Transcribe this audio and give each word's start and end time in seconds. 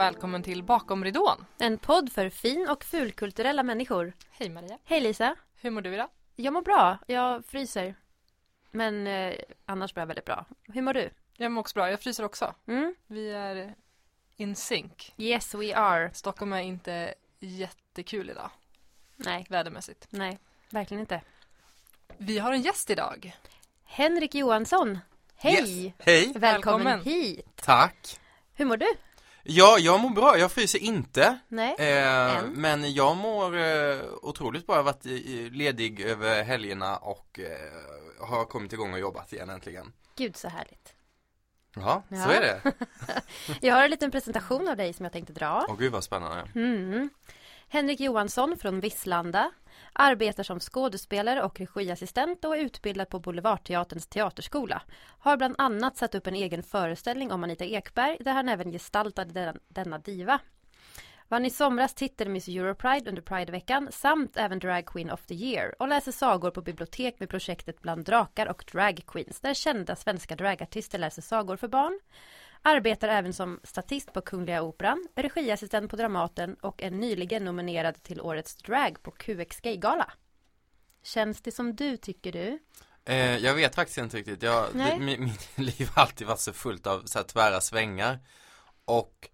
och 0.00 0.04
välkommen 0.06 0.42
till 0.42 0.62
Bakom 0.62 1.04
ridån. 1.04 1.46
En 1.58 1.78
podd 1.78 2.12
för 2.12 2.30
fin 2.30 2.68
och 2.68 2.84
fulkulturella 2.84 3.62
människor. 3.62 4.12
Hej 4.30 4.48
Maria. 4.48 4.78
Hej 4.84 5.00
Lisa. 5.00 5.36
Hur 5.60 5.70
mår 5.70 5.80
du 5.80 5.94
idag? 5.94 6.08
Jag 6.36 6.52
mår 6.52 6.62
bra. 6.62 6.98
Jag 7.06 7.44
fryser. 7.46 7.94
Men 8.70 9.06
eh, 9.06 9.34
annars 9.66 9.96
mår 9.96 10.00
jag 10.00 10.06
väldigt 10.06 10.24
bra. 10.24 10.46
Hur 10.62 10.82
mår 10.82 10.94
du? 10.94 11.10
Jag 11.36 11.52
mår 11.52 11.60
också 11.60 11.74
bra. 11.74 11.90
Jag 11.90 12.00
fryser 12.00 12.24
också. 12.24 12.54
Mm? 12.66 12.94
Vi 13.06 13.30
är 13.30 13.74
in 14.36 14.56
sync. 14.56 15.12
Yes 15.16 15.54
we 15.54 15.76
are. 15.76 16.10
Stockholm 16.14 16.52
är 16.52 16.60
inte 16.60 17.14
jättekul 17.40 18.30
idag 18.30 18.50
Nej, 19.16 19.46
vädermässigt. 19.48 20.06
nej, 20.10 20.38
verkligen 20.70 21.00
inte. 21.00 21.20
Vi 22.18 22.38
har 22.38 22.52
en 22.52 22.62
gäst 22.62 22.90
idag. 22.90 23.36
Henrik 23.84 24.34
Johansson. 24.34 24.98
Hej! 25.36 25.84
Yes. 25.84 25.94
Hej! 25.98 26.32
Välkommen, 26.36 26.84
Välkommen. 26.84 27.00
hit. 27.00 27.46
Tack! 27.56 28.20
Hur 28.54 28.64
mår 28.64 28.76
du? 28.76 28.86
Ja, 29.42 29.76
jag 29.78 30.00
mår 30.00 30.10
bra. 30.10 30.38
Jag 30.38 30.52
fryser 30.52 30.78
inte. 30.78 31.38
Nej? 31.48 31.74
Eh, 31.78 32.42
men 32.52 32.92
jag 32.94 33.16
mår 33.16 33.56
eh, 33.58 33.98
otroligt 34.22 34.66
bra. 34.66 34.76
Jag 34.76 34.82
har 34.82 34.92
varit 34.92 35.04
ledig 35.52 36.00
över 36.00 36.42
helgerna 36.42 36.96
och 36.96 37.40
eh, 37.40 38.26
har 38.26 38.44
kommit 38.44 38.72
igång 38.72 38.92
och 38.92 38.98
jobbat 39.00 39.32
igen 39.32 39.50
äntligen. 39.50 39.92
Gud 40.16 40.36
så 40.36 40.48
härligt. 40.48 40.94
Ja, 41.76 42.02
Ja. 42.08 42.24
så 42.24 42.30
är 42.30 42.40
det. 42.40 42.72
Jag 43.66 43.74
har 43.74 43.84
en 43.84 43.90
liten 43.90 44.10
presentation 44.10 44.68
av 44.68 44.76
dig 44.76 44.92
som 44.92 45.04
jag 45.04 45.12
tänkte 45.12 45.32
dra. 45.32 45.66
Åh 45.68 45.76
gud 45.78 45.92
vad 45.92 46.04
spännande. 46.04 46.48
Mm. 46.54 47.10
Henrik 47.68 48.00
Johansson 48.00 48.56
från 48.60 48.80
Visslanda 48.80 49.50
arbetar 49.92 50.42
som 50.42 50.60
skådespelare 50.60 51.42
och 51.42 51.60
regiassistent 51.60 52.44
och 52.44 52.56
är 52.56 52.60
utbildad 52.60 53.08
på 53.08 53.18
Boulevardteaterns 53.18 54.06
teaterskola. 54.06 54.82
Har 55.18 55.36
bland 55.36 55.54
annat 55.58 55.96
satt 55.96 56.14
upp 56.14 56.26
en 56.26 56.34
egen 56.34 56.62
föreställning 56.62 57.32
om 57.32 57.44
Anita 57.44 57.64
Ekberg 57.64 58.16
där 58.20 58.32
han 58.32 58.48
även 58.48 58.72
gestaltade 58.72 59.32
den, 59.32 59.58
denna 59.68 59.98
diva. 59.98 60.40
Vann 61.30 61.46
i 61.46 61.50
somras 61.50 61.94
titeln 61.94 62.32
Miss 62.32 62.48
Europride 62.48 63.10
under 63.10 63.22
Prideveckan 63.22 63.88
samt 63.92 64.36
även 64.36 64.58
Drag 64.58 64.86
Queen 64.86 65.10
of 65.10 65.26
the 65.26 65.34
Year 65.34 65.74
och 65.78 65.88
läser 65.88 66.12
sagor 66.12 66.50
på 66.50 66.62
bibliotek 66.62 67.20
med 67.20 67.28
projektet 67.28 67.82
Bland 67.82 68.04
drakar 68.04 68.46
och 68.46 68.64
drag 68.72 69.02
queens 69.06 69.40
där 69.40 69.54
kända 69.54 69.96
svenska 69.96 70.36
dragartister 70.36 70.98
läser 70.98 71.22
sagor 71.22 71.56
för 71.56 71.68
barn. 71.68 72.00
Arbetar 72.62 73.08
även 73.08 73.32
som 73.32 73.60
statist 73.64 74.12
på 74.12 74.20
Kungliga 74.20 74.62
Operan, 74.62 75.06
regiassistent 75.16 75.90
på 75.90 75.96
Dramaten 75.96 76.54
och 76.54 76.82
är 76.82 76.90
nyligen 76.90 77.44
nominerad 77.44 78.02
till 78.02 78.20
årets 78.20 78.56
drag 78.56 79.02
på 79.02 79.10
QX 79.10 79.60
Gaygala. 79.60 80.12
Känns 81.02 81.42
det 81.42 81.52
som 81.52 81.76
du 81.76 81.96
tycker 81.96 82.32
du? 82.32 82.58
Eh, 83.04 83.36
jag 83.36 83.54
vet 83.54 83.74
faktiskt 83.74 83.98
inte 83.98 84.16
riktigt. 84.16 84.42
Jag, 84.42 84.66
det, 84.72 84.78
mi- 84.78 85.18
mitt 85.18 85.58
liv 85.58 85.88
har 85.94 86.02
alltid 86.02 86.26
varit 86.26 86.40
så 86.40 86.52
fullt 86.52 86.86
av 86.86 87.02
så 87.04 87.18
här 87.18 87.24
tvära 87.24 87.60
svängar. 87.60 88.18
Och 88.84 89.28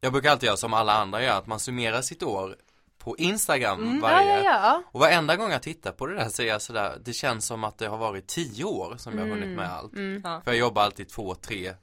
jag 0.00 0.12
brukar 0.12 0.30
alltid 0.30 0.46
göra 0.46 0.56
som 0.56 0.74
alla 0.74 0.92
andra 0.92 1.22
gör, 1.22 1.38
att 1.38 1.46
man 1.46 1.60
summerar 1.60 2.02
sitt 2.02 2.22
år 2.22 2.56
på 2.98 3.16
Instagram 3.16 3.80
Mm. 3.82 4.00
varje 4.00 4.28
Ja, 4.36 4.44
ja, 4.44 4.50
ja. 4.62 4.82
Och 4.92 5.00
varenda 5.00 5.36
gång 5.36 5.50
jag 5.50 5.62
tittar 5.62 5.92
på 5.92 6.06
det 6.06 6.14
där 6.14 6.28
så 6.28 6.42
är 6.42 6.46
jag 6.46 6.62
sådär, 6.62 6.98
det 7.04 7.12
känns 7.12 7.46
som 7.46 7.64
att 7.64 7.78
det 7.78 7.86
har 7.86 7.98
varit 7.98 8.26
tio 8.26 8.64
år 8.64 8.96
som 8.96 9.18
jag 9.18 9.24
har 9.24 9.30
hunnit 9.30 9.48
med 9.56 9.72
allt. 9.72 9.92
Mm. 9.94 10.20
Ja. 10.24 10.40
För 10.44 10.50
jag 10.50 10.58
jobbar 10.58 10.82
alltid 10.82 11.08
två, 11.08 11.34
tre, 11.34 11.74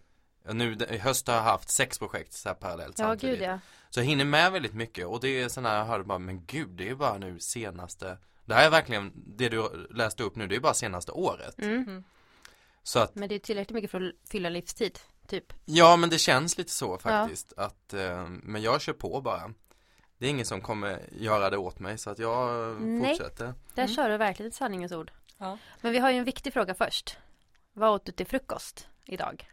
nu 0.53 0.77
i 0.89 0.97
höst 0.97 1.27
har 1.27 1.35
jag 1.35 1.41
haft 1.43 1.69
sex 1.69 1.99
projekt 1.99 2.33
så 2.33 2.49
här 2.49 2.55
parallellt 2.55 2.99
Ja, 2.99 3.05
samtidigt. 3.05 3.39
gud 3.39 3.47
ja. 3.49 3.59
Så 3.89 3.99
jag 3.99 4.05
hinner 4.05 4.25
med 4.25 4.51
väldigt 4.51 4.73
mycket 4.73 5.05
och 5.07 5.19
det 5.19 5.27
är 5.41 5.49
sådana 5.49 5.75
jag 5.77 5.85
hörde 5.85 6.03
bara, 6.03 6.19
men 6.19 6.45
gud 6.45 6.69
det 6.69 6.89
är 6.89 6.95
bara 6.95 7.17
nu 7.17 7.39
senaste, 7.39 8.17
det 8.45 8.53
här 8.53 8.65
är 8.65 8.69
verkligen, 8.69 9.11
det 9.15 9.49
du 9.49 9.87
läste 9.89 10.23
upp 10.23 10.35
nu, 10.35 10.47
det 10.47 10.55
är 10.55 10.59
bara 10.59 10.73
senaste 10.73 11.11
året. 11.11 11.59
Mm. 11.59 12.03
Så 12.83 12.99
att, 12.99 13.15
Men 13.15 13.29
det 13.29 13.35
är 13.35 13.39
tillräckligt 13.39 13.75
mycket 13.75 13.91
för 13.91 14.01
att 14.07 14.29
fylla 14.29 14.49
livstid, 14.49 14.99
typ. 15.27 15.53
ja 15.65 15.95
men 15.95 16.09
det 16.09 16.17
känns 16.17 16.57
lite 16.57 16.71
så 16.71 16.97
faktiskt, 16.97 17.53
att, 17.57 17.93
eh, 17.93 18.25
men 18.27 18.61
jag 18.61 18.81
kör 18.81 18.93
på 18.93 19.21
bara. 19.21 19.53
Det 20.17 20.25
är 20.25 20.29
ingen 20.29 20.45
som 20.45 20.61
kommer 20.61 21.01
göra 21.19 21.49
det 21.49 21.57
åt 21.57 21.79
mig 21.79 21.97
så 21.97 22.09
att 22.09 22.19
jag 22.19 22.75
Nej. 22.81 23.09
fortsätter. 23.09 23.53
Där 23.73 23.83
Mm. 23.83 23.95
kör 23.95 24.09
du 24.09 24.17
verkligen 24.17 24.47
ett 24.49 24.55
sanningens 24.55 24.91
ord. 24.91 25.11
Ja. 25.37 25.57
Men 25.81 25.91
vi 25.91 25.99
har 25.99 26.11
ju 26.11 26.17
en 26.17 26.23
viktig 26.23 26.53
fråga 26.53 26.73
först. 26.75 27.17
Vad 27.73 27.89
åt 27.89 28.05
du 28.05 28.11
till 28.11 28.27
frukost 28.27 28.87
idag? 29.05 29.49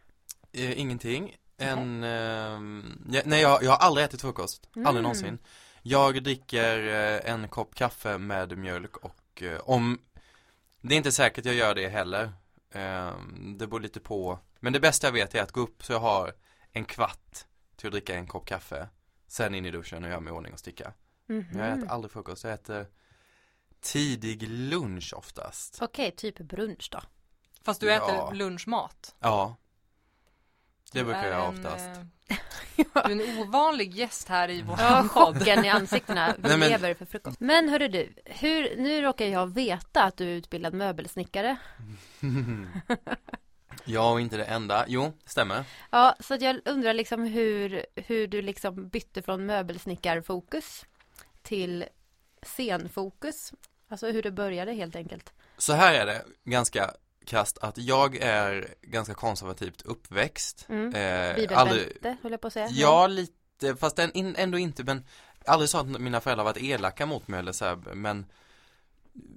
Eh, 0.53 0.79
ingenting. 0.79 1.35
En, 1.57 2.03
ja, 2.03 3.21
nej 3.25 3.41
jag, 3.41 3.63
jag 3.63 3.71
har 3.71 3.77
aldrig 3.77 4.05
ätit 4.05 4.21
frukost. 4.21 4.69
Mm. 4.75 4.87
Aldrig 4.87 5.03
någonsin. 5.03 5.37
Jag 5.81 6.23
dricker 6.23 6.87
eh, 6.87 7.31
en 7.33 7.47
kopp 7.47 7.75
kaffe 7.75 8.17
med 8.17 8.57
mjölk 8.57 8.97
och 8.97 9.43
eh, 9.43 9.59
om 9.59 9.99
Det 10.81 10.93
är 10.95 10.97
inte 10.97 11.11
säkert 11.11 11.45
jag 11.45 11.55
gör 11.55 11.75
det 11.75 11.87
heller. 11.87 12.31
Ehm, 12.71 13.57
det 13.57 13.67
beror 13.67 13.79
lite 13.79 13.99
på. 13.99 14.39
Men 14.59 14.73
det 14.73 14.79
bästa 14.79 15.07
jag 15.07 15.11
vet 15.11 15.35
är 15.35 15.41
att 15.41 15.51
gå 15.51 15.61
upp 15.61 15.83
så 15.85 15.93
jag 15.93 15.99
har 15.99 16.33
en 16.71 16.85
kvart 16.85 17.37
till 17.75 17.87
att 17.87 17.91
dricka 17.93 18.15
en 18.15 18.27
kopp 18.27 18.45
kaffe. 18.45 18.89
Sen 19.27 19.55
in 19.55 19.65
i 19.65 19.71
duschen 19.71 20.03
och 20.03 20.09
göra 20.09 20.19
mig 20.19 20.33
i 20.33 20.35
ordning 20.35 20.53
och 20.53 20.59
sticka. 20.59 20.93
Men 21.25 21.57
jag 21.57 21.77
äter 21.77 21.87
aldrig 21.91 22.11
frukost. 22.11 22.43
Jag 22.43 22.53
äter 22.53 22.85
tidig 23.81 24.43
lunch 24.49 25.13
oftast. 25.15 25.81
Okej, 25.81 26.11
typ 26.11 26.37
brunch 26.37 26.89
då. 26.91 26.99
Fast 27.63 27.79
du 27.81 27.87
Ja. 27.87 27.95
äter 27.95 28.35
lunchmat. 28.35 29.15
Ja. 29.19 29.55
Det 30.93 31.03
brukar 31.03 31.27
jag 31.27 31.43
en, 31.43 31.49
oftast. 31.59 31.85
eh, 32.27 32.37
Du 32.75 33.23
är 33.23 33.29
en 33.31 33.39
ovanlig 33.39 33.95
gäst 33.95 34.29
här 34.29 34.49
i 34.49 34.61
vår 34.61 34.75
Ja, 34.79 35.07
podd. 35.13 35.37
chocken 35.39 35.65
i 35.65 35.69
ansiktena. 35.69 36.35
Vi 36.37 36.41
Nej, 36.49 36.57
men- 36.57 36.69
lever 36.69 36.93
för 36.93 37.05
frukost. 37.05 37.39
Men 37.39 37.69
hörru 37.69 37.87
du, 37.87 38.13
hur, 38.25 38.75
nu 38.77 39.01
råkar 39.01 39.25
jag 39.25 39.53
veta 39.53 40.03
att 40.03 40.17
du 40.17 40.23
är 40.25 40.35
utbildad 40.35 40.73
möbelsnickare. 40.73 41.57
Ja, 43.85 44.11
och 44.11 44.21
inte 44.21 44.37
det 44.37 44.43
enda. 44.43 44.85
Jo, 44.87 45.13
det 45.23 45.29
stämmer. 45.29 45.63
Ja, 45.91 46.15
så 46.19 46.33
att 46.33 46.41
jag 46.41 46.59
undrar 46.65 46.93
liksom 46.93 47.23
hur, 47.23 47.85
hur 47.95 48.27
du 48.27 48.41
liksom 48.41 48.89
bytte 48.89 49.21
från 49.21 49.45
möbelsnickarfokus 49.45 50.85
till 51.41 51.85
scenfokus. 52.41 53.53
Alltså 53.89 54.11
hur 54.11 54.23
det 54.23 54.31
började 54.31 54.73
helt 54.73 54.95
enkelt. 54.95 55.33
Så 55.57 55.73
här 55.73 55.93
är 55.93 56.05
det 56.05 56.21
ganska 56.43 56.91
krasst 57.25 57.57
att 57.57 57.77
jag 57.77 58.15
är 58.15 58.75
ganska 58.81 59.13
konservativt 59.13 59.81
uppväxt. 59.81 60.65
Mm. 60.69 60.85
Eh, 60.85 61.35
Bibelbälte, 61.35 62.17
höll 62.21 62.31
jag 62.31 62.41
på 62.41 62.47
att 62.47 62.53
säga. 62.53 62.67
Ja, 62.71 63.07
lite, 63.07 63.75
fast 63.75 63.99
ändå 63.99 64.57
inte, 64.57 64.83
men 64.83 65.05
aldrig 65.45 65.69
så 65.69 65.77
att 65.77 65.87
mina 65.87 66.21
föräldrar 66.21 66.43
varit 66.43 66.63
elaka 66.63 67.05
mot 67.05 67.27
mig 67.27 67.39
eller 67.39 67.51
så 67.51 67.65
här, 67.65 67.75
men 67.75 68.25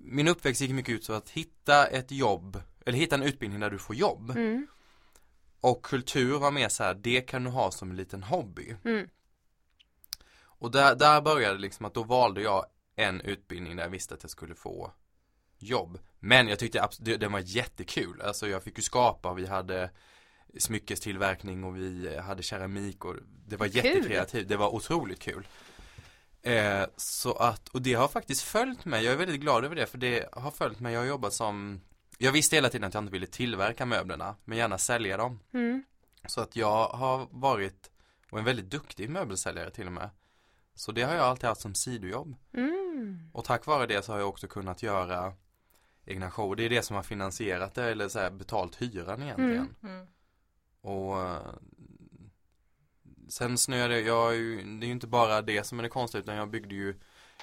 min 0.04 0.28
uppväxt 0.28 0.60
gick 0.60 0.70
mycket 0.70 0.94
ut 0.94 1.04
så 1.04 1.12
att 1.12 1.30
hitta 1.30 1.86
ett 1.86 2.10
jobb, 2.10 2.62
eller 2.86 2.98
hitta 2.98 3.14
en 3.14 3.22
utbildning 3.22 3.60
där 3.60 3.70
du 3.70 3.78
får 3.78 3.96
jobb. 3.96 4.30
Mm. 4.30 4.66
Och 5.60 5.82
kultur 5.82 6.38
var 6.38 6.50
mer 6.50 6.68
så 6.68 6.84
här, 6.84 6.94
det 6.94 7.20
kan 7.20 7.44
du 7.44 7.50
ha 7.50 7.70
som 7.70 7.90
en 7.90 7.96
liten 7.96 8.22
hobby. 8.22 8.76
Mm. 8.84 9.08
Och 10.58 10.70
där, 10.70 10.94
där 10.94 11.20
började 11.20 11.58
liksom 11.58 11.86
att 11.86 11.94
då 11.94 12.02
valde 12.02 12.42
jag 12.42 12.66
en 12.96 13.20
utbildning 13.20 13.76
där 13.76 13.82
jag 13.82 13.90
visste 13.90 14.14
att 14.14 14.22
jag 14.22 14.30
skulle 14.30 14.54
få 14.54 14.92
jobb. 15.66 15.98
Men 16.20 16.48
jag 16.48 16.58
tyckte 16.58 16.80
abs- 16.80 16.98
det, 17.00 17.16
den 17.16 17.32
var 17.32 17.40
jättekul. 17.44 18.20
Alltså 18.22 18.48
jag 18.48 18.62
fick 18.62 18.76
ju 18.78 18.82
skapa, 18.82 19.34
vi 19.34 19.46
hade 19.46 19.90
smyckestillverkning 20.58 21.64
och 21.64 21.76
vi 21.76 22.16
hade 22.18 22.42
keramik 22.42 23.04
och 23.04 23.14
det 23.46 23.56
var 23.56 23.66
Kul. 23.66 23.76
jättekreativt. 23.76 24.48
Det 24.48 24.56
var 24.56 24.74
otroligt 24.74 25.20
kul. 25.20 25.46
Eh, 26.42 26.84
så 26.96 27.32
att, 27.32 27.68
och 27.68 27.82
det 27.82 27.94
har 27.94 28.08
faktiskt 28.08 28.42
följt 28.42 28.84
mig. 28.84 29.04
Jag 29.04 29.12
är 29.14 29.18
väldigt 29.18 29.40
glad 29.40 29.64
över 29.64 29.76
det 29.76 29.86
för 29.86 29.98
det 29.98 30.28
har 30.32 30.50
följt 30.50 30.80
mig. 30.80 30.92
Jag 30.92 31.00
har 31.00 31.06
jobbat 31.06 31.32
som 31.32 31.80
jag 32.18 32.32
visste 32.32 32.56
hela 32.56 32.68
tiden 32.68 32.88
att 32.88 32.94
jag 32.94 33.02
inte 33.02 33.12
ville 33.12 33.26
tillverka 33.26 33.86
möblerna 33.86 34.36
men 34.44 34.58
gärna 34.58 34.78
sälja 34.78 35.16
dem. 35.16 35.40
Mm. 35.54 35.84
Så 36.26 36.40
att 36.40 36.56
jag 36.56 36.88
har 36.88 37.28
varit 37.30 37.90
och 38.30 38.38
en 38.38 38.44
väldigt 38.44 38.70
duktig 38.70 39.10
möbelsäljare 39.10 39.70
till 39.70 39.86
och 39.86 39.92
med. 39.92 40.10
Så 40.74 40.92
det 40.92 41.02
har 41.02 41.14
jag 41.14 41.24
alltid 41.24 41.48
haft 41.48 41.60
som 41.60 41.74
sidojobb. 41.74 42.36
Mm. 42.54 43.30
Och 43.32 43.44
tack 43.44 43.66
vare 43.66 43.86
det 43.86 44.04
så 44.04 44.12
har 44.12 44.18
jag 44.18 44.28
också 44.28 44.46
kunnat 44.46 44.82
göra 44.82 45.32
egna 46.06 46.30
show. 46.30 46.56
Det 46.56 46.64
är 46.64 46.70
det 46.70 46.82
som 46.82 46.96
har 46.96 47.02
finansierat 47.02 47.74
det 47.74 47.84
eller 47.84 48.08
så 48.08 48.18
här 48.18 48.30
betalt 48.30 48.76
hyran 48.82 49.22
egentligen. 49.22 49.74
Mm. 49.82 50.06
Och 50.80 51.20
eh, 51.20 51.54
sen 53.28 53.58
snöade 53.58 54.00
jag 54.00 54.36
ju, 54.36 54.56
det 54.56 54.84
är 54.84 54.86
ju 54.86 54.92
inte 54.92 55.06
bara 55.06 55.42
det 55.42 55.66
som 55.66 55.78
är 55.78 55.82
det 55.82 55.88
konstiga 55.88 56.22
utan 56.22 56.36
jag 56.36 56.50
byggde 56.50 56.74
ju 56.74 56.94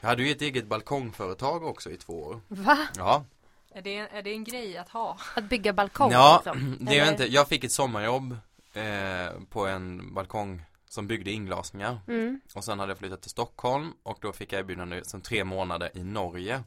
Jag 0.02 0.10
hade 0.10 0.24
ju 0.24 0.32
ett 0.32 0.42
eget 0.42 0.66
balkongföretag 0.68 1.64
också 1.64 1.92
i 1.92 1.98
två 1.98 2.24
år. 2.24 2.42
Va? 2.48 2.78
Ja, 2.98 3.26
Är, 3.72 3.82
det, 3.82 3.98
är 3.98 4.22
det 4.24 4.34
en 4.34 4.44
grej 4.44 4.78
att 4.78 4.90
ha? 4.90 5.18
Att 5.36 5.44
bygga 5.44 5.74
balkong 5.74 6.12
ja 6.12 6.42
liksom? 6.46 6.78
det 6.86 6.98
är 6.98 7.02
Eller? 7.02 7.12
inte, 7.12 7.26
jag 7.26 7.48
fick 7.48 7.64
ett 7.64 7.72
sommarjobb 7.72 8.38
eh, 8.74 9.42
på 9.50 9.68
en 9.68 10.14
balkong 10.14 10.62
som 10.90 11.08
byggde 11.08 11.32
inglasningar. 11.32 12.00
Mm. 12.08 12.42
Och 12.56 12.64
sen 12.64 12.80
hade 12.80 12.92
jag 12.92 12.98
flyttat 12.98 13.22
till 13.22 13.32
Stockholm 13.32 13.94
och 14.04 14.18
då 14.22 14.34
fick 14.34 14.54
jag 14.54 14.60
erbjudande 14.60 15.04
som 15.04 15.22
tre 15.22 15.44
månader 15.44 15.92
i 15.94 16.04
Norge. 16.04 16.64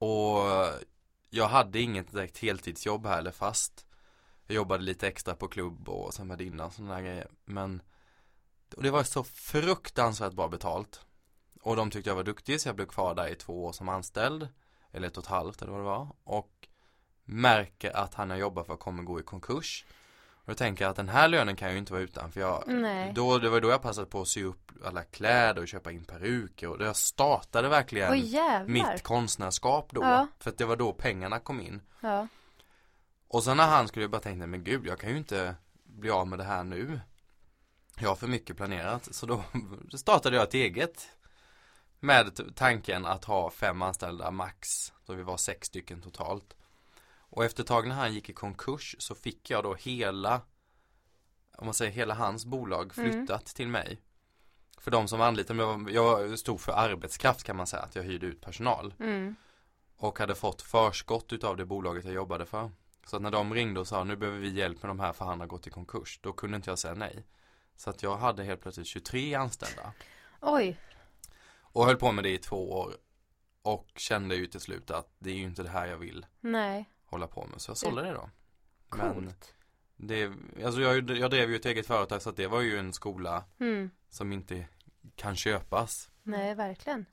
Och 0.00 0.40
jag 1.30 1.48
hade 1.48 1.80
inget 1.80 2.12
direkt 2.12 2.38
heltidsjobb 2.38 3.06
här 3.06 3.18
eller 3.18 3.30
fast. 3.30 3.86
Jag 4.46 4.54
jobbade 4.54 4.84
lite 4.84 5.08
extra 5.08 5.34
på 5.34 5.48
klubb 5.48 5.88
och 5.88 6.14
sen 6.14 6.28
värdinna 6.28 6.66
och 6.66 6.72
sådana 6.72 6.94
där 6.94 7.02
grejer. 7.02 7.28
Men 7.44 7.82
och 8.76 8.82
det 8.82 8.90
var 8.90 9.02
så 9.02 9.24
fruktansvärt 9.24 10.32
bra 10.32 10.48
betalt. 10.48 11.00
Och 11.62 11.76
de 11.76 11.90
tyckte 11.90 12.10
jag 12.10 12.14
var 12.16 12.24
duktig 12.24 12.60
så 12.60 12.68
jag 12.68 12.76
blev 12.76 12.86
kvar 12.86 13.14
där 13.14 13.28
i 13.28 13.34
två 13.34 13.64
år 13.64 13.72
som 13.72 13.88
anställd. 13.88 14.48
Eller 14.92 15.08
ett 15.08 15.16
och 15.16 15.24
ett 15.24 15.30
halvt 15.30 15.62
eller 15.62 15.72
vad 15.72 15.80
det 15.80 15.84
var. 15.84 16.08
Och 16.24 16.68
märker 17.24 17.96
att 17.96 18.14
han 18.14 18.30
jag 18.30 18.38
jobbar 18.38 18.64
för 18.64 18.76
kommer 18.76 19.02
gå 19.02 19.20
i 19.20 19.22
konkurs. 19.22 19.84
Och 20.50 20.54
då 20.56 20.58
tänker 20.58 20.84
jag 20.84 20.90
att 20.90 20.96
den 20.96 21.08
här 21.08 21.28
lönen 21.28 21.56
kan 21.56 21.68
jag 21.68 21.72
ju 21.72 21.78
inte 21.78 21.92
vara 21.92 22.02
utan 22.02 22.32
för 22.32 22.40
jag 22.40 22.64
Nej. 22.66 23.12
då, 23.14 23.38
Det 23.38 23.48
var 23.48 23.60
då 23.60 23.70
jag 23.70 23.82
passade 23.82 24.06
på 24.06 24.20
att 24.20 24.28
sy 24.28 24.44
upp 24.44 24.72
alla 24.84 25.02
kläder 25.04 25.62
och 25.62 25.68
köpa 25.68 25.92
in 25.92 26.04
peruker 26.04 26.68
och 26.68 26.82
jag 26.82 26.96
startade 26.96 27.68
verkligen 27.68 28.20
jävlar. 28.20 28.66
mitt 28.66 29.02
konstnärskap 29.02 29.92
då. 29.92 30.02
Ja. 30.02 30.26
För 30.38 30.50
att 30.50 30.58
det 30.58 30.64
var 30.64 30.76
då 30.76 30.92
pengarna 30.92 31.38
kom 31.38 31.60
in. 31.60 31.82
Ja. 32.00 32.28
Och 33.28 33.44
sen 33.44 33.56
när 33.56 33.66
han 33.66 33.88
skulle 33.88 34.04
jag 34.04 34.10
bara 34.10 34.20
tänka, 34.20 34.46
men 34.46 34.64
gud 34.64 34.86
jag 34.86 34.98
kan 34.98 35.10
ju 35.10 35.16
inte 35.16 35.54
bli 35.84 36.10
av 36.10 36.28
med 36.28 36.38
det 36.38 36.44
här 36.44 36.64
nu. 36.64 37.00
Jag 37.98 38.08
har 38.08 38.16
för 38.16 38.26
mycket 38.28 38.56
planerat. 38.56 39.14
Så 39.14 39.26
då 39.26 39.44
startade 39.98 40.36
jag 40.36 40.42
ett 40.42 40.54
eget. 40.54 41.08
Med 42.00 42.54
tanken 42.54 43.06
att 43.06 43.24
ha 43.24 43.50
fem 43.50 43.82
anställda 43.82 44.30
max. 44.30 44.92
Så 45.06 45.14
vi 45.14 45.22
var 45.22 45.36
sex 45.36 45.66
stycken 45.66 46.02
totalt. 46.02 46.56
Och 47.30 47.44
efter 47.44 47.62
ett 47.62 47.66
tag 47.68 47.88
när 47.88 47.94
han 47.94 48.14
gick 48.14 48.28
i 48.28 48.32
konkurs 48.32 48.96
så 48.98 49.14
fick 49.14 49.50
jag 49.50 49.64
då 49.64 49.74
hela 49.74 50.40
Om 51.56 51.66
man 51.66 51.74
säger 51.74 51.92
hela 51.92 52.14
hans 52.14 52.44
bolag 52.46 52.92
Mm. 52.98 53.12
flyttat 53.12 53.46
till 53.46 53.68
mig. 53.68 54.00
För 54.78 54.90
de 54.90 55.08
som 55.08 55.20
anlitade 55.20 55.76
mig, 55.76 55.94
jag 55.94 56.38
stod 56.38 56.60
för 56.60 56.72
arbetskraft 56.72 57.42
kan 57.42 57.56
man 57.56 57.66
säga, 57.66 57.82
att 57.82 57.96
jag 57.96 58.02
hyrde 58.02 58.26
ut 58.26 58.40
personal. 58.40 58.94
Mm. 59.00 59.36
Och 59.96 60.18
hade 60.18 60.34
fått 60.34 60.62
förskott 60.62 61.32
utav 61.32 61.56
det 61.56 61.64
bolaget 61.64 62.04
jag 62.04 62.14
jobbade 62.14 62.46
för. 62.46 62.70
Så 63.06 63.16
att 63.16 63.22
när 63.22 63.30
de 63.30 63.54
ringde 63.54 63.80
och 63.80 63.88
sa 63.88 64.04
nu 64.04 64.16
behöver 64.16 64.38
vi 64.38 64.48
hjälp 64.48 64.82
med 64.82 64.90
de 64.90 65.00
här 65.00 65.12
för 65.12 65.24
han 65.24 65.40
har 65.40 65.46
gått 65.46 65.66
i 65.66 65.70
konkurs. 65.70 66.18
Då 66.22 66.32
kunde 66.32 66.56
inte 66.56 66.70
jag 66.70 66.78
säga 66.78 66.94
nej. 66.94 67.24
Så 67.76 67.90
att 67.90 68.02
jag 68.02 68.16
hade 68.16 68.44
helt 68.44 68.60
plötsligt 68.60 68.86
23 68.86 69.34
anställda. 69.34 69.92
Oj. 70.40 70.80
Och 71.72 71.86
höll 71.86 71.96
på 71.96 72.12
med 72.12 72.24
det 72.24 72.30
i 72.30 72.38
två 72.38 72.72
år. 72.72 72.96
Och 73.62 73.88
kände 73.96 74.34
ju 74.36 74.46
till 74.46 74.60
slut 74.60 74.90
att 74.90 75.14
det 75.18 75.30
är 75.30 75.34
ju 75.34 75.42
inte 75.44 75.62
det 75.62 75.68
här 75.68 75.86
jag 75.86 75.98
vill 75.98 76.26
Nej. 76.40 76.90
Hålla 77.10 77.26
på 77.26 77.46
med. 77.46 77.60
Så 77.60 77.70
jag 77.70 77.76
sålde 77.76 78.02
det 78.02 78.12
då. 78.12 78.30
Coolt. 78.88 79.54
Men 79.96 80.06
det, 80.08 80.32
alltså 80.64 80.80
jag, 80.80 81.10
jag 81.10 81.30
drev 81.30 81.50
ju 81.50 81.56
ett 81.56 81.66
eget 81.66 81.86
företag 81.86 82.22
så 82.22 82.30
att 82.30 82.36
det 82.36 82.46
var 82.46 82.60
ju 82.60 82.78
en 82.78 82.92
skola 82.92 83.44
Mm. 83.60 83.90
som 84.08 84.32
inte 84.32 84.66
kan 85.16 85.36
köpas. 85.36 86.10
Nej, 86.22 86.54
verkligen. 86.54 87.06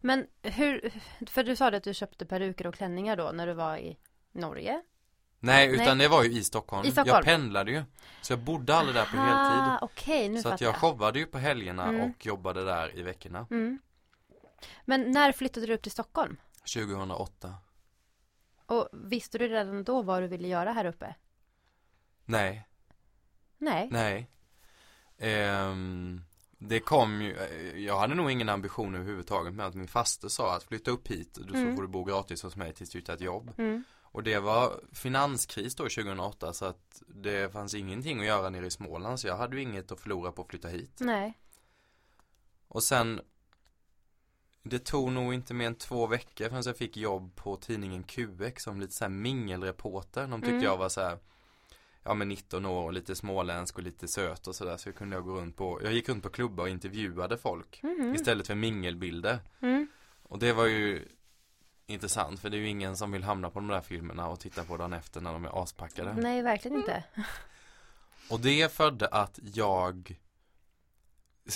Men 0.00 0.26
hur, 0.42 0.92
för 1.26 1.44
du 1.44 1.56
sa 1.56 1.70
det 1.70 1.76
att 1.76 1.84
du 1.84 1.94
köpte 1.94 2.26
peruker 2.26 2.66
och 2.66 2.74
klänningar 2.74 3.16
då 3.16 3.30
när 3.34 3.46
du 3.46 3.52
var 3.52 3.76
i 3.76 3.98
Norge? 4.32 4.82
Nej, 5.42 5.68
utan 5.74 5.86
Nej. 5.86 5.96
det 5.96 6.08
var 6.08 6.24
ju 6.24 6.30
i 6.32 6.44
Stockholm. 6.44 6.86
I 6.88 6.90
Stockholm. 6.90 7.08
Jag 7.16 7.24
pendlade 7.24 7.70
ju. 7.70 7.82
Så 8.22 8.32
jag 8.32 8.40
bodde 8.40 8.74
aldrig 8.74 8.94
där 8.96 9.04
på 9.04 9.16
heltid. 9.16 9.62
Ah, 9.72 9.78
okej, 9.82 10.28
nu 10.28 10.42
Så 10.42 10.48
att 10.48 10.60
jag 10.60 10.68
jag. 10.68 10.76
showade 10.76 11.18
ju 11.18 11.26
på 11.26 11.38
helgerna 11.38 11.84
Mm. 11.88 12.10
och 12.10 12.26
jobbade 12.26 12.64
där 12.64 12.96
i 12.98 13.02
veckorna. 13.02 13.46
Mm. 13.50 13.78
Men 14.84 15.10
när 15.10 15.32
flyttade 15.32 15.66
du 15.66 15.74
upp 15.74 15.82
till 15.82 15.92
Stockholm? 15.92 16.36
2008. 16.74 17.54
Och 18.70 18.88
visste 18.92 19.38
du 19.38 19.48
redan 19.48 19.84
då 19.84 20.02
vad 20.02 20.22
du 20.22 20.26
ville 20.26 20.48
göra 20.48 20.72
här 20.72 20.84
uppe? 20.84 21.14
Nej, 22.24 22.66
Nej. 23.58 23.88
nej. 23.90 24.30
Ehm, 25.18 26.20
det 26.58 26.80
kom 26.80 27.22
ju, 27.22 27.36
eh, 27.36 27.78
jag 27.78 27.98
hade 27.98 28.14
nog 28.14 28.30
ingen 28.30 28.48
ambition 28.48 28.94
överhuvudtaget 28.94 29.54
med 29.54 29.66
att 29.66 29.74
min 29.74 29.88
faster 29.88 30.28
sa 30.28 30.56
att 30.56 30.62
flytta 30.62 30.90
upp 30.90 31.08
hit, 31.08 31.34
så 31.48 31.54
Mm. 31.56 31.76
får 31.76 31.82
du 31.82 31.88
bo 31.88 32.04
gratis 32.04 32.42
hos 32.42 32.56
mig 32.56 32.72
tills 32.72 32.90
du 32.90 32.98
hittar 32.98 33.14
ett 33.14 33.20
jobb. 33.20 33.52
Mm. 33.58 33.84
Och 34.02 34.22
det 34.22 34.38
var 34.38 34.80
finanskris 34.92 35.74
då 35.74 35.88
2008 35.88 36.52
så 36.52 36.64
att 36.64 37.02
det 37.06 37.52
fanns 37.52 37.74
ingenting 37.74 38.20
att 38.20 38.26
göra 38.26 38.50
nere 38.50 38.66
i 38.66 38.70
Småland 38.70 39.20
så 39.20 39.26
jag 39.26 39.36
hade 39.36 39.56
ju 39.56 39.62
inget 39.62 39.92
att 39.92 40.00
förlora 40.00 40.32
på 40.32 40.42
att 40.42 40.48
flytta 40.48 40.68
hit. 40.68 40.96
Nej. 41.00 41.38
Och 42.68 42.82
sen 42.82 43.20
Det 44.62 44.78
tog 44.78 45.12
nog 45.12 45.34
inte 45.34 45.54
mer 45.54 45.66
än 45.66 45.74
två 45.74 46.06
veckor 46.06 46.48
förrän 46.48 46.62
jag 46.66 46.76
fick 46.76 46.96
jobb 46.96 47.36
på 47.36 47.56
tidningen 47.56 48.02
QX 48.02 48.62
som 48.62 48.80
lite 48.80 48.92
såhär 48.92 49.08
mingelreporter. 49.10 50.26
De 50.26 50.40
tyckte 50.40 50.50
Mm. 50.54 50.64
jag 50.64 50.76
var 50.76 50.88
så 50.88 51.00
här 51.00 51.18
Ja 52.02 52.14
men 52.14 52.28
19 52.28 52.66
år 52.66 52.84
och 52.84 52.92
lite 52.92 53.14
småländsk 53.14 53.76
och 53.78 53.82
lite 53.84 54.08
söt 54.08 54.46
och 54.46 54.54
sådär 54.54 54.76
så 54.76 54.92
kunde 54.92 55.16
jag 55.16 55.24
gå 55.24 55.32
runt 55.40 55.56
på 55.56 55.80
Jag 55.82 55.92
gick 55.92 56.08
runt 56.08 56.22
på 56.22 56.28
klubbar 56.30 56.64
och 56.64 56.70
intervjuade 56.70 57.38
folk 57.38 57.80
Mhm. 57.82 58.14
Istället 58.14 58.46
för 58.46 58.54
mingelbilder 58.54 59.38
Mm. 59.60 59.88
Och 60.22 60.38
det 60.38 60.52
var 60.52 60.66
ju 60.66 61.08
Intressant 61.86 62.40
för 62.40 62.50
det 62.50 62.56
är 62.56 62.58
ju 62.58 62.68
ingen 62.68 62.96
som 62.96 63.12
vill 63.12 63.22
hamna 63.24 63.50
på 63.50 63.58
de 63.60 63.68
där 63.68 63.80
filmerna 63.80 64.28
och 64.28 64.40
titta 64.40 64.64
på 64.64 64.76
dagen 64.76 64.92
efter 64.92 65.20
när 65.20 65.32
de 65.32 65.44
är 65.44 65.62
aspackade 65.62 66.14
Nej, 66.14 66.42
verkligen 66.42 66.76
inte. 66.76 67.04
Och 68.30 68.40
det 68.40 68.72
födde 68.72 69.06
att 69.08 69.38
jag 69.54 70.18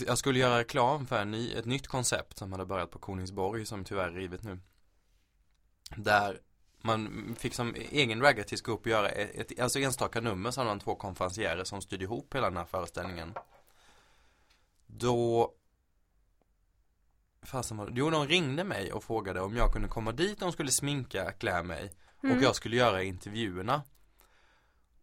Jag 0.06 0.18
skulle 0.18 0.38
göra 0.38 0.58
reklam 0.58 1.06
för 1.06 1.20
en 1.20 1.30
ny, 1.30 1.52
ett 1.52 1.64
nytt 1.64 1.86
koncept 1.86 2.38
som 2.38 2.52
hade 2.52 2.66
börjat 2.66 2.90
på 2.90 2.98
Kolingsborg 2.98 3.66
som 3.66 3.84
tyvärr 3.84 4.08
är 4.08 4.12
rivet 4.12 4.42
nu 4.42 4.58
Där 5.96 6.40
man 6.80 7.34
fick 7.38 7.54
som 7.54 7.74
egen 7.74 8.22
ragartist 8.22 8.64
gå 8.64 8.72
upp 8.72 8.80
och 8.80 8.86
göra 8.86 9.08
ett, 9.08 9.60
alltså 9.60 9.78
enstaka 9.78 10.20
nummer 10.20 10.50
så 10.50 10.60
hade 10.60 10.70
man 10.70 10.80
två 10.80 10.94
konferencierer 10.94 11.64
som 11.64 11.80
styrde 11.80 12.04
ihop 12.04 12.34
hela 12.34 12.50
den 12.50 12.56
här 12.56 12.64
föreställningen 12.64 13.34
Då 14.86 15.52
Fasen 17.42 17.76
var? 17.76 17.92
Jo, 17.94 18.10
de 18.10 18.26
ringde 18.26 18.64
mig 18.64 18.92
och 18.92 19.04
frågade 19.04 19.40
om 19.40 19.56
jag 19.56 19.72
kunde 19.72 19.88
komma 19.88 20.12
dit, 20.12 20.40
de 20.40 20.52
skulle 20.52 20.70
sminka, 20.70 21.32
klä 21.32 21.62
mig 21.62 21.92
Mm. 22.24 22.36
och 22.36 22.42
jag 22.42 22.56
skulle 22.56 22.76
göra 22.76 23.02
intervjuerna 23.02 23.82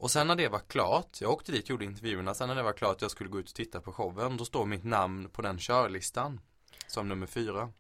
Och 0.01 0.11
sen 0.11 0.27
när 0.27 0.35
det 0.35 0.49
var 0.49 0.59
klart, 0.59 1.21
jag 1.21 1.31
åkte 1.31 1.51
dit, 1.51 1.69
gjorde 1.69 1.85
intervjuerna, 1.85 2.33
sen 2.33 2.47
när 2.47 2.55
det 2.55 2.63
var 2.63 2.73
klart 2.73 3.01
jag 3.01 3.11
skulle 3.11 3.29
gå 3.29 3.39
ut 3.39 3.49
och 3.49 3.55
titta 3.55 3.81
på 3.81 3.93
showen, 3.93 4.37
då 4.37 4.45
står 4.45 4.65
mitt 4.65 4.83
namn 4.83 5.29
på 5.29 5.41
den 5.41 5.57
körlistan 5.57 6.39
Som 6.87 7.07
nummer 7.07 7.27
fyra 7.27 7.71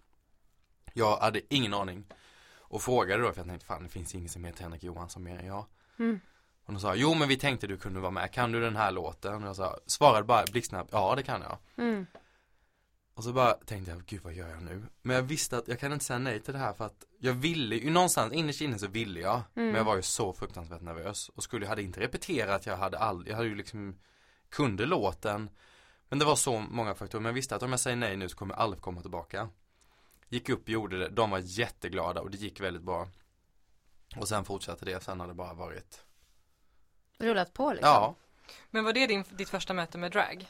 Jag 0.93 1.17
hade 1.17 1.41
ingen 1.53 1.73
aning 1.73 2.05
Och 2.57 2.81
frågade 2.81 3.23
då, 3.23 3.31
för 3.31 3.39
jag 3.39 3.47
tänkte 3.47 3.65
fan 3.65 3.83
det 3.83 3.89
finns 3.89 4.15
ingen 4.15 4.29
som 4.29 4.43
heter 4.43 4.63
Henrik 4.63 4.83
Johansson 4.83 5.23
mer 5.23 5.39
än 5.39 5.45
jag 5.45 5.65
Mm. 5.99 6.19
Och 6.65 6.73
de 6.73 6.79
sa, 6.79 6.95
jo 6.95 7.13
men 7.13 7.27
vi 7.27 7.37
tänkte 7.37 7.67
du 7.67 7.77
kunde 7.77 7.99
vara 7.99 8.11
med, 8.11 8.31
kan 8.31 8.51
du 8.51 8.61
den 8.61 8.75
här 8.75 8.91
låten? 8.91 9.43
Och 9.43 9.49
jag 9.49 9.55
sa, 9.55 9.79
svarade 9.85 10.23
bara 10.23 10.45
blixtsnabbt, 10.51 10.89
ja 10.91 11.15
det 11.15 11.23
kan 11.23 11.41
jag 11.41 11.57
Mm. 11.85 12.05
Och 13.21 13.25
så 13.25 13.33
bara 13.33 13.53
tänkte 13.53 13.91
jag, 13.91 14.05
gud 14.05 14.21
vad 14.23 14.33
gör 14.33 14.49
jag 14.49 14.63
nu? 14.63 14.83
Men 15.01 15.15
jag 15.15 15.23
visste 15.23 15.57
att 15.57 15.67
jag 15.67 15.79
kan 15.79 15.93
inte 15.93 16.05
säga 16.05 16.19
nej 16.19 16.39
till 16.39 16.53
det 16.53 16.59
här 16.59 16.73
för 16.73 16.85
att 16.85 17.05
jag 17.19 17.33
ville 17.33 17.75
ju 17.75 17.89
någonstans, 17.89 18.33
innerst 18.33 18.61
inne 18.61 18.79
så 18.79 18.87
ville 18.87 19.19
jag. 19.19 19.41
Mm. 19.55 19.67
Men 19.67 19.75
jag 19.75 19.83
var 19.83 19.95
ju 19.95 20.01
så 20.01 20.33
fruktansvärt 20.33 20.81
nervös. 20.81 21.29
Och 21.29 21.43
skulle, 21.43 21.65
jag 21.65 21.69
hade 21.69 21.83
inte 21.83 21.99
repeterat, 21.99 22.65
jag 22.65 22.77
hade 22.77 22.99
all, 22.99 23.27
jag 23.27 23.35
hade 23.35 23.47
ju 23.47 23.55
liksom, 23.55 23.99
kunde 24.49 24.85
låten. 24.85 25.49
Men 26.09 26.19
det 26.19 26.25
var 26.25 26.35
så 26.35 26.59
många 26.59 26.95
faktorer, 26.95 27.21
men 27.21 27.29
jag 27.29 27.33
visste 27.33 27.55
att 27.55 27.63
om 27.63 27.71
jag 27.71 27.79
säger 27.79 27.97
nej 27.97 28.17
nu 28.17 28.29
så 28.29 28.37
kommer 28.37 28.53
jag 28.53 28.61
aldrig 28.61 28.81
komma 28.81 29.01
tillbaka. 29.01 29.49
Gick 30.29 30.49
upp, 30.49 30.69
gjorde 30.69 30.99
det, 30.99 31.09
de 31.09 31.29
var 31.29 31.39
jätteglada 31.43 32.21
och 32.21 32.31
det 32.31 32.37
gick 32.37 32.61
väldigt 32.61 32.83
bra. 32.83 33.07
Och 34.15 34.27
sen 34.27 34.45
fortsatte 34.45 34.85
det, 34.85 35.03
sen 35.03 35.19
har 35.19 35.27
det 35.27 35.33
bara 35.33 35.53
varit, 35.53 36.03
Rullat 37.17 37.53
på 37.53 37.73
liksom. 37.73 37.89
ja. 37.89 38.15
Men 38.69 38.83
var 38.83 38.93
det 38.93 39.07
din, 39.07 39.23
ditt 39.29 39.49
första 39.49 39.73
möte 39.73 39.97
med 39.97 40.11
drag? 40.11 40.47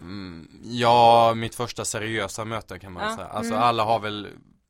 Mm, 0.00 0.60
ja, 0.62 1.34
mitt 1.36 1.54
första 1.54 1.84
seriösa 1.84 2.44
möte 2.44 2.78
kan 2.78 2.92
man 2.92 3.02
Ja. 3.10 3.16
säga. 3.16 3.26
Alltså 3.28 3.52
Mm. 3.52 3.64
alla 3.64 3.84
har 3.84 4.00
väl 4.00 4.26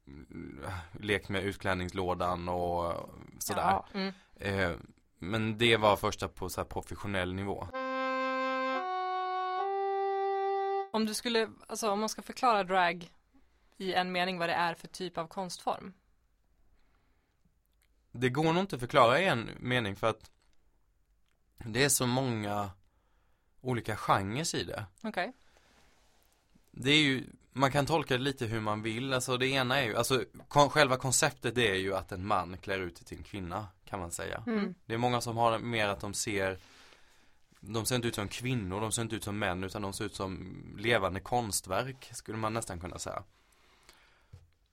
mm, 0.07 0.65
lekt 1.01 1.29
med 1.29 1.45
utklädningslådan 1.45 2.49
och 2.49 3.11
sådär. 3.39 3.63
Ja. 3.63 3.87
Mm. 3.95 4.15
Eh, 4.37 4.77
men 5.19 5.59
det 5.59 5.77
var 5.77 5.97
första 5.97 6.29
på 6.29 6.49
så 6.49 6.61
här 6.61 6.69
professionell 6.69 7.35
nivå. 7.35 7.69
Om 10.93 11.07
du 11.07 11.15
skulle, 11.15 11.51
alltså 11.67 11.91
om 11.91 12.01
man 12.01 12.09
ska 12.09 12.23
förklara 12.23 12.65
drag 12.65 13.11
i 13.77 13.95
en 13.95 14.13
mening 14.13 14.39
vad 14.39 14.49
det 14.49 14.55
är 14.55 14.75
för 14.75 14.89
typ 14.89 15.19
av 15.19 15.27
konstform. 15.27 15.93
Det 18.13 18.29
går 18.29 18.45
nog 18.53 18.57
inte 18.63 18.77
att 18.77 18.81
förklara 18.81 19.21
i 19.21 19.27
en 19.27 19.51
mening 19.61 19.97
för 19.97 20.07
att 20.07 20.31
det 21.59 21.85
är 21.85 21.89
så 21.89 22.07
många 22.07 22.71
olika 23.67 23.97
genrer 23.97 24.57
i 24.57 24.65
det. 24.65 24.85
Okej. 25.03 25.33
Det 26.71 26.91
är 26.91 27.03
ju, 27.03 27.25
man 27.53 27.73
kan 27.73 27.87
tolka 27.87 28.17
det 28.17 28.23
lite 28.23 28.47
hur 28.47 28.61
man 28.61 28.83
vill. 28.83 29.13
Alltså 29.13 29.37
det 29.37 29.47
ena 29.47 29.81
är 29.81 29.85
ju, 29.85 29.97
alltså 29.97 30.25
kon, 30.49 30.71
själva 30.71 30.97
konceptet 30.97 31.55
det 31.55 31.71
är 31.71 31.75
ju 31.75 31.95
att 31.95 32.13
en 32.13 32.27
man 32.27 32.57
klär 32.59 32.79
ut 32.79 33.07
till 33.07 33.19
en 33.19 33.25
kvinna 33.25 33.67
kan 33.85 34.01
man 34.01 34.11
säga. 34.11 34.43
Mm. 34.47 34.75
Det 34.87 34.95
är 34.95 34.99
många 34.99 35.21
som 35.21 35.37
har 35.37 35.59
mer 35.59 35.89
att 35.89 36.01
de 36.01 36.15
ser 36.15 36.59
De 37.61 37.87
ser 37.87 37.97
inte 37.97 38.09
ut 38.09 38.15
som 38.15 38.29
kvinnor, 38.29 38.81
de 38.81 38.93
ser 38.93 39.03
inte 39.03 39.17
ut 39.17 39.25
som 39.25 39.39
män 39.39 39.65
utan 39.65 39.83
de 39.83 39.93
ser 39.93 40.05
ut 40.05 40.15
som 40.15 40.57
levande 40.79 41.21
konstverk 41.21 42.11
skulle 42.13 42.39
man 42.39 42.55
nästan 42.55 42.81
kunna 42.81 42.99
säga. 42.99 43.23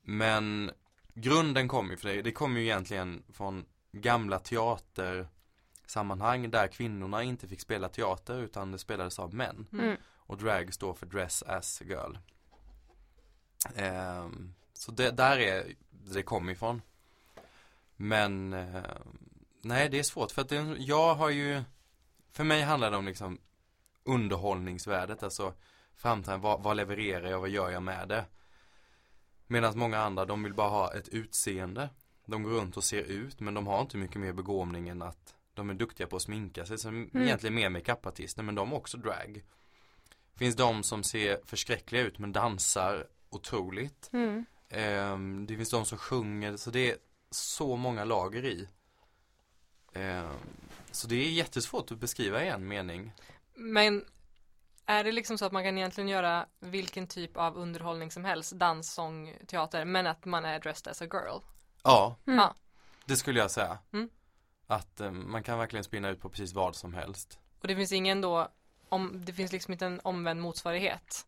Men 0.02 0.72
grunden 1.14 1.68
kommer 1.68 1.92
ju 1.92 1.98
för 1.98 2.10
det, 2.10 2.22
det 2.22 2.32
kommer 2.32 2.60
ju 2.60 2.66
egentligen 2.66 3.24
från 3.34 3.66
gamla 3.92 4.40
teatersammanhang 5.84 6.52
där 6.52 6.68
kvinnorna 6.68 7.24
inte 7.24 7.48
fick 7.48 7.62
spela 7.62 7.90
teater 7.90 8.40
utan 8.40 8.72
det 8.72 8.80
spelades 8.80 9.20
av 9.20 9.34
män. 9.34 9.68
Mm. 9.74 9.98
Och 10.28 10.38
drag 10.38 10.74
står 10.74 10.94
för 10.94 11.06
dress 11.06 11.44
as 11.44 11.82
a 11.82 11.86
girl. 11.88 12.18
Ehm, 13.76 14.54
så 14.74 14.92
det, 14.92 15.12
där 15.12 15.40
är 15.40 15.76
det 15.90 16.24
kommer 16.24 16.52
ifrån. 16.52 16.82
Men 17.96 18.54
eh, 18.54 18.84
nej 19.62 19.90
det 19.90 20.00
är 20.00 20.04
svårt 20.04 20.32
för 20.32 20.42
att 20.42 20.50
det, 20.50 20.76
jag 20.80 21.16
har 21.16 21.30
ju 21.30 21.64
För 22.32 22.44
mig 22.44 22.62
handlar 22.62 22.92
det 22.92 22.98
om 22.98 23.06
liksom 23.06 23.40
underhållningsvärdet, 24.06 25.24
alltså 25.24 25.54
framtiden, 25.96 26.42
vad, 26.42 26.64
vad 26.64 26.78
levererar 26.78 27.30
jag, 27.30 27.40
vad 27.40 27.50
gör 27.50 27.70
jag 27.70 27.84
med 27.84 28.08
det? 28.08 28.26
Medan 29.48 29.78
många 29.78 30.00
andra, 30.00 30.26
de 30.26 30.44
vill 30.44 30.54
bara 30.54 30.70
ha 30.70 30.94
ett 30.94 31.10
utseende. 31.10 31.90
De 32.26 32.44
går 32.44 32.52
runt 32.52 32.78
och 32.78 32.84
ser 32.84 33.04
ut, 33.04 33.40
men 33.40 33.54
de 33.54 33.68
har 33.68 33.82
inte 33.82 33.98
mycket 33.98 34.22
mer 34.22 34.34
begåvning 34.34 34.90
än 34.90 35.02
att 35.02 35.36
de 35.54 35.70
är 35.70 35.74
duktiga 35.74 36.08
på 36.08 36.16
att 36.16 36.22
sminka 36.22 36.66
sig 36.66 36.78
som 36.78 36.96
Mm. 37.14 37.24
egentligen 37.28 37.54
mer 37.56 37.70
makeupartister 37.70 38.44
men 38.44 38.56
de 38.56 38.72
har 38.72 38.78
också 38.78 38.98
drag. 38.98 39.44
Finns 40.36 40.56
de 40.56 40.84
som 40.84 41.04
ser 41.04 41.40
förskräckliga 41.46 42.02
ut 42.02 42.20
men 42.20 42.32
dansar 42.32 43.08
otroligt. 43.30 44.10
Mm. 44.14 44.46
Ehm, 44.70 45.46
det 45.46 45.56
finns 45.58 45.70
de 45.70 45.86
som 45.86 45.98
sjunger 45.98 46.58
så 46.58 46.70
det 46.70 46.92
är 46.92 46.98
så 47.32 47.76
många 47.76 48.04
lager 48.04 48.46
i. 48.46 48.68
Ehm, 49.94 50.28
så 50.92 51.08
det 51.08 51.16
är 51.16 51.32
jättesvårt 51.32 51.92
att 51.92 51.98
beskriva 51.98 52.44
i 52.44 52.48
en 52.48 52.68
mening. 52.68 53.12
Men 53.54 54.06
är 54.86 55.04
det 55.04 55.12
liksom 55.12 55.38
så 55.38 55.46
att 55.46 55.52
man 55.52 55.64
kan 55.64 55.78
egentligen 55.78 56.08
göra 56.08 56.46
vilken 56.60 57.08
typ 57.08 57.38
av 57.38 57.58
underhållning 57.58 58.12
som 58.12 58.26
helst, 58.26 58.52
dans, 58.52 58.94
sång, 58.94 59.38
teater, 59.48 59.86
men 59.86 60.08
att 60.08 60.26
man 60.26 60.46
är 60.46 60.60
dressed 60.60 60.92
as 60.92 61.02
a 61.02 61.06
girl? 61.06 61.40
Ja, 61.84 62.16
Mm. 62.28 62.40
Ja. 62.40 62.56
det 63.06 63.16
skulle 63.18 63.40
jag 63.40 63.52
säga. 63.52 63.78
Mm. 63.94 64.10
Att 64.74 65.02
eh, 65.02 65.12
man 65.12 65.44
kan 65.44 65.58
verkligen 65.60 65.84
spinna 65.84 66.10
ut 66.10 66.22
på 66.22 66.30
precis 66.30 66.54
vad 66.54 66.76
som 66.76 66.94
helst. 66.94 67.40
Och 67.62 67.68
det 67.68 67.76
finns 67.76 67.92
ingen 67.92 68.22
då, 68.22 68.48
om, 68.90 69.22
det 69.26 69.34
finns 69.34 69.52
liksom 69.52 69.72
inte 69.72 69.86
en 69.86 70.00
omvänd 70.04 70.42
motsvarighet. 70.42 71.26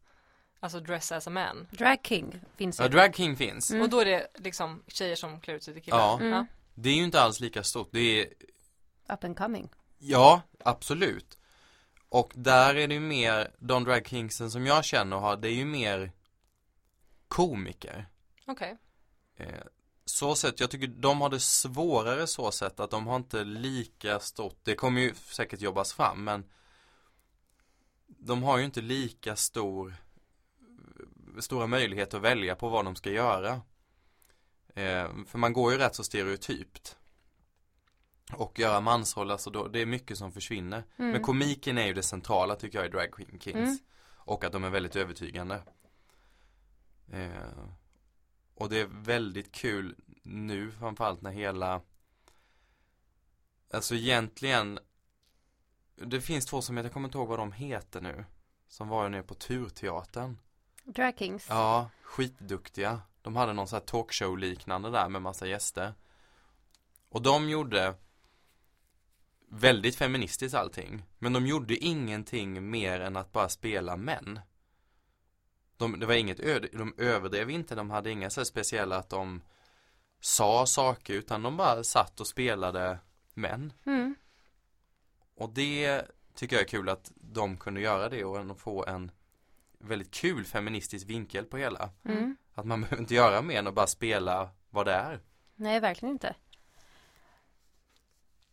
Alltså 0.59 0.79
dress 0.79 1.11
as 1.11 1.27
a 1.27 1.29
man. 1.29 1.67
Drag 1.71 1.97
King 2.03 2.41
finns 2.55 2.79
ju. 2.79 2.83
Ja, 2.83 2.89
drag 2.89 3.15
king 3.15 3.35
finns. 3.35 3.71
Mm. 3.71 3.81
Och 3.81 3.89
då 3.89 3.99
är 3.99 4.05
det 4.05 4.27
liksom 4.35 4.83
tjejer 4.87 5.15
som 5.15 5.39
klär 5.39 5.55
ut 5.55 5.63
sig 5.63 5.73
till 5.73 5.83
killar. 5.83 5.97
Ja. 5.97 6.19
Mm. 6.21 6.45
Det 6.73 6.89
är 6.89 6.93
ju 6.93 7.03
inte 7.03 7.21
alls 7.21 7.39
lika 7.39 7.63
stort. 7.63 7.89
Det 7.91 7.99
är, 7.99 8.27
Up 9.13 9.23
and 9.23 9.37
coming. 9.37 9.69
ja, 9.97 10.41
absolut. 10.59 11.37
Och 12.09 12.31
där 12.35 12.75
är 12.75 12.87
det 12.87 12.93
ju 12.93 12.99
mer, 12.99 13.51
de 13.59 13.83
drag 13.83 14.07
kingsen 14.07 14.51
som 14.51 14.65
jag 14.65 14.85
känner 14.85 15.17
har, 15.17 15.37
det 15.37 15.47
är 15.47 15.53
ju 15.53 15.65
mer 15.65 16.11
komiker. 17.27 18.07
Okej. 18.47 18.77
Eh, 19.37 19.47
så 20.05 20.35
sett, 20.35 20.59
jag 20.59 20.71
tycker 20.71 20.87
de 20.87 21.21
har 21.21 21.29
det 21.29 21.39
svårare 21.39 22.27
så 22.27 22.51
sett 22.51 22.79
att 22.79 22.91
de 22.91 23.07
har 23.07 23.15
inte 23.15 23.43
lika 23.43 24.19
stort, 24.19 24.59
det 24.63 24.75
kommer 24.75 25.01
ju 25.01 25.13
säkert 25.15 25.61
jobbas 25.61 25.93
fram 25.93 26.23
men 26.23 26.43
de 28.07 28.43
har 28.43 28.57
ju 28.57 28.65
inte 28.65 28.81
lika 28.81 29.35
stor 29.35 29.95
stora 31.39 31.67
möjligheter 31.67 32.17
att 32.17 32.23
välja 32.23 32.55
på 32.55 32.69
vad 32.69 32.85
de 32.85 32.95
ska 32.95 33.11
göra. 33.11 33.61
Eh, 34.75 35.09
för 35.27 35.37
man 35.37 35.53
går 35.53 35.71
ju 35.71 35.77
rätt 35.77 35.95
så 35.95 36.03
stereotypt. 36.03 36.97
Och 38.33 38.59
göra 38.59 38.81
mansroller, 38.81 39.31
alltså 39.31 39.49
då, 39.49 39.67
det 39.67 39.79
är 39.79 39.85
mycket 39.85 40.17
som 40.17 40.31
försvinner. 40.31 40.83
Mm. 40.97 41.11
Men 41.11 41.21
komiken 41.21 41.77
är 41.77 41.85
ju 41.85 41.93
det 41.93 42.03
centrala 42.03 42.55
tycker 42.55 42.77
jag 42.77 42.87
i 42.87 42.89
Drag 42.89 43.11
Queen 43.11 43.39
Kings. 43.39 43.57
Mm. 43.57 43.77
Och 44.17 44.43
att 44.43 44.51
de 44.51 44.63
är 44.63 44.69
väldigt 44.69 44.95
övertygande. 44.95 45.63
Eh, 47.11 47.29
och 48.55 48.69
det 48.69 48.79
är 48.79 48.85
väldigt 48.85 49.51
kul 49.51 49.95
nu 50.23 50.71
framförallt 50.71 51.21
när 51.21 51.31
hela 51.31 51.81
Alltså 53.73 53.95
egentligen 53.95 54.79
Det 55.95 56.21
finns 56.21 56.45
två 56.45 56.61
som 56.61 56.77
heter, 56.77 56.87
jag 56.87 56.93
kommer 56.93 57.07
inte 57.07 57.17
ihåg 57.17 57.27
vad 57.27 57.39
de 57.39 57.51
heter 57.51 58.01
nu 58.01 58.25
Som 58.67 58.87
var 58.87 59.03
ju 59.03 59.09
nere 59.09 59.23
på 59.23 59.33
Turteatern. 59.35 60.37
Drag 60.83 61.17
Kings. 61.17 61.45
Ja, 61.49 61.89
skitduktiga. 62.01 63.01
De 63.21 63.35
hade 63.35 63.53
någon 63.53 63.67
sån 63.67 63.77
här 63.77 63.85
talkshow 63.85 64.37
liknande 64.37 64.89
där 64.91 65.09
med 65.09 65.21
massa 65.21 65.47
gäster. 65.47 65.93
Och 67.09 67.21
de 67.21 67.49
gjorde 67.49 67.95
Väldigt 69.47 69.95
feministiskt 69.95 70.55
allting 70.55 71.05
Men 71.19 71.33
de 71.33 71.47
gjorde 71.47 71.75
ingenting 71.77 72.69
mer 72.69 72.99
än 72.99 73.15
att 73.15 73.31
bara 73.31 73.49
spela 73.49 73.97
män 73.97 74.39
de, 75.77 75.99
Det 75.99 76.05
var 76.05 76.13
inget 76.13 76.39
öde, 76.39 76.67
de 76.73 76.93
överdrev 76.97 77.49
inte, 77.49 77.75
de 77.75 77.89
hade 77.89 78.11
inga 78.11 78.29
så 78.29 78.45
speciella 78.45 78.97
att 78.97 79.09
de 79.09 79.41
Sa 80.19 80.65
saker 80.65 81.13
utan 81.13 81.43
de 81.43 81.57
bara 81.57 81.83
satt 81.83 82.19
och 82.19 82.27
spelade 82.27 82.99
män 83.33 83.73
Mm. 83.85 84.15
Och 85.35 85.49
det 85.49 86.01
tycker 86.35 86.55
jag 86.55 86.63
är 86.63 86.67
kul 86.67 86.89
att 86.89 87.11
de 87.15 87.57
kunde 87.57 87.81
göra 87.81 88.09
det 88.09 88.23
och 88.23 88.59
få 88.59 88.85
en 88.85 89.11
Väldigt 89.79 90.11
kul 90.11 90.45
feministisk 90.45 91.07
vinkel 91.07 91.45
på 91.45 91.57
hela 91.57 91.89
Mm. 92.05 92.37
Att 92.53 92.65
man 92.65 92.81
behöver 92.81 93.01
inte 93.01 93.15
göra 93.15 93.41
mer 93.41 93.59
än 93.59 93.67
att 93.67 93.73
bara 93.73 93.87
spela 93.87 94.49
vad 94.69 94.85
det 94.85 94.93
är 94.93 95.19
Nej, 95.55 95.79
verkligen 95.79 96.13
inte. 96.13 96.35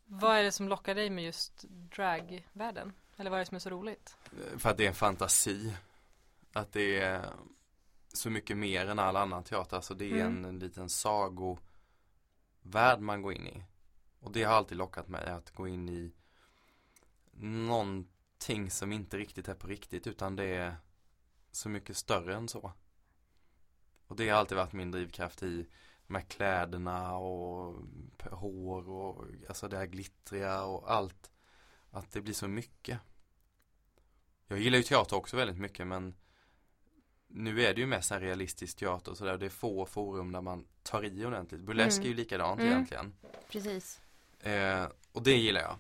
Vad 0.05 0.37
är 0.37 0.43
det 0.43 0.53
som 0.53 0.69
lockar 0.69 0.95
dig 0.95 1.11
med 1.11 1.25
just 1.25 1.65
dragvärlden? 1.69 2.93
Eller 3.17 3.31
vad 3.31 3.39
är 3.39 3.45
det 3.45 3.49
som 3.49 3.55
är 3.55 3.61
så 3.61 3.71
roligt? 3.71 4.17
För 4.57 4.71
att 4.71 4.77
det 4.77 4.85
är 4.85 4.89
en 4.89 4.95
fantasi 4.95 5.75
Att 6.53 6.73
det 6.73 7.01
är 7.01 7.33
så 8.13 8.31
mycket 8.31 8.57
mer 8.57 8.87
än 8.87 8.99
all 8.99 9.17
annan 9.17 9.45
teater. 9.45 9.77
Alltså 9.77 9.95
det 9.95 10.05
är 10.05 10.15
Mm. 10.15 10.27
en, 10.27 10.45
en 10.45 10.59
liten 10.59 10.89
sagovärld 10.89 11.61
man 13.01 13.23
går 13.23 13.33
in 13.33 13.47
i. 13.47 13.65
Och 14.21 14.33
det 14.33 14.43
har 14.43 14.55
alltid 14.55 14.79
lockat 14.79 15.09
mig 15.09 15.27
att 15.27 15.51
gå 15.51 15.69
in 15.69 15.89
i 15.89 16.13
Någonting 17.35 18.71
som 18.71 18.93
inte 18.93 19.19
riktigt 19.19 19.49
är 19.49 19.55
på 19.55 19.67
riktigt 19.67 20.07
utan 20.07 20.37
det 20.37 20.45
är 20.45 20.77
så 21.53 21.69
mycket 21.69 21.97
större 21.97 22.35
än 22.37 22.49
så. 22.49 22.73
Och 24.07 24.17
det 24.17 24.29
har 24.29 24.39
alltid 24.39 24.57
varit 24.59 24.73
min 24.73 24.91
drivkraft 24.91 25.43
i 25.43 25.67
de 26.07 26.15
här 26.15 26.23
kläderna 26.23 27.17
och 27.17 27.83
hår 28.31 28.89
och 28.89 29.25
alltså 29.49 29.69
det 29.69 29.77
här 29.77 29.87
glittriga 29.87 30.65
och 30.65 30.93
allt. 30.93 31.33
Att 31.91 32.11
det 32.13 32.21
blir 32.21 32.35
så 32.35 32.49
mycket. 32.49 32.99
Jag 34.47 34.59
gillar 34.59 34.79
ju 34.79 34.85
teater 34.85 35.17
också 35.17 35.37
väldigt 35.37 35.59
mycket 35.59 35.87
men 35.87 36.15
Nu 37.35 37.63
är 37.65 37.75
det 37.75 37.81
ju 37.81 37.87
mest 37.87 38.11
en 38.11 38.21
realistisk 38.21 38.77
teater 38.77 39.11
och 39.11 39.17
sådär 39.19 39.37
Det 39.39 39.47
är 39.47 39.51
få 39.51 39.87
forum 39.87 40.33
där 40.33 40.41
man 40.41 40.67
tar 40.83 41.05
i 41.05 41.25
ordentligt 41.27 41.61
Burlesk 41.61 41.97
Mm. 41.99 42.05
är 42.07 42.09
ju 42.11 42.15
likadant 42.17 42.61
Mm. 42.61 42.73
egentligen 42.73 43.15
Precis. 43.49 44.01
eh, 44.41 44.87
Och 45.13 45.23
det 45.23 45.37
gillar 45.37 45.61
jag 45.61 45.77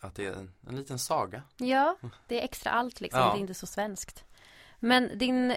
Att 0.00 0.14
det 0.14 0.26
är 0.26 0.32
en, 0.32 0.54
en 0.68 0.76
liten 0.76 0.98
saga 0.98 1.42
Ja, 1.56 1.96
det 2.26 2.40
är 2.40 2.44
extra 2.44 2.70
allt 2.70 3.00
liksom. 3.00 3.20
Ja. 3.20 3.32
Det 3.32 3.38
är 3.38 3.40
inte 3.40 3.54
så 3.54 3.66
svenskt. 3.66 4.24
Men 4.78 5.18
din 5.18 5.56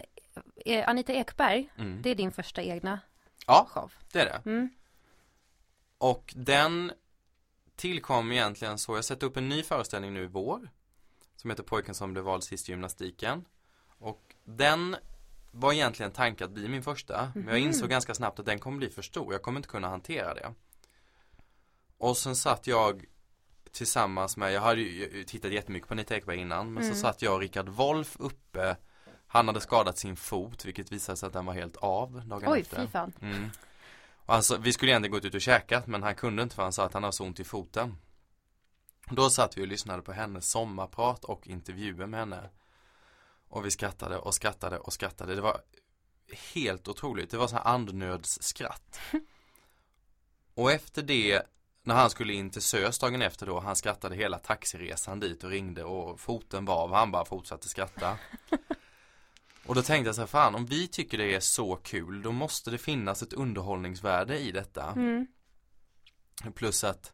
eh, 0.65 0.89
Anita 0.89 1.13
Ekberg, 1.13 1.69
mm. 1.77 2.01
det 2.01 2.09
är 2.09 2.15
din 2.15 2.31
första 2.31 2.61
egna 2.63 2.99
Ja. 3.47 3.67
show. 3.69 3.93
Det 4.11 4.19
är 4.19 4.25
det 4.25 4.41
Mm. 4.49 4.69
Och 5.97 6.33
den 6.37 6.91
tillkom 7.75 8.31
egentligen 8.31 8.77
så, 8.77 8.95
jag 8.95 9.05
sätter 9.05 9.27
upp 9.27 9.37
en 9.37 9.49
ny 9.49 9.63
föreställning 9.63 10.13
nu 10.13 10.23
i 10.23 10.27
vår 10.27 10.69
Som 11.35 11.49
heter 11.49 11.63
Pojken 11.63 11.95
som 11.95 12.13
blev 12.13 12.23
vald 12.25 12.43
sist 12.43 12.69
i 12.69 12.71
gymnastiken 12.71 13.45
Och 13.97 14.28
den 14.57 14.95
var 15.51 15.73
egentligen 15.73 16.11
tanken 16.11 16.47
att 16.47 16.53
bli 16.53 16.67
min 16.67 16.83
första 16.83 17.31
Men 17.35 17.47
jag 17.47 17.59
Mhm. 17.59 17.67
insåg 17.67 17.89
ganska 17.89 18.13
snabbt 18.15 18.39
att 18.39 18.45
den 18.45 18.59
kommer 18.59 18.77
bli 18.77 18.89
för 18.89 19.01
stor, 19.01 19.33
jag 19.33 19.41
kommer 19.41 19.59
inte 19.59 19.69
kunna 19.69 19.87
hantera 19.89 20.33
det 20.33 20.53
Och 21.97 22.17
sen 22.17 22.35
satt 22.35 22.67
jag 22.67 23.05
tillsammans 23.71 24.37
med, 24.37 24.53
jag 24.53 24.61
hade 24.61 24.81
ju 24.81 25.23
tittat 25.23 25.51
jättemycket 25.51 25.87
på 25.87 25.93
Anita 25.93 26.15
Ekberg 26.15 26.37
innan 26.37 26.73
Men 26.73 26.83
Mm. 26.83 26.95
så 26.95 27.01
satt 27.01 27.21
jag 27.21 27.33
och 27.33 27.39
Rickard 27.39 27.69
Wolff 27.69 28.15
uppe 28.19 28.75
Han 29.27 29.47
hade 29.47 29.61
skadat 29.61 29.97
sin 29.97 30.15
fot 30.15 30.65
vilket 30.65 30.91
visade 30.91 31.17
sig 31.17 31.27
att 31.27 31.33
den 31.33 31.45
var 31.45 31.53
helt 31.53 31.77
av 31.77 32.21
dagen 32.27 32.51
Oj, 32.51 32.59
efter 32.59 32.85
fy 32.85 32.87
fan. 32.87 33.13
Mm. 33.21 33.49
Och 34.25 34.33
alltså, 34.35 34.57
vi 34.57 34.73
skulle 34.73 34.91
egentligen 34.91 35.11
gått 35.11 35.25
ut 35.25 35.33
och 35.35 35.41
käkat 35.41 35.87
men 35.87 36.03
han 36.03 36.15
kunde 36.15 36.43
inte 36.43 36.55
för 36.55 36.63
han 36.63 36.73
sa 36.73 36.85
att 36.85 36.93
han 36.93 37.03
har 37.03 37.11
så 37.11 37.23
ont 37.25 37.39
i 37.39 37.43
foten. 37.43 37.97
Då 39.11 39.29
satt 39.29 39.57
vi 39.57 39.63
och 39.63 39.67
lyssnade 39.67 40.01
på 40.01 40.11
hennes 40.11 40.49
sommarprat 40.51 41.23
och 41.25 41.47
intervjuer 41.47 42.05
med 42.05 42.19
henne. 42.19 42.49
Och 43.49 43.65
vi 43.65 43.71
skrattade 43.71 44.17
och 44.17 44.35
skrattade 44.35 44.79
och 44.79 44.93
skrattade. 44.93 45.35
Det 45.35 45.41
var 45.41 45.61
helt 46.53 46.87
otroligt. 46.87 47.29
Det 47.31 47.37
var 47.37 47.47
så 47.47 47.55
här 47.55 47.67
andnödsskratt. 47.67 48.99
och 50.53 50.71
efter 50.71 51.01
det, 51.01 51.41
när 51.83 51.95
han 51.95 52.09
skulle 52.09 52.33
in 52.33 52.49
till 52.49 52.61
SÖS 52.61 52.99
dagen 52.99 53.21
efter 53.21 53.45
då, 53.45 53.59
han 53.59 53.75
skrattade 53.75 54.15
hela 54.15 54.39
taxiresan 54.39 55.19
dit 55.19 55.43
och 55.43 55.49
ringde 55.49 55.83
och 55.83 56.19
foten 56.19 56.65
var 56.65 56.75
av, 56.75 56.93
han 56.93 57.11
bara 57.11 57.25
fortsatte 57.25 57.69
skratta. 57.69 58.17
Och 59.65 59.75
då 59.75 59.81
tänkte 59.81 60.07
jag 60.07 60.15
så 60.15 60.21
här, 60.21 60.27
fan 60.27 60.55
om 60.55 60.65
vi 60.65 60.87
tycker 60.87 61.17
det 61.17 61.35
är 61.35 61.39
så 61.39 61.75
kul 61.75 62.21
då 62.21 62.31
måste 62.31 62.71
det 62.71 62.77
finnas 62.77 63.21
ett 63.23 63.33
underhållningsvärde 63.33 64.39
i 64.39 64.51
detta. 64.51 64.91
Mm. 64.91 65.27
Plus 66.55 66.83
att 66.83 67.13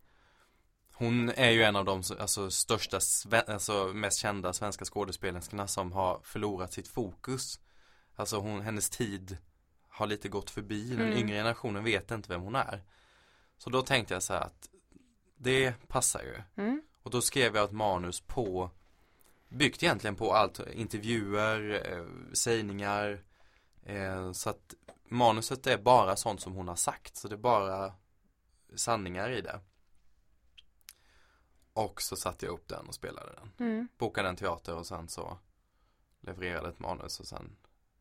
hon 0.98 1.30
är 1.30 1.50
ju 1.50 1.64
en 1.64 1.76
av 1.76 1.86
de 1.86 2.04
alltså, 2.20 2.52
största, 2.52 3.00
alltså 3.48 3.88
mest 3.94 4.20
kända 4.20 4.54
svenska 4.54 4.86
skådespelerskorna 4.86 5.68
som 5.68 5.92
har 5.92 6.20
förlorat 6.24 6.74
sitt 6.74 6.88
fokus. 6.88 7.60
Alltså 8.16 8.38
hon, 8.40 8.62
hennes 8.62 8.90
tid 8.90 9.38
har 9.90 10.08
lite 10.08 10.30
gått 10.30 10.50
förbi. 10.50 10.90
Den 10.90 11.02
Mm. 11.02 11.18
yngre 11.18 11.36
generationen 11.36 11.84
vet 11.84 12.12
inte 12.12 12.30
vem 12.30 12.42
hon 12.42 12.56
är. 12.56 12.84
Så 13.58 13.70
då 13.70 13.82
tänkte 13.82 14.14
jag 14.14 14.24
så 14.24 14.34
här 14.34 14.42
att 14.42 14.70
det 15.38 15.88
passar 15.88 16.22
ju. 16.22 16.64
Mm. 16.64 16.82
Och 17.04 17.12
då 17.12 17.22
skrev 17.22 17.56
jag 17.56 17.66
ett 17.66 17.72
manus 17.72 18.22
på 18.22 18.72
Byggt 19.50 19.84
egentligen 19.84 20.16
på 20.16 20.34
allt 20.34 20.60
Intervjuer, 20.74 21.92
eh, 21.92 22.06
sägningar 22.34 23.24
eh, 23.86 24.32
Så 24.32 24.50
att 24.50 24.74
manuset 25.10 25.68
är 25.68 25.78
bara 25.78 26.16
sånt 26.16 26.42
som 26.42 26.54
hon 26.54 26.68
har 26.68 26.76
sagt 26.76 27.16
Så 27.16 27.28
det 27.28 27.36
är 27.36 27.38
bara 27.38 27.94
sanningar 28.76 29.30
i 29.30 29.42
det 29.42 29.60
Och 31.76 32.02
så 32.02 32.16
satte 32.16 32.46
jag 32.46 32.54
upp 32.54 32.68
den 32.68 32.88
och 32.88 32.94
spelade 32.96 33.32
den 33.36 33.68
Mm. 33.68 33.88
Bokade 33.98 34.30
en 34.30 34.36
teater 34.36 34.76
och 34.76 34.86
sen 34.88 35.08
så 35.10 35.38
Levererade 36.22 36.70
ett 36.70 36.80
manus 36.80 37.20
och 37.20 37.28
sen 37.28 37.56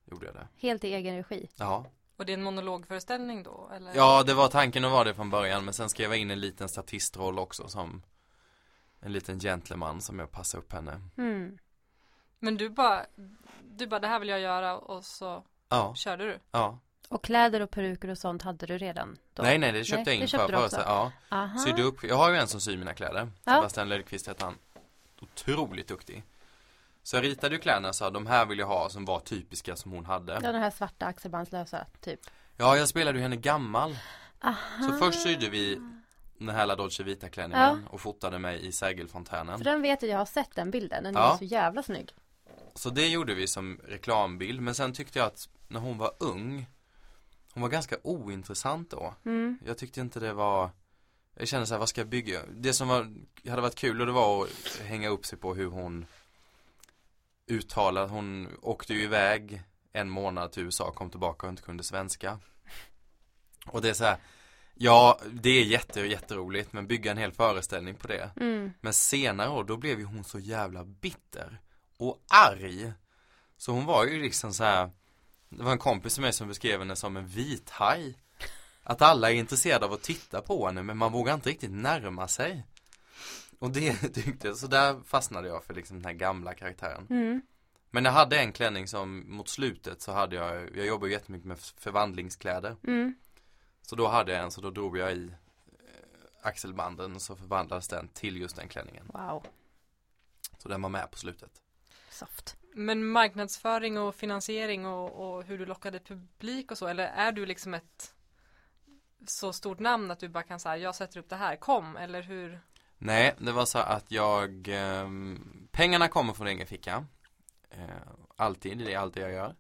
Gjorde 0.05 0.27
jag 0.27 0.35
det 0.35 0.49
Helt 0.57 0.85
i 0.85 0.95
egen 0.95 1.17
regi. 1.17 1.49
Ja 1.57 1.87
Och 2.17 2.27
det 2.27 2.33
är 2.33 2.35
en 2.35 2.43
monologföreställning 2.43 3.43
då? 3.43 3.71
Eller? 3.75 3.95
Ja, 3.95 4.23
det 4.23 4.35
var 4.35 4.49
tanken 4.49 4.85
att 4.85 4.93
vara 4.93 5.05
det 5.05 5.15
från 5.15 5.31
början 5.31 5.65
men 5.65 5.75
sen 5.75 5.89
skrev 5.91 6.11
jag 6.11 6.19
in 6.19 6.31
en 6.31 6.41
liten 6.41 6.69
statistroll 6.69 7.39
också 7.39 7.69
som 7.69 8.03
en 9.01 9.13
liten 9.13 9.39
gentleman 9.41 10.01
som 10.01 10.19
jag 10.19 10.31
passade 10.31 10.63
upp 10.63 10.73
henne. 10.73 11.01
Mm. 11.17 11.59
Men 12.39 12.57
du 12.57 12.69
bara, 12.71 13.07
du 13.63 13.87
bara 13.87 14.01
det 14.01 14.09
här 14.09 14.19
vill 14.19 14.29
jag 14.29 14.41
göra 14.41 14.79
och 14.79 15.05
så 15.05 15.45
Ja, 15.69 15.95
körde 15.95 16.25
du? 16.25 16.39
ja. 16.51 16.79
Och 17.09 17.25
kläder 17.25 17.61
och 17.61 17.71
peruker 17.71 18.09
och 18.09 18.19
sånt 18.19 18.43
hade 18.43 18.67
du 18.67 18.79
redan 18.79 19.19
då? 19.35 19.43
Nej, 19.43 19.59
nej, 19.59 19.73
det 19.73 19.85
köpte 19.85 20.05
Nej, 20.11 20.15
jag 20.15 20.23
in 20.23 20.29
köpte 20.29 20.53
för 20.53 20.65
också. 20.65 20.81
Ja, 20.87 21.13
Aha. 21.29 21.59
sydde 21.59 21.83
upp. 21.83 22.05
Jag 22.05 22.17
har 22.17 22.31
ju 22.31 22.37
en 22.37 22.49
som 22.49 22.61
syr 22.61 22.77
mina 22.77 22.95
kläder. 22.95 23.29
Ja. 23.45 23.55
Sebastian 23.55 23.89
Lödqvist 23.89 24.29
heter 24.29 24.45
han. 24.45 24.55
Otroligt 25.21 25.89
duktig. 25.89 26.25
Så 27.03 27.17
jag 27.17 27.25
ritade 27.25 27.55
ju 27.55 27.61
kläderna 27.61 27.93
så 27.93 28.05
här, 28.05 28.11
de 28.11 28.27
här 28.27 28.47
vill 28.47 28.59
jag 28.59 28.67
ha 28.67 28.89
som 28.89 29.05
var 29.05 29.21
typiska 29.21 29.77
som 29.77 29.93
hon 29.93 30.05
hade. 30.07 30.33
Ja, 30.33 30.41
den 30.41 30.55
här 30.63 30.71
svarta 30.71 31.07
axelbandslösa, 31.07 31.87
typ. 32.01 32.21
Ja, 32.57 32.77
jag 32.77 32.89
spelade 32.89 33.19
ju 33.19 33.23
henne 33.23 33.37
gammal. 33.37 33.97
Aha. 34.41 34.57
Så 34.89 34.93
först 34.99 35.23
sydde 35.23 35.49
vi 35.51 35.81
den 36.39 36.49
här 36.49 36.67
La 36.67 36.75
Dolce 36.77 37.03
Vita 37.03 37.29
klänningen 37.29 37.87
och 37.91 38.01
fotade 38.01 38.39
mig 38.39 38.67
i 38.67 38.73
Sergelfontänen. 38.73 39.59
För 39.59 39.65
den 39.65 39.83
vet 39.83 40.03
jag, 40.03 40.11
jag 40.11 40.19
har 40.19 40.25
sett 40.27 40.55
den 40.55 40.71
bilden. 40.71 41.05
Den 41.05 41.15
Ja. 41.15 41.33
är 41.33 41.37
så 41.39 41.45
jävla 41.45 41.83
snygg. 41.83 42.11
Så 42.75 42.91
det 42.91 43.09
gjorde 43.09 43.35
vi 43.35 43.47
som 43.47 43.81
reklambild. 43.85 44.61
Men 44.61 44.75
sen 44.75 44.93
tyckte 44.93 45.19
jag 45.19 45.27
att 45.27 45.49
när 45.69 45.81
hon 45.81 45.99
var 45.99 46.13
ung, 46.19 46.67
hon 47.55 47.63
var 47.63 47.71
ganska 47.71 47.97
ointressant 48.03 48.91
då. 48.91 49.15
Mm. 49.25 49.59
Jag 49.67 49.79
tyckte 49.79 50.01
inte 50.01 50.21
det 50.21 50.33
var 50.33 50.71
Jag 51.35 51.49
kände 51.49 51.67
så 51.67 51.75
här, 51.75 51.79
vad 51.79 51.89
ska 51.89 52.01
jag 52.01 52.09
bygga? 52.09 52.41
Det 52.47 52.73
som 52.73 52.89
var, 52.89 53.15
hade 53.49 53.63
varit 53.63 53.75
kul 53.75 54.01
och 54.01 54.07
det 54.07 54.13
var 54.13 54.45
att 54.45 54.81
hänga 54.83 55.09
upp 55.09 55.27
sig 55.27 55.39
på 55.39 55.55
hur 55.55 55.67
hon 55.67 56.07
uttalade, 57.47 58.09
hon 58.09 58.49
åkte 58.63 58.95
ju 58.95 59.03
iväg 59.03 59.63
en 59.93 60.11
månad 60.11 60.53
till 60.53 60.63
USA, 60.63 60.93
kom 60.93 61.11
tillbaka 61.11 61.47
och 61.47 61.51
inte 61.51 61.63
kunde 61.63 61.85
svenska. 61.85 62.39
Och 63.67 63.83
det 63.83 63.91
är 63.91 63.95
så 63.95 64.05
här, 64.05 64.17
ja 64.75 65.19
det 65.33 65.51
är 65.51 65.65
jätte, 65.65 66.01
jätteroligt 66.01 66.73
men 66.73 66.87
bygga 66.87 67.11
en 67.11 67.19
hel 67.19 67.33
föreställning 67.33 67.95
på 67.95 68.09
det. 68.09 68.31
Mm. 68.41 68.73
Men 68.81 68.93
senare 68.93 69.51
år, 69.51 69.65
då 69.65 69.77
blev 69.77 69.99
ju 69.99 70.05
hon 70.05 70.25
så 70.25 70.39
jävla 70.39 70.85
bitter 70.85 71.61
och 71.99 72.23
arg. 72.29 72.93
Så 73.57 73.73
hon 73.73 73.85
var 73.85 74.05
ju 74.05 74.23
liksom 74.23 74.55
så 74.55 74.65
här. 74.65 74.91
Det 75.49 75.63
var 75.63 75.73
en 75.73 75.79
kompis 75.79 76.15
till 76.15 76.23
mig 76.23 76.33
som 76.33 76.49
beskrev 76.49 76.79
henne 76.79 76.97
som 76.97 77.17
en 77.17 77.27
vithaj. 77.27 78.19
Att 78.83 79.03
alla 79.03 79.31
är 79.31 79.35
intresserade 79.35 79.87
av 79.87 79.93
att 79.93 80.03
titta 80.03 80.41
på 80.41 80.67
henne 80.67 80.83
men 80.83 80.97
man 80.97 81.13
vågar 81.13 81.35
inte 81.35 81.49
riktigt 81.49 81.71
närma 81.71 82.29
sig. 82.29 82.67
Och 83.59 83.71
det 83.71 83.97
tyckte 84.15 84.49
jag, 84.49 84.57
så 84.57 84.67
där 84.67 85.01
fastnade 85.05 85.49
jag 85.49 85.65
för 85.65 85.75
liksom 85.75 85.97
den 85.97 86.05
här 86.05 86.13
gamla 86.13 86.55
karaktären. 86.55 87.07
Mm. 87.11 87.43
Men 87.91 88.05
jag 88.05 88.13
hade 88.13 88.39
en 88.39 88.53
klänning 88.53 88.89
som 88.89 89.37
mot 89.37 89.49
slutet 89.49 90.03
så 90.03 90.13
hade 90.13 90.37
jag, 90.37 90.77
jag 90.77 90.87
jobbar 90.87 91.07
ju 91.07 91.13
jättemycket 91.13 91.47
med 91.47 91.59
förvandlingskläder. 91.59 92.77
Mm. 92.87 93.15
Så 93.83 93.97
då 93.97 94.09
hade 94.09 94.33
jag 94.33 94.43
en 94.43 94.51
så 94.51 94.61
då 94.61 94.71
drog 94.71 94.99
jag 94.99 95.13
i 95.13 95.25
eh, 95.25 95.35
axelbanden 96.43 97.15
och 97.15 97.23
så 97.23 97.37
förvandlades 97.37 97.89
den 97.89 98.09
till 98.09 98.37
just 98.37 98.57
den 98.57 98.69
klänningen. 98.69 99.11
Wow. 99.13 99.47
Så 100.59 100.69
den 100.69 100.83
var 100.83 100.89
med 100.89 101.11
på 101.11 101.19
slutet. 101.19 101.51
Soft. 102.11 102.57
Men 102.77 103.07
marknadsföring 103.07 103.99
och 103.99 104.15
finansiering 104.15 104.87
och, 104.87 105.37
och 105.37 105.45
hur 105.45 105.59
du 105.59 105.67
lockade 105.67 106.01
publik 106.01 106.71
och 106.71 106.79
så, 106.79 106.87
eller 106.87 107.05
är 107.05 107.33
du 107.33 107.47
liksom 107.47 107.75
ett 107.75 108.15
så 109.27 109.53
stort 109.53 109.79
namn 109.79 110.11
att 110.11 110.21
du 110.21 110.29
bara 110.29 110.43
kan 110.45 110.61
säga 110.61 110.77
jag 110.77 110.95
sätter 110.95 111.21
upp 111.21 111.29
det 111.29 111.37
här, 111.37 111.57
kom, 111.57 111.97
eller 111.97 112.23
hur? 112.23 112.61
Nej, 112.99 113.35
det 113.39 113.53
var 113.53 113.65
så 113.65 113.79
att 113.79 114.11
jag 114.11 114.69
ehm, 114.69 115.69
Pengarna 115.73 116.09
kommer 116.09 116.33
från 116.33 116.47
egen 116.47 116.67
ficka. 116.67 117.07
Eh, 117.71 118.15
Alltid, 118.37 118.79
det 118.79 118.95
är 118.95 118.99
allt 118.99 119.17
jag 119.17 119.33
gör. 119.33 119.57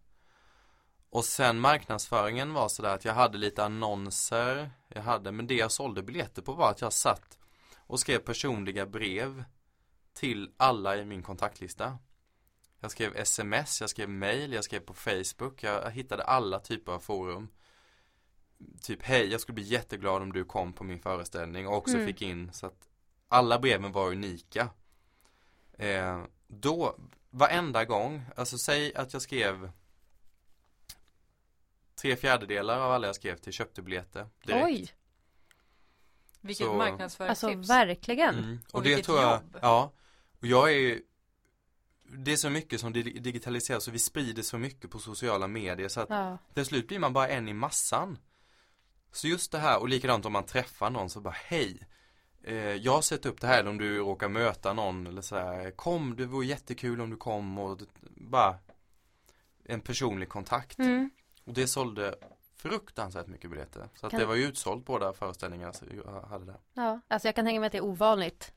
Och 1.10 1.24
sen 1.24 1.60
marknadsföringen 1.60 2.52
var 2.52 2.68
sådär 2.68 2.94
att 2.94 3.04
jag 3.04 3.14
hade 3.14 3.38
lite 3.38 3.64
annonser. 3.64 4.70
Jag 4.88 5.02
hade, 5.02 5.32
men 5.32 5.46
det 5.46 5.54
jag 5.54 5.72
sålde 5.72 6.02
biljetter 6.02 6.42
på 6.42 6.52
var 6.52 6.70
att 6.70 6.80
jag 6.80 6.92
satt 6.92 7.38
Och 7.76 8.00
skrev 8.00 8.18
personliga 8.18 8.86
brev 8.86 9.44
Till 10.12 10.54
alla 10.56 10.96
i 10.96 11.04
min 11.04 11.22
kontaktlista. 11.22 11.98
Jag 12.84 12.90
skrev 12.90 13.16
sms, 13.16 13.80
jag 13.80 13.90
skrev 13.90 14.08
mail, 14.08 14.52
jag 14.52 14.64
skrev 14.64 14.80
på 14.80 14.94
Facebook 14.94 15.62
Jag 15.62 15.90
hittade 15.90 16.22
alla 16.24 16.60
typer 16.60 16.92
av 16.92 16.98
forum 17.00 17.48
Typ 18.82 19.02
hej, 19.02 19.32
jag 19.32 19.40
skulle 19.40 19.54
bli 19.54 19.64
jätteglad 19.64 20.22
om 20.22 20.32
du 20.32 20.44
kom 20.44 20.72
på 20.72 20.84
min 20.84 21.00
föreställning 21.00 21.66
och 21.68 21.76
också 21.76 21.94
Mm. 21.94 22.06
fick 22.06 22.22
in 22.22 22.52
så 22.52 22.66
att 22.66 22.88
alla 23.28 23.58
breven 23.58 23.92
var 23.92 24.10
unika. 24.10 24.68
Eh, 25.72 26.24
då, 26.46 26.96
varenda 27.30 27.84
gång, 27.84 28.22
alltså 28.36 28.58
säg 28.58 28.94
att 28.94 29.12
jag 29.12 29.22
skrev 29.22 29.70
tre 31.94 32.16
fjärdedelar 32.16 32.80
av 32.80 32.92
alla 32.92 33.06
jag 33.06 33.16
skrev 33.16 33.36
till 33.36 33.52
köpte 33.52 33.82
biljetter 33.82 34.28
direkt. 34.46 34.64
Oj, 34.66 34.88
Vilket 36.40 36.66
marknadsföringstips. 36.66 37.50
alltså 37.52 37.72
verkligen. 37.72 38.38
Mm. 38.38 38.58
Och 38.68 38.74
Och, 38.74 38.82
det 38.82 39.02
tror 39.02 39.20
jag, 39.20 39.32
jobb. 39.32 39.58
ja. 39.62 39.92
Och 40.40 40.46
jag 40.46 40.68
är 40.72 40.76
ju 40.78 41.02
det 42.18 42.32
är 42.32 42.36
så 42.36 42.50
mycket 42.50 42.80
som 42.80 42.92
di- 42.92 43.02
digitaliseras 43.18 43.88
och 43.88 43.94
vi 43.94 43.98
sprider 43.98 44.42
så 44.42 44.58
mycket 44.58 44.90
på 44.90 44.98
sociala 44.98 45.46
medier 45.48 45.88
så 45.88 46.00
att 46.00 46.10
Ja. 46.10 46.38
till 46.54 46.64
slut 46.64 46.88
blir 46.88 46.98
man 46.98 47.12
bara 47.12 47.28
en 47.28 47.48
i 47.48 47.52
massan. 47.52 48.18
Så 49.12 49.28
just 49.28 49.52
det 49.52 49.58
här 49.58 49.80
och 49.80 49.88
likadant 49.88 50.26
om 50.26 50.32
man 50.32 50.44
träffar 50.46 50.90
någon 50.90 51.10
så 51.10 51.20
bara 51.20 51.34
hej 51.36 51.88
eh, 52.42 52.54
Jag 52.56 52.92
har 52.92 53.02
sett 53.02 53.26
upp 53.26 53.40
det 53.40 53.46
här 53.46 53.66
om 53.68 53.78
du 53.78 53.98
råkar 53.98 54.28
möta 54.28 54.72
någon 54.72 55.06
eller 55.06 55.22
så 55.22 55.36
här 55.36 55.70
Kom, 55.70 56.16
det 56.16 56.26
vore 56.26 56.46
jättekul 56.46 57.00
om 57.00 57.10
du 57.10 57.16
kom 57.16 57.58
och 57.58 57.78
det- 57.78 57.86
bara 58.16 58.58
En 59.64 59.80
personlig 59.80 60.28
kontakt 60.28 60.78
Mm. 60.78 61.10
Och 61.44 61.52
det 61.54 61.66
sålde 61.66 62.14
fruktansvärt 62.56 63.26
mycket 63.26 63.50
biljetter 63.50 63.88
Så 63.94 64.06
att 64.06 64.10
Kan- 64.10 64.20
det 64.20 64.26
var 64.26 64.34
ju 64.34 64.44
utsålt 64.44 64.84
båda 64.86 65.12
föreställningarna 65.12 65.72
som 65.72 65.88
jag 66.04 66.20
hade 66.22 66.44
där 66.44 66.56
Ja, 66.74 67.00
alltså 67.08 67.28
jag 67.28 67.34
kan 67.34 67.44
tänka 67.44 67.60
mig 67.60 67.66
att 67.66 67.72
det 67.72 67.78
är 67.78 67.84
ovanligt 67.84 68.52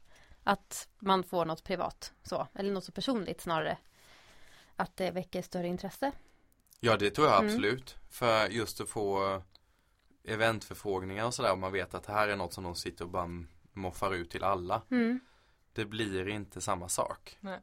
att 0.47 0.87
man 0.99 1.23
får 1.23 1.45
något 1.45 1.63
privat 1.63 2.13
så, 2.23 2.47
eller 2.53 2.71
något 2.71 2.83
så 2.83 2.91
personligt 2.91 3.41
snarare. 3.41 3.77
Att 4.75 4.97
det 4.97 5.11
väcker 5.11 5.41
större 5.41 5.67
intresse. 5.67 6.11
Ja 6.79 6.97
det 6.97 7.09
tror 7.11 7.27
jag 7.27 7.37
Mm. 7.39 7.45
absolut 7.47 7.95
För 8.09 8.47
just 8.47 8.81
att 8.81 8.89
få 8.89 9.41
Eventförfrågningar 10.23 11.25
och 11.25 11.33
sådär 11.33 11.51
och 11.51 11.57
man 11.57 11.71
vet 11.71 11.93
att 11.93 12.03
det 12.03 12.13
här 12.13 12.27
är 12.27 12.35
något 12.35 12.53
som 12.53 12.63
de 12.63 12.75
sitter 12.75 13.05
och 13.05 13.11
bara 13.11 13.29
moffar 13.73 14.13
ut 14.13 14.29
till 14.31 14.43
alla 14.43 14.81
Mm. 14.91 15.19
Det 15.73 15.85
blir 15.85 16.27
inte 16.27 16.61
samma 16.61 16.89
sak 16.89 17.37
Nej. 17.39 17.59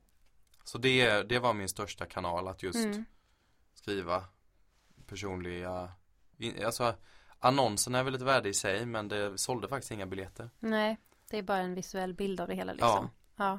Så 0.64 0.78
det, 0.78 1.22
det 1.22 1.38
var 1.38 1.52
min 1.54 1.68
största 1.68 2.06
kanal 2.06 2.48
att 2.48 2.62
just 2.62 2.84
Mm. 2.84 3.04
skriva 3.74 4.24
personliga 5.06 5.92
Alltså 6.64 6.94
annonsen 7.38 7.94
är 7.94 8.02
väl 8.02 8.14
ett 8.14 8.22
värde 8.22 8.48
i 8.48 8.54
sig 8.54 8.86
men 8.86 9.08
det 9.08 9.38
sålde 9.38 9.68
faktiskt 9.68 9.90
inga 9.92 10.06
biljetter 10.06 10.50
Nej, 10.58 10.96
det 11.30 11.38
är 11.38 11.42
bara 11.42 11.58
en 11.58 11.74
visuell 11.74 12.14
bild 12.14 12.40
av 12.40 12.48
det 12.48 12.54
hela 12.54 12.72
liksom. 12.72 13.10
Ja. 13.36 13.58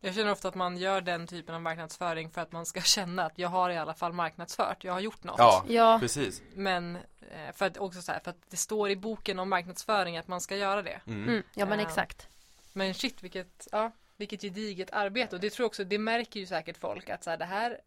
Jag 0.00 0.14
känner 0.14 0.32
ofta 0.32 0.48
att 0.48 0.54
man 0.54 0.76
gör 0.76 1.00
den 1.00 1.26
typen 1.26 1.54
av 1.54 1.62
marknadsföring 1.62 2.30
för 2.30 2.40
att 2.40 2.52
man 2.52 2.66
ska 2.66 2.80
känna 2.82 3.24
att 3.24 3.38
jag 3.38 3.48
har 3.48 3.70
i 3.70 3.76
alla 3.76 3.94
fall 3.94 4.12
marknadsfört, 4.12 4.84
jag 4.84 4.92
har 4.92 5.00
gjort 5.00 5.24
något. 5.24 5.38
Ja, 5.38 5.64
Ja, 5.68 5.98
precis 6.00 6.42
Men 6.54 6.96
eh, 7.30 7.52
för 7.52 7.66
att 7.66 7.76
också 7.78 8.02
så 8.02 8.12
här, 8.12 8.20
för 8.20 8.30
att 8.30 8.50
det 8.50 8.56
står 8.56 8.90
i 8.90 8.96
boken 8.96 9.38
om 9.38 9.48
marknadsföring 9.48 10.16
att 10.16 10.28
man 10.28 10.40
ska 10.40 10.56
göra 10.56 10.82
det. 10.82 11.00
mm. 11.06 11.28
mm. 11.28 11.42
ja 11.54 11.66
men 11.66 11.78
Ja. 11.78 11.86
exakt. 11.86 12.28
Men 12.72 12.94
shit 12.94 13.22
vilket, 13.22 13.68
ja, 13.72 13.90
vilket 14.16 14.40
gediget 14.42 14.90
arbete 14.92 15.36
och 15.36 15.40
det 15.40 15.50
tror 15.50 15.64
jag 15.64 15.68
också, 15.68 15.84
det 15.84 15.98
märker 15.98 16.40
ju 16.40 16.46
säkert 16.46 16.76
folk 16.76 17.08
att 17.10 17.24
så 17.24 17.30
här, 17.30 17.36
det 17.36 17.44
här 17.44 17.80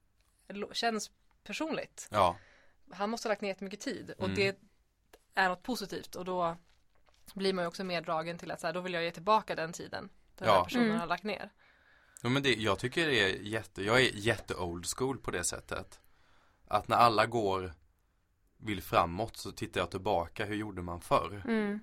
känns 0.71 1.11
personligt. 1.43 2.07
Ja, 2.11 2.35
Han 2.91 3.09
måste 3.09 3.27
ha 3.27 3.31
lagt 3.31 3.41
ner 3.41 3.49
jättemycket 3.49 3.79
tid 3.79 4.13
och 4.17 4.23
Mm. 4.25 4.35
det 4.35 4.59
är 5.35 5.49
något 5.49 5.63
positivt 5.63 6.15
och 6.15 6.25
då 6.25 6.57
blir 7.35 7.53
man 7.53 7.63
ju 7.63 7.67
också 7.67 7.83
mer 7.83 8.01
dragen 8.01 8.37
till 8.37 8.51
att 8.51 8.59
så 8.61 8.67
här, 8.67 8.73
då 8.73 8.81
vill 8.81 8.93
jag 8.93 9.03
ge 9.03 9.11
tillbaka 9.11 9.55
den 9.55 9.73
tiden 9.73 10.09
den 10.35 10.47
här 10.47 10.55
Ja. 10.55 10.63
personen 10.63 10.85
Mm. 10.87 10.99
har 10.99 11.07
lagt 11.07 11.23
ner. 11.23 11.49
ja 12.21 12.29
men 12.29 12.43
det, 12.43 12.53
jag 12.55 12.79
tycker 12.79 13.07
det 13.07 13.19
är 13.19 13.35
jätte, 13.41 13.83
jag 13.83 14.01
är 14.01 14.09
jätte 14.15 14.55
old 14.55 14.85
school 14.97 15.17
på 15.17 15.31
det 15.31 15.43
sättet 15.43 15.99
Att 16.67 16.87
när 16.87 16.97
alla 16.97 17.25
går 17.25 17.73
vill 18.57 18.81
framåt 18.81 19.37
så 19.37 19.51
tittar 19.51 19.81
jag 19.81 19.91
tillbaka, 19.91 20.45
hur 20.45 20.55
gjorde 20.55 20.81
man 20.81 21.01
förr? 21.01 21.41
Mm. 21.47 21.79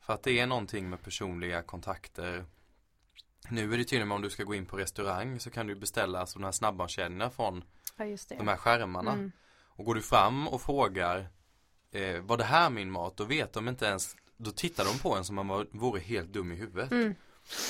För 0.00 0.12
att 0.12 0.22
det 0.22 0.40
är 0.40 0.46
någonting 0.46 0.90
med 0.90 1.02
personliga 1.02 1.62
kontakter 1.62 2.44
Nu 3.48 3.74
är 3.74 3.78
det 3.78 3.84
tydligen 3.84 4.12
om 4.12 4.22
du 4.22 4.30
ska 4.30 4.44
gå 4.44 4.54
in 4.54 4.66
på 4.66 4.76
restaurang 4.76 5.40
så 5.40 5.50
kan 5.50 5.66
du 5.66 5.74
beställa 5.74 6.26
sådana 6.26 6.46
här 6.46 6.52
snabbmatskedjorna 6.52 7.30
från 7.30 7.64
Ja 7.96 8.04
just 8.04 8.28
det. 8.28 8.34
de 8.36 8.48
här 8.48 8.56
skärmarna 8.56 9.12
Mm. 9.12 9.32
Och 9.76 9.84
går 9.84 9.94
du 9.94 10.02
fram 10.02 10.48
och 10.48 10.62
frågar 10.62 11.28
eh, 11.90 12.20
Var 12.20 12.36
det 12.36 12.44
här 12.44 12.70
min 12.70 12.90
mat? 12.90 13.16
Då 13.16 13.24
vet 13.24 13.52
de 13.52 13.68
inte 13.68 13.86
ens 13.86 14.16
Då 14.36 14.50
tittar 14.50 14.84
de 14.84 14.98
på 14.98 15.14
en 15.16 15.24
som 15.24 15.38
om 15.38 15.46
man 15.46 15.66
vore 15.72 16.00
helt 16.00 16.32
dum 16.32 16.52
i 16.52 16.54
huvudet 16.54 16.90
Mm. 16.90 17.14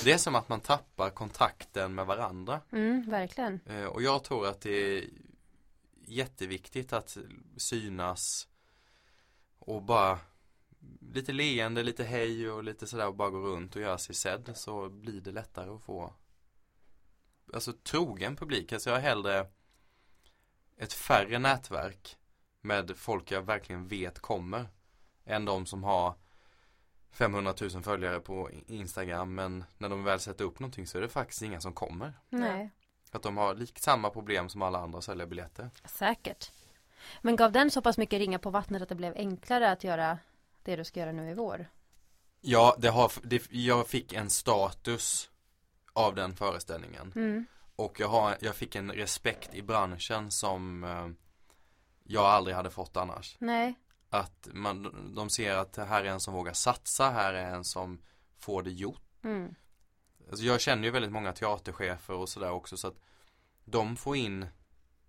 Det 0.03 0.11
är 0.11 0.17
som 0.17 0.35
att 0.35 0.49
man 0.49 0.59
tappar 0.61 1.09
kontakten 1.09 1.95
med 1.95 2.05
varandra 2.05 2.61
Mm, 2.71 3.09
verkligen. 3.09 3.59
eh, 3.65 3.85
Och 3.85 4.01
jag 4.01 4.23
tror 4.23 4.47
att 4.47 4.61
det 4.61 4.97
är 4.97 5.09
Jätteviktigt 6.07 6.93
att 6.93 7.17
synas 7.57 8.47
Och 9.59 9.81
bara 9.83 10.19
Lite 11.13 11.31
leende, 11.33 11.83
lite 11.83 12.03
hej 12.03 12.49
och 12.51 12.63
lite 12.63 12.87
sådär 12.87 13.07
och 13.07 13.15
bara 13.15 13.29
gå 13.29 13.37
runt 13.37 13.75
och 13.75 13.81
göra 13.81 13.97
sig 13.97 14.15
sedd 14.15 14.51
Så 14.55 14.89
blir 14.89 15.21
det 15.21 15.31
lättare 15.31 15.69
att 15.69 15.83
få 15.83 16.13
Alltså 17.53 17.73
trogen 17.73 18.35
publik, 18.35 18.73
alltså 18.73 18.89
jag 18.89 18.97
har 18.97 19.01
hellre 19.01 19.47
Ett 20.77 20.93
färre 20.93 21.39
nätverk 21.39 22.17
med 22.61 22.97
folk 22.97 23.31
jag 23.31 23.41
verkligen 23.41 23.87
vet 23.87 24.19
kommer. 24.19 24.67
Än 25.25 25.45
de 25.45 25.65
som 25.65 25.83
har 25.83 26.15
500 27.15 27.53
000 27.61 27.83
följare 27.83 28.19
på 28.19 28.49
Instagram 28.67 29.35
men 29.35 29.63
när 29.77 29.89
de 29.89 30.03
väl 30.03 30.19
sätter 30.19 30.45
upp 30.45 30.59
någonting 30.59 30.87
så 30.87 30.97
är 30.97 31.01
det 31.01 31.09
faktiskt 31.09 31.41
inga 31.41 31.61
som 31.61 31.73
kommer. 31.73 32.13
Nej, 32.29 32.69
Att 33.11 33.23
de 33.23 33.37
har 33.37 33.55
lik 33.55 33.79
samma 33.79 34.09
problem 34.09 34.49
som 34.49 34.61
alla 34.61 34.79
andra 34.79 34.97
att 34.97 35.03
sälja 35.03 35.25
biljetter. 35.25 35.69
säkert. 35.85 36.51
Men 37.21 37.35
gav 37.35 37.51
den 37.51 37.71
så 37.71 37.81
pass 37.81 37.97
mycket 37.97 38.19
ringa 38.19 38.39
på 38.39 38.49
vattnet 38.49 38.81
att 38.81 38.89
det 38.89 38.95
blev 38.95 39.13
enklare 39.15 39.71
att 39.71 39.83
göra 39.83 40.17
det 40.63 40.75
du 40.75 40.83
ska 40.83 40.99
göra 40.99 41.11
nu 41.11 41.29
i 41.29 41.33
vår? 41.33 41.67
Ja, 42.41 42.75
det 42.77 42.89
har, 42.89 43.11
det, 43.23 43.51
jag 43.51 43.87
fick 43.87 44.13
en 44.13 44.29
status 44.29 45.29
av 45.93 46.15
den 46.15 46.35
föreställningen. 46.35 47.11
Mm. 47.15 47.45
Och 47.75 47.99
jag, 47.99 48.07
har, 48.07 48.37
jag 48.39 48.55
fick 48.55 48.75
en 48.75 48.91
respekt 48.91 49.55
i 49.55 49.61
branschen 49.61 50.31
som 50.31 50.83
eh, 50.83 51.07
jag 52.03 52.25
aldrig 52.25 52.55
hade 52.55 52.69
fått 52.69 52.97
annars. 52.97 53.35
Nej. 53.39 53.75
Att 54.19 54.47
man, 54.53 55.11
de 55.15 55.29
ser 55.29 55.55
att 55.55 55.75
här 55.77 56.03
är 56.03 56.09
en 56.09 56.19
som 56.19 56.33
vågar 56.33 56.53
satsa, 56.53 57.09
här 57.09 57.33
är 57.33 57.55
en 57.55 57.63
som 57.63 58.01
får 58.37 58.63
det 58.63 58.71
gjort. 58.71 59.01
Mm. 59.23 59.55
Alltså 60.29 60.45
jag 60.45 60.61
känner 60.61 60.83
ju 60.83 60.91
väldigt 60.91 61.11
många 61.11 61.33
teaterchefer 61.33 62.13
och 62.13 62.29
sådär 62.29 62.51
också 62.51 62.77
så 62.77 62.87
att 62.87 62.99
de 63.65 63.95
får 63.95 64.15
in 64.15 64.45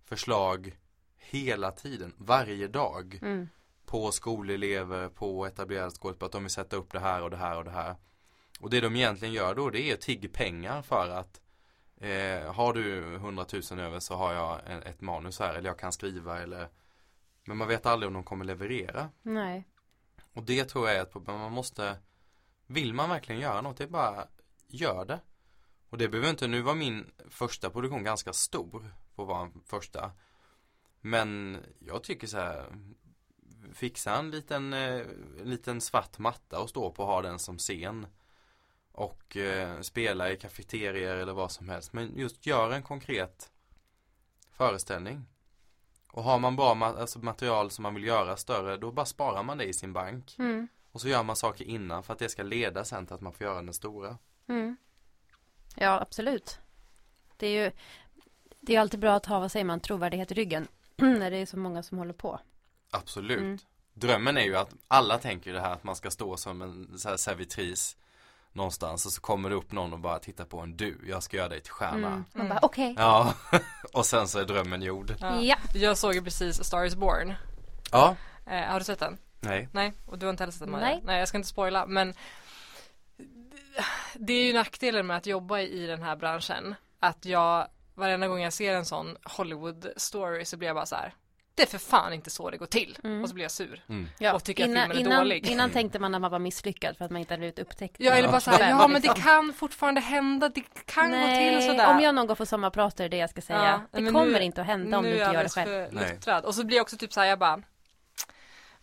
förslag 0.05 0.77
hela 1.17 1.71
tiden, 1.71 2.13
varje 2.17 2.67
dag 2.67 3.19
Mm. 3.21 3.49
på 3.85 4.11
skolelever, 4.11 5.09
på 5.09 5.45
etablerade 5.45 5.91
skådespelare 5.91 6.25
att 6.25 6.31
de 6.31 6.43
vill 6.43 6.51
sätta 6.51 6.75
upp 6.75 6.91
det 6.91 6.99
här 6.99 7.21
och 7.21 7.29
det 7.29 7.37
här 7.37 7.57
och 7.57 7.63
det 7.63 7.71
här. 7.71 7.95
Och 8.59 8.69
det 8.69 8.81
de 8.81 8.95
egentligen 8.95 9.33
gör 9.33 9.55
då 9.55 9.69
det 9.69 9.81
är 9.81 9.93
att 9.93 10.01
tigga 10.01 10.29
pengar 10.29 10.81
för 10.81 11.09
att 11.09 11.41
eh, 11.97 12.53
har 12.53 12.73
du 12.73 13.15
100 13.15 13.45
000 13.71 13.79
över 13.79 13.99
så 13.99 14.15
har 14.15 14.33
jag 14.33 14.61
ett 14.85 15.01
manus 15.01 15.39
här 15.39 15.53
eller 15.53 15.69
jag 15.69 15.79
kan 15.79 15.91
skriva 15.91 16.39
eller 16.39 16.69
men 17.47 17.57
man 17.57 17.67
vet 17.67 17.85
aldrig 17.85 18.07
om 18.07 18.13
de 18.13 18.23
kommer 18.23 18.45
leverera. 18.45 19.09
Nej. 19.21 19.67
Och 20.33 20.43
det 20.43 20.65
tror 20.65 20.87
jag 20.87 20.97
är 20.97 21.01
ett 21.01 21.11
problem. 21.11 21.39
Man 21.39 21.51
måste 21.51 21.97
Vill 22.65 22.93
man 22.93 23.09
verkligen 23.09 23.41
göra 23.41 23.61
något, 23.61 23.77
det 23.77 23.83
är 23.83 23.87
bara 23.87 24.27
Gör 24.67 25.05
det. 25.05 25.19
Och 25.89 25.97
det 25.97 26.07
behöver 26.07 26.29
inte, 26.29 26.47
nu 26.47 26.61
var 26.61 26.75
min 26.75 27.11
första 27.29 27.69
produktion 27.69 28.03
ganska 28.03 28.33
stor 28.33 28.91
För 29.15 29.23
att 29.23 29.27
vara 29.27 29.41
en 29.41 29.61
första 29.65 30.11
Men 31.01 31.57
jag 31.79 32.03
tycker 32.03 32.27
så 32.27 32.37
här 32.37 32.65
Fixa 33.73 34.15
en 34.15 34.31
liten, 34.31 34.73
eh, 34.73 35.05
liten 35.43 35.81
svart 35.81 36.17
matta 36.17 36.59
och 36.59 36.69
stå 36.69 36.91
på 36.91 37.03
och 37.03 37.09
ha 37.09 37.21
den 37.21 37.39
som 37.39 37.57
scen 37.57 38.07
Och 38.91 39.37
eh, 39.37 39.81
spela 39.81 40.31
i 40.31 40.37
kafeterier 40.37 41.15
eller 41.15 41.33
vad 41.33 41.51
som 41.51 41.69
helst 41.69 41.93
Men 41.93 42.17
just 42.17 42.45
gör 42.45 42.71
en 42.71 42.83
konkret 42.83 43.51
Föreställning 44.51 45.25
och 46.17 46.23
har 46.23 46.39
man 46.39 46.55
bra 46.55 46.73
ma- 46.73 46.99
alltså 46.99 47.19
material 47.19 47.71
som 47.71 47.83
man 47.83 47.93
vill 47.95 48.03
göra 48.03 48.37
större 48.37 48.77
då 48.77 48.91
bara 48.91 49.05
sparar 49.05 49.43
man 49.43 49.57
det 49.57 49.65
i 49.65 49.73
sin 49.73 49.93
bank. 49.93 50.35
Mm. 50.39 50.67
Och 50.91 51.01
så 51.01 51.07
gör 51.07 51.23
man 51.23 51.35
saker 51.35 51.65
innan 51.65 52.03
för 52.03 52.13
att 52.13 52.19
det 52.19 52.29
ska 52.29 52.43
leda 52.43 52.85
sen 52.85 53.05
till 53.05 53.15
att 53.15 53.21
man 53.21 53.33
får 53.33 53.47
göra 53.47 53.61
den 53.61 53.73
stora. 53.73 54.17
Mm. 54.47 54.77
Ja, 55.75 55.99
absolut. 56.01 56.59
Det 57.37 57.47
är 57.47 57.65
ju 57.65 57.71
Det 58.59 58.75
är 58.75 58.79
alltid 58.79 58.99
bra 58.99 59.15
att 59.15 59.25
ha, 59.25 59.39
vad 59.39 59.51
säger 59.51 59.65
man, 59.65 59.79
trovärdighet 59.79 60.31
i 60.31 60.33
ryggen 60.33 60.67
när 60.95 61.31
det 61.31 61.37
är 61.37 61.45
så 61.45 61.57
många 61.57 61.83
som 61.83 61.97
håller 61.97 62.13
på. 62.13 62.39
Absolut. 62.91 63.39
Mm. 63.39 63.57
Drömmen 63.93 64.37
är 64.37 64.43
ju 64.45 64.55
att 64.55 64.73
alla 64.87 65.17
tänker 65.17 65.53
det 65.53 65.61
här 65.61 65.73
att 65.73 65.83
man 65.83 65.95
ska 65.95 66.11
stå 66.11 66.37
som 66.37 66.61
en 66.61 66.97
servitris 67.17 67.97
någonstans 68.57 69.05
och 69.05 69.11
så 69.11 69.21
kommer 69.21 69.49
det 69.49 69.55
upp 69.55 69.71
någon 69.71 69.93
och 69.93 69.99
bara 69.99 70.19
tittar 70.19 70.45
på 70.45 70.59
en 70.59 70.77
du, 70.77 70.97
jag 71.07 71.23
ska 71.23 71.37
göra 71.37 71.49
dig 71.49 71.61
till 71.61 71.71
stjärna. 71.71 72.07
Mm. 72.07 72.23
Man 72.33 72.45
Mm. 72.45 72.49
bara 72.49 72.59
okej. 72.61 72.95
Ja, 72.97 73.33
och 73.93 74.05
sen 74.05 74.27
så 74.27 74.39
är 74.39 74.45
drömmen 74.45 74.81
gjord. 74.81 75.15
Ja. 75.19 75.41
Ja. 75.41 75.55
Jag 75.73 75.97
såg 75.97 76.13
ju 76.13 76.23
precis 76.23 76.59
A 76.59 76.63
Star 76.63 76.85
Is 76.85 76.95
Born. 76.95 77.33
Ja, 77.91 78.15
Eh, 78.49 78.61
har 78.71 78.79
du 78.79 78.85
sett 78.85 78.99
den? 78.99 79.17
nej. 79.39 79.69
Nej, 79.71 79.93
och 80.05 80.17
du 80.19 80.25
har 80.25 80.31
inte 80.31 80.43
heller 80.43 80.51
sett 80.51 80.59
den 80.59 80.71
Maria? 80.71 80.85
Nej. 80.87 81.01
Nej, 81.05 81.19
jag 81.19 81.27
ska 81.27 81.37
inte 81.37 81.49
spoila 81.49 81.85
men 81.85 82.13
Det 84.13 84.33
är 84.33 84.43
ju 84.43 84.53
nackdelen 84.53 85.07
med 85.07 85.17
att 85.17 85.25
jobba 85.25 85.59
i 85.59 85.85
den 85.87 86.03
här 86.03 86.15
branschen 86.15 86.75
Att 86.99 87.25
jag 87.25 87.67
Varenda 87.95 88.27
gång 88.27 88.41
jag 88.41 88.53
ser 88.53 88.73
en 88.75 88.85
sån 88.85 89.17
Hollywood 89.23 89.87
story 89.97 90.45
så 90.45 90.57
blir 90.57 90.67
jag 90.69 90.75
bara 90.75 90.85
så 90.85 90.95
här. 90.95 91.13
Det 91.57 91.63
är 91.63 91.67
för 91.67 91.77
fan 91.77 92.13
inte 92.13 92.29
så 92.29 92.49
det 92.49 92.57
går 92.57 92.65
till 92.65 92.97
Mm. 93.03 93.23
och 93.23 93.29
så 93.29 93.35
blir 93.35 93.43
jag 93.43 93.51
sur 93.51 93.83
Mm. 93.89 94.07
Ja. 94.19 94.33
Och 94.33 94.43
tycker 94.43 94.63
att 94.63 94.69
innan, 94.69 94.81
filmen 94.89 94.97
är 94.97 95.01
innan, 95.01 95.19
dålig. 95.23 95.47
innan 95.47 95.69
tänkte 95.69 95.99
man 95.99 96.15
att 96.15 96.21
man 96.21 96.31
var 96.31 96.39
misslyckad 96.39 96.97
för 96.97 97.05
att 97.05 97.11
man 97.11 97.19
inte 97.19 97.33
hade 97.33 97.39
blivit 97.39 97.59
upptäckt. 97.59 97.95
Ja 97.99 98.11
eller 98.13 98.29
bara 98.29 98.39
så 98.41 98.51
här, 98.51 98.69
ja 98.69 98.87
men 98.87 99.01
det 99.01 99.07
kan 99.15 99.53
fortfarande 99.53 100.01
hända, 100.01 100.49
det 100.49 100.61
kan 100.85 101.09
gå 101.11 101.15
Nej, 101.17 101.59
till 101.59 101.67
sådär 101.69 101.87
om 101.95 101.99
jag 102.01 102.15
någon 102.15 102.27
gång 102.27 102.35
får 102.35 102.45
sommarprata 102.45 103.03
är 103.05 103.09
det 103.09 103.17
jag 103.17 103.29
ska 103.29 103.41
säga. 103.41 103.81
Ja, 103.91 103.99
det 103.99 104.11
kommer 104.11 104.25
nu- 104.25 104.39
inte 104.43 104.61
att 104.61 104.67
hända 104.67 104.97
om 104.97 105.03
nu 105.03 105.09
du 105.13 105.15
är 105.17 105.21
inte 105.21 105.25
jag 105.25 105.33
gör 105.33 105.43
det 105.43 105.49
själv. 105.49 105.67
för 105.89 105.95
Nej. 105.95 106.13
luttrad. 106.13 106.45
Och 106.45 106.55
så 106.55 106.63
blir 106.65 106.77
jag 106.77 106.81
också 106.83 106.97
typ 106.97 107.13
såhär, 107.13 107.27
jag 107.27 107.39
bara 107.39 107.61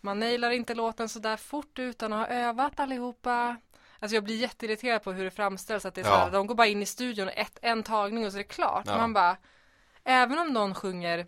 Man 0.01 0.19
nailar 0.19 0.51
inte 0.51 0.73
låten 0.73 1.09
sådär 1.09 1.37
fort 1.37 1.79
utan 1.79 2.13
att 2.13 2.19
ha 2.29 2.35
övat 2.35 2.79
allihopa 2.79 3.57
Alltså 3.99 4.15
jag 4.15 4.23
blir 4.23 4.35
jätteirriterad 4.35 5.03
på 5.03 5.11
hur 5.11 5.23
det 5.23 5.31
framställs 5.31 5.85
att 5.85 5.95
det 5.95 6.01
är 6.01 6.05
Ja. 6.05 6.11
såhär, 6.11 6.31
de 6.31 6.47
går 6.47 6.55
bara 6.55 6.67
in 6.67 6.81
i 6.81 6.85
studion 6.85 7.29
ett, 7.29 7.59
en 7.61 7.83
tagning 7.83 8.25
och 8.25 8.31
så 8.31 8.37
är 8.37 8.43
det 8.43 8.47
klart. 8.49 8.83
Ja. 8.87 8.97
Man 8.97 9.13
bara 9.13 9.37
Även 10.03 10.39
om 10.39 10.47
någon 10.53 10.75
sjunger 10.75 11.25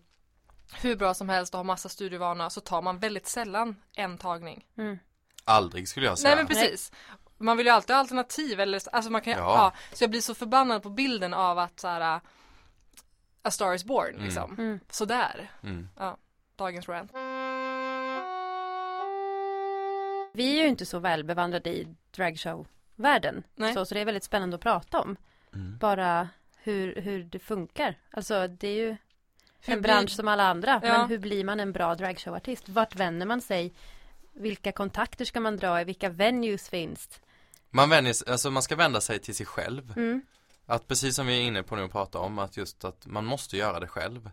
hur 0.74 0.96
bra 0.96 1.14
som 1.14 1.30
helst 1.30 1.54
och 1.54 1.58
har 1.58 1.64
massa 1.64 1.90
studievana 1.90 2.50
så 2.50 2.62
tar 2.62 2.82
man 2.82 3.00
väldigt 3.00 3.28
sällan 3.28 3.76
en 3.96 4.18
tagning. 4.18 4.66
Mm. 4.78 5.00
Aldrig 5.46 5.88
skulle 5.88 6.06
jag 6.06 6.20
säga. 6.20 6.30
Nej 6.36 6.38
men 6.44 6.48
precis. 6.48 6.92
Man 7.38 7.58
vill 7.58 7.66
ju 7.66 7.72
alltid 7.72 7.94
ha 7.96 8.00
alternativ 8.00 8.60
eller 8.60 8.82
alltså 8.96 9.12
man 9.12 9.22
kan 9.22 9.34
Ja. 9.34 9.38
ja. 9.40 9.74
Så 9.94 10.04
jag 10.04 10.12
blir 10.12 10.22
så 10.22 10.36
förbannad 10.36 10.84
på 10.84 10.90
bilden 10.90 11.34
av 11.34 11.60
att 11.60 11.80
såhär 11.80 12.22
A 13.42 13.52
Star 13.52 13.74
Is 13.74 13.84
Born 13.86 14.10
Mm. 14.10 14.24
liksom. 14.26 14.56
Mm. 14.58 14.80
Sådär. 14.90 15.52
Mm. 15.64 15.88
Dagens 16.56 16.90
rant. 16.90 17.12
Vi 20.34 20.58
är 20.60 20.64
ju 20.64 20.68
inte 20.68 20.86
så 20.86 21.00
välbevandrade 21.00 21.70
i 21.70 21.88
dragshow-världen. 22.12 23.44
Så, 23.74 23.86
så 23.86 23.94
det 23.96 24.02
är 24.02 24.06
väldigt 24.06 24.24
spännande 24.24 24.56
att 24.56 24.62
prata 24.62 25.00
om. 25.02 25.16
Mm. 25.54 25.78
Bara 25.78 26.30
hur, 26.58 27.02
hur 27.02 27.24
det 27.24 27.40
funkar. 27.40 27.96
Alltså 28.12 28.48
det 28.48 28.68
är 28.68 28.76
ju 28.76 28.98
en 29.74 29.82
blir- 29.82 29.94
bransch 29.94 30.12
som 30.12 30.28
alla 30.28 30.44
andra. 30.48 30.80
Ja. 30.84 30.98
Men 30.98 31.10
hur 31.10 31.18
blir 31.18 31.44
man 31.44 31.60
en 31.60 31.72
bra 31.72 31.96
dragshowartist? 31.96 32.70
Vart 32.70 32.96
vänder 32.96 33.26
man 33.26 33.42
sig? 33.42 33.74
Vilka 34.34 34.72
kontakter 34.72 35.26
ska 35.26 35.40
man 35.40 35.58
dra 35.58 35.82
i? 35.82 35.84
Vilka 35.84 36.10
venues 36.10 36.70
finns? 36.70 37.20
Man, 37.70 37.90
vänder, 37.90 38.30
alltså 38.30 38.52
man 38.52 38.64
ska 38.64 38.76
vända 38.76 39.02
sig 39.02 39.20
till 39.20 39.36
sig 39.36 39.46
själv. 39.46 39.94
Mm. 39.98 40.22
Att 40.66 40.88
precis 40.88 41.16
som 41.16 41.28
vi 41.28 41.38
är 41.38 41.42
inne 41.42 41.64
på 41.64 41.76
nu 41.76 41.84
och 41.84 41.92
pratar 41.92 42.20
om 42.20 42.40
att 42.40 42.58
just 42.58 42.86
att 42.86 43.06
man 43.06 43.26
måste 43.26 43.58
göra 43.58 43.80
det 43.80 43.88
själv. 43.88 44.30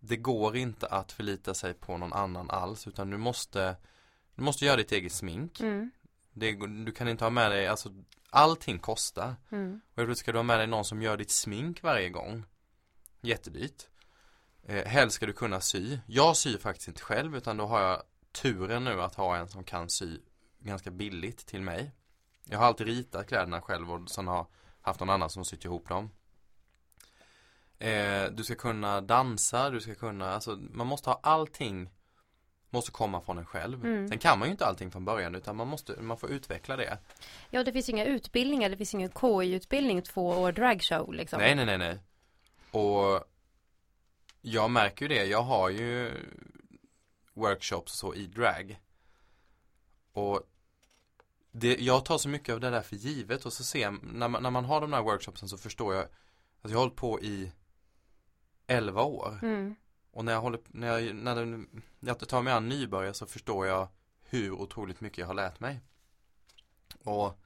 Det 0.00 0.16
går 0.16 0.56
inte 0.56 0.86
att 0.86 1.12
förlita 1.12 1.54
sig 1.54 1.74
på 1.74 1.96
någon 1.96 2.12
annan 2.12 2.50
alls 2.50 2.86
utan 2.86 3.10
du 3.10 3.16
måste 3.16 3.76
Du 4.34 4.42
måste 4.42 4.64
göra 4.64 4.76
ditt 4.76 4.92
eget 4.92 5.12
smink. 5.12 5.60
Mm. 5.60 5.90
Det, 6.32 6.52
du 6.84 6.92
kan 6.92 7.08
inte 7.08 7.24
ha 7.24 7.30
med 7.30 7.50
dig, 7.50 7.66
alltså 7.66 7.88
allting 8.30 8.78
kostar. 8.78 9.34
Mm. 9.50 9.80
Och 9.94 10.18
ska 10.18 10.32
du 10.32 10.38
ha 10.38 10.42
med 10.42 10.58
dig 10.58 10.66
någon 10.66 10.84
som 10.84 11.02
gör 11.02 11.16
ditt 11.16 11.30
smink 11.30 11.82
varje 11.82 12.08
gång. 12.08 12.44
Jättedyrt. 13.24 13.86
Eh, 14.66 14.84
helst 14.84 15.16
ska 15.16 15.26
du 15.26 15.32
kunna 15.32 15.60
sy. 15.60 15.98
Jag 16.06 16.36
syr 16.36 16.58
faktiskt 16.58 16.88
inte 16.88 17.02
själv 17.02 17.36
utan 17.36 17.56
då 17.56 17.66
har 17.66 17.80
jag 17.80 18.02
turen 18.32 18.84
nu 18.84 19.02
att 19.02 19.14
ha 19.14 19.36
en 19.36 19.48
som 19.48 19.64
kan 19.64 19.90
sy 19.90 20.18
ganska 20.58 20.90
billigt 20.90 21.46
till 21.46 21.62
mig. 21.62 21.92
Jag 22.44 22.58
har 22.58 22.66
alltid 22.66 22.86
ritat 22.86 23.28
kläderna 23.28 23.60
själv 23.60 23.92
och 23.92 24.10
sen 24.10 24.26
har 24.26 24.46
haft 24.80 25.00
någon 25.00 25.10
annan 25.10 25.30
som 25.30 25.44
sytt 25.44 25.64
ihop 25.64 25.88
dem. 25.88 26.10
Eh, 27.78 28.24
du 28.30 28.44
ska 28.44 28.54
kunna 28.54 29.00
dansa, 29.00 29.70
du 29.70 29.80
ska 29.80 29.94
kunna, 29.94 30.30
alltså 30.30 30.58
man 30.70 30.86
måste 30.86 31.10
ha 31.10 31.20
allting 31.22 31.90
Måste 32.74 32.90
komma 32.90 33.20
från 33.20 33.38
en 33.38 33.46
själv. 33.46 33.84
Mm. 33.84 34.08
Sen 34.08 34.18
kan 34.18 34.38
man 34.38 34.48
ju 34.48 34.52
inte 34.52 34.66
allting 34.66 34.90
från 34.90 35.04
början 35.04 35.34
utan 35.34 35.56
man 35.56 35.68
måste, 35.68 36.00
man 36.00 36.16
får 36.16 36.30
utveckla 36.30 36.76
det. 36.76 36.98
Ja, 37.50 37.64
det 37.64 37.72
finns 37.72 37.88
inga 37.88 38.04
utbildningar. 38.04 38.68
Det 38.70 38.76
finns 38.76 38.94
ingen 38.94 39.10
KI-utbildning, 39.10 40.02
två 40.02 40.28
år 40.28 40.52
dragshow 40.52 41.12
liksom. 41.12 41.38
Nej, 41.38 41.54
nej, 41.54 41.66
nej, 41.66 41.78
nej. 41.78 41.98
Och 42.74 43.24
jag 44.40 44.70
märker 44.70 45.08
ju 45.08 45.08
det. 45.14 45.24
Jag 45.24 45.42
har 45.42 45.70
ju 45.70 46.12
workshops 47.34 47.92
så 47.92 48.14
i 48.14 48.26
drag. 48.26 48.80
Och 50.12 50.42
det, 51.52 51.76
jag 51.80 52.04
tar 52.04 52.18
så 52.18 52.28
mycket 52.28 52.52
av 52.54 52.60
det 52.60 52.70
där 52.70 52.82
för 52.82 52.96
givet 52.96 53.46
och 53.46 53.52
så 53.52 53.64
ser 53.64 53.90
när 54.02 54.28
man, 54.28 54.42
när 54.42 54.50
man 54.50 54.64
har 54.64 54.80
de 54.80 54.90
där 54.90 55.02
workshopsen 55.02 55.48
så 55.48 55.58
förstår 55.58 55.94
jag 55.94 56.04
att 56.04 56.70
jag 56.70 56.76
har 56.78 56.80
hållit 56.80 56.96
på 56.96 57.20
i 57.20 57.52
11 58.66 59.02
år. 59.02 59.38
Mm. 59.42 59.74
Och 60.10 60.24
när 60.24 60.32
jag 60.32 60.40
håller, 60.40 60.60
när 60.66 60.98
jag, 60.98 61.14
när 61.16 61.34
det- 61.34 61.46
när 61.46 61.66
jag 62.00 62.28
tar 62.28 62.42
mig 62.42 62.52
an 62.52 62.68
nybörjare 62.68 63.14
så 63.14 63.26
förstår 63.26 63.66
jag 63.66 63.88
hur 64.22 64.50
otroligt 64.52 65.00
mycket 65.00 65.18
jag 65.18 65.26
har 65.26 65.34
lärt 65.34 65.60
mig. 65.60 65.80
Och 67.04 67.38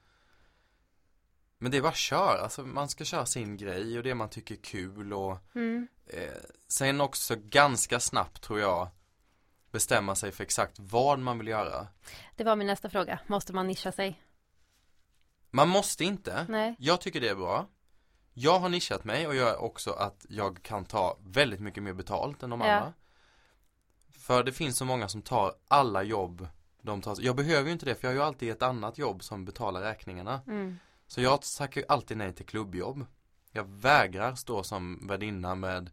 Men 1.59 1.71
det 1.71 1.77
är 1.77 1.83
bara 1.83 1.92
kör, 1.92 2.38
alltså 2.38 2.62
man 2.62 2.88
ska 2.88 3.05
köra 3.05 3.27
sin 3.27 3.57
grej 3.57 3.97
och 3.99 4.03
det 4.05 4.14
man 4.14 4.29
tycker 4.31 4.55
är 4.55 4.61
kul 4.62 5.12
och 5.12 5.38
Mm. 5.55 5.88
eh, 6.07 6.29
Sen 6.68 7.01
också 7.01 7.35
ganska 7.38 8.01
snabbt 8.01 8.42
tror 8.42 8.61
jag 8.61 8.88
Bestämma 9.71 10.14
sig 10.14 10.33
för 10.33 10.44
exakt 10.44 10.77
vad 10.79 11.18
man 11.18 11.38
vill 11.38 11.49
göra 11.49 11.87
Det 12.37 12.44
var 12.44 12.57
min 12.57 12.66
nästa 12.66 12.90
fråga. 12.90 13.21
Måste 13.27 13.53
man 13.53 13.66
nischa 13.66 13.92
sig? 13.92 14.23
Man 15.51 15.68
måste 15.68 16.05
inte 16.05 16.47
Nej. 16.49 16.77
Jag 16.79 17.01
tycker 17.01 17.21
det 17.21 17.29
är 17.29 17.35
bra 17.35 17.66
Jag 18.35 18.59
har 18.59 18.68
nischat 18.68 19.05
mig 19.05 19.27
och 19.27 19.35
gör 19.35 19.57
också 19.57 19.90
att 19.92 20.27
jag 20.29 20.62
kan 20.62 20.85
ta 20.85 21.18
väldigt 21.21 21.61
mycket 21.61 21.83
mer 21.83 21.92
betalt 21.92 22.42
än 22.42 22.51
de 22.51 22.61
Ja. 22.61 22.66
andra 22.77 22.92
För 24.12 24.44
det 24.44 24.53
finns 24.53 24.77
så 24.79 24.85
många 24.85 25.09
som 25.09 25.23
tar 25.23 25.55
alla 25.68 26.03
jobb 26.03 26.49
de 26.83 27.03
tar. 27.03 27.16
Jag 27.21 27.37
behöver 27.37 27.66
ju 27.66 27.73
inte 27.73 27.87
det 27.87 27.94
för 27.94 28.03
jag 28.09 28.11
har 28.11 28.14
ju 28.16 28.23
alltid 28.23 28.51
ett 28.51 28.62
annat 28.62 28.99
jobb 28.99 29.23
som 29.23 29.44
betalar 29.44 29.81
räkningarna. 29.81 30.40
Mm. 30.47 30.79
Så 31.09 31.21
jag 31.21 31.42
tackar 31.42 31.81
ju 31.81 31.87
alltid 31.88 32.16
nej 32.16 32.33
till 32.33 32.47
klubbjobb. 32.47 33.07
Jag 33.53 33.64
vägrar 33.64 34.35
stå 34.35 34.62
som 34.62 35.07
värdinna 35.07 35.55
med 35.55 35.90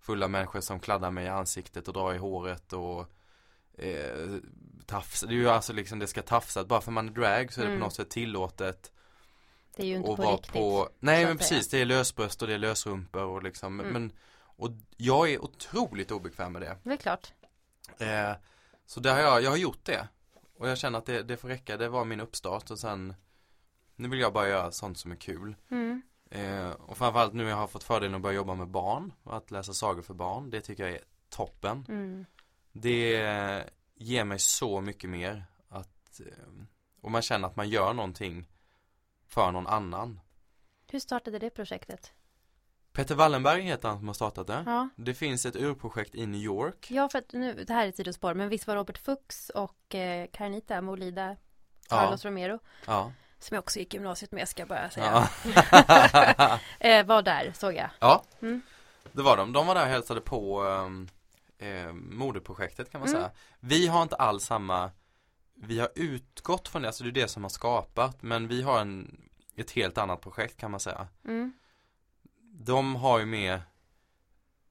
fulla 0.00 0.28
människor 0.28 0.60
som 0.60 0.80
kladdar 0.80 1.10
mig 1.10 1.24
i 1.24 1.28
ansiktet 1.28 1.88
och 1.88 1.94
drar 1.94 2.14
i 2.14 2.18
håret 2.18 2.72
och 2.72 3.00
eh, 3.78 4.36
tafs. 4.86 5.20
Det 5.20 5.26
är 5.26 5.32
ju 5.32 5.48
alltså 5.48 5.72
liksom 5.72 5.98
det 5.98 6.06
ska 6.06 6.22
tafsas. 6.22 6.66
Bara 6.66 6.80
för 6.80 6.92
man 6.92 7.08
är 7.08 7.12
drag 7.12 7.52
så 7.52 7.60
är 7.60 7.64
det 7.64 7.70
Mm. 7.70 7.80
på 7.80 7.86
något 7.86 7.94
sätt 7.94 8.10
tillåtet 8.10 8.92
Det 9.76 9.82
är 9.82 9.86
ju 9.86 9.96
inte 9.96 10.10
och 10.10 10.16
på 10.16 10.32
riktigt. 10.32 10.52
på 10.52 10.88
Nej 10.98 11.24
men 11.26 11.38
precis, 11.38 11.68
det 11.68 11.78
är 11.80 11.84
lösbröst 11.84 12.42
och 12.42 12.48
det 12.48 12.54
är 12.54 12.58
lösrumpor 12.58 13.22
och 13.24 13.42
liksom 13.42 13.80
Mm. 13.80 13.92
men 13.92 14.12
Och 14.58 14.70
jag 14.96 15.30
är 15.30 15.42
otroligt 15.44 16.10
obekväm 16.10 16.52
med 16.52 16.62
det 16.62 16.78
Det 16.82 16.92
är 16.92 16.96
klart. 16.96 17.32
eh, 17.98 18.32
Så 18.86 19.00
där 19.00 19.14
har 19.14 19.20
jag, 19.20 19.42
jag 19.42 19.50
har 19.50 19.56
gjort 19.56 19.84
det 19.84 20.08
Och 20.58 20.68
jag 20.68 20.78
känner 20.78 20.98
att 20.98 21.06
det, 21.06 21.22
det 21.22 21.36
får 21.36 21.48
räcka, 21.48 21.76
det 21.76 21.88
var 21.88 22.04
min 22.04 22.20
uppstart 22.20 22.70
och 22.70 22.78
sen 22.78 23.14
Nu 23.96 24.08
vill 24.08 24.20
jag 24.20 24.32
bara 24.32 24.48
göra 24.48 24.72
sånt 24.72 24.98
som 24.98 25.12
är 25.12 25.16
kul 25.16 25.56
Mm. 25.70 26.02
eh, 26.30 26.70
Och 26.70 26.98
framförallt 26.98 27.34
nu 27.34 27.44
jag 27.48 27.56
har 27.56 27.66
fått 27.66 27.82
fördelen 27.82 28.14
att 28.14 28.20
börja 28.22 28.36
jobba 28.36 28.54
med 28.54 28.68
barn 28.68 29.12
och 29.22 29.36
att 29.36 29.50
läsa 29.50 29.72
sagor 29.72 30.02
för 30.02 30.14
barn 30.14 30.50
Det 30.50 30.60
tycker 30.60 30.84
jag 30.86 30.92
är 30.92 31.00
toppen 31.28 31.84
Mm. 31.88 32.26
Det 32.72 33.64
ger 33.94 34.24
mig 34.24 34.38
så 34.38 34.80
mycket 34.80 35.10
mer 35.10 35.44
att 35.68 36.20
eh, 36.20 36.26
Och 37.00 37.10
man 37.10 37.22
känner 37.22 37.48
att 37.48 37.56
man 37.56 37.68
gör 37.68 37.92
någonting 37.94 38.48
För 39.26 39.52
någon 39.52 39.66
annan 39.66 40.20
Hur 40.90 41.00
startade 41.00 41.38
det 41.38 41.50
projektet? 41.50 42.12
Peter 42.92 43.14
Wallenberg 43.14 43.62
heter 43.62 43.88
han 43.88 43.98
som 43.98 44.06
har 44.06 44.14
startat 44.14 44.46
det 44.46 44.62
Ja. 44.66 44.88
Det 44.96 45.14
finns 45.14 45.46
ett 45.46 45.56
urprojekt 45.56 46.14
i 46.14 46.26
New 46.26 46.40
York 46.40 46.90
Ja, 46.90 47.08
för 47.08 47.18
att 47.18 47.32
nu, 47.32 47.64
det 47.64 47.72
här 47.74 47.84
är 47.84 47.88
ett 47.88 47.96
sidospår, 47.96 48.34
men 48.34 48.48
visst 48.48 48.66
var 48.66 48.76
Robert 48.76 48.98
Fuchs 48.98 49.50
och 49.50 49.94
eh, 49.94 50.26
Carnita 50.32 50.80
Molida 50.80 51.36
Carlos 51.88 52.24
Romero, 52.24 52.58
Ja, 52.86 53.12
som 53.38 53.54
jag 53.54 53.62
också 53.62 53.78
gick 53.78 53.94
gymnasiet 53.94 54.32
med 54.32 54.48
ska 54.48 54.62
jag 54.62 54.68
bara 54.68 54.90
säga, 54.90 55.28
ja. 55.44 56.58
eh, 56.80 57.06
var 57.06 57.22
där 57.22 57.52
såg 57.54 57.74
jag. 57.74 57.90
ja. 57.98 58.24
Mm. 58.42 58.62
det 59.12 59.22
var 59.22 59.36
de. 59.36 59.52
De 59.52 59.66
var 59.66 59.74
där 59.74 59.82
och 59.82 59.88
hälsade 59.88 60.20
på 60.20 60.64
eh, 61.58 61.92
modeprojektet 61.92 62.90
kan 62.90 63.00
man 63.00 63.08
Mm. 63.08 63.20
säga 63.20 63.30
Vi 63.60 63.86
har 63.86 64.02
inte 64.02 64.16
alls 64.16 64.44
samma 64.44 64.90
Vi 65.54 65.78
har 65.78 65.90
utgått 65.94 66.68
från 66.68 66.82
det, 66.82 66.88
alltså 66.88 67.04
det 67.04 67.10
är 67.10 67.22
det 67.22 67.28
som 67.28 67.42
har 67.44 67.50
skapat 67.50 68.22
Men 68.22 68.48
vi 68.48 68.62
har 68.62 68.80
en 68.80 69.20
Ett 69.56 69.70
helt 69.70 69.98
annat 69.98 70.20
projekt 70.20 70.56
kan 70.60 70.70
man 70.70 70.80
säga 70.80 71.08
Mm. 71.24 71.52
De 72.52 72.96
har 72.96 73.18
ju 73.18 73.26
med 73.26 73.60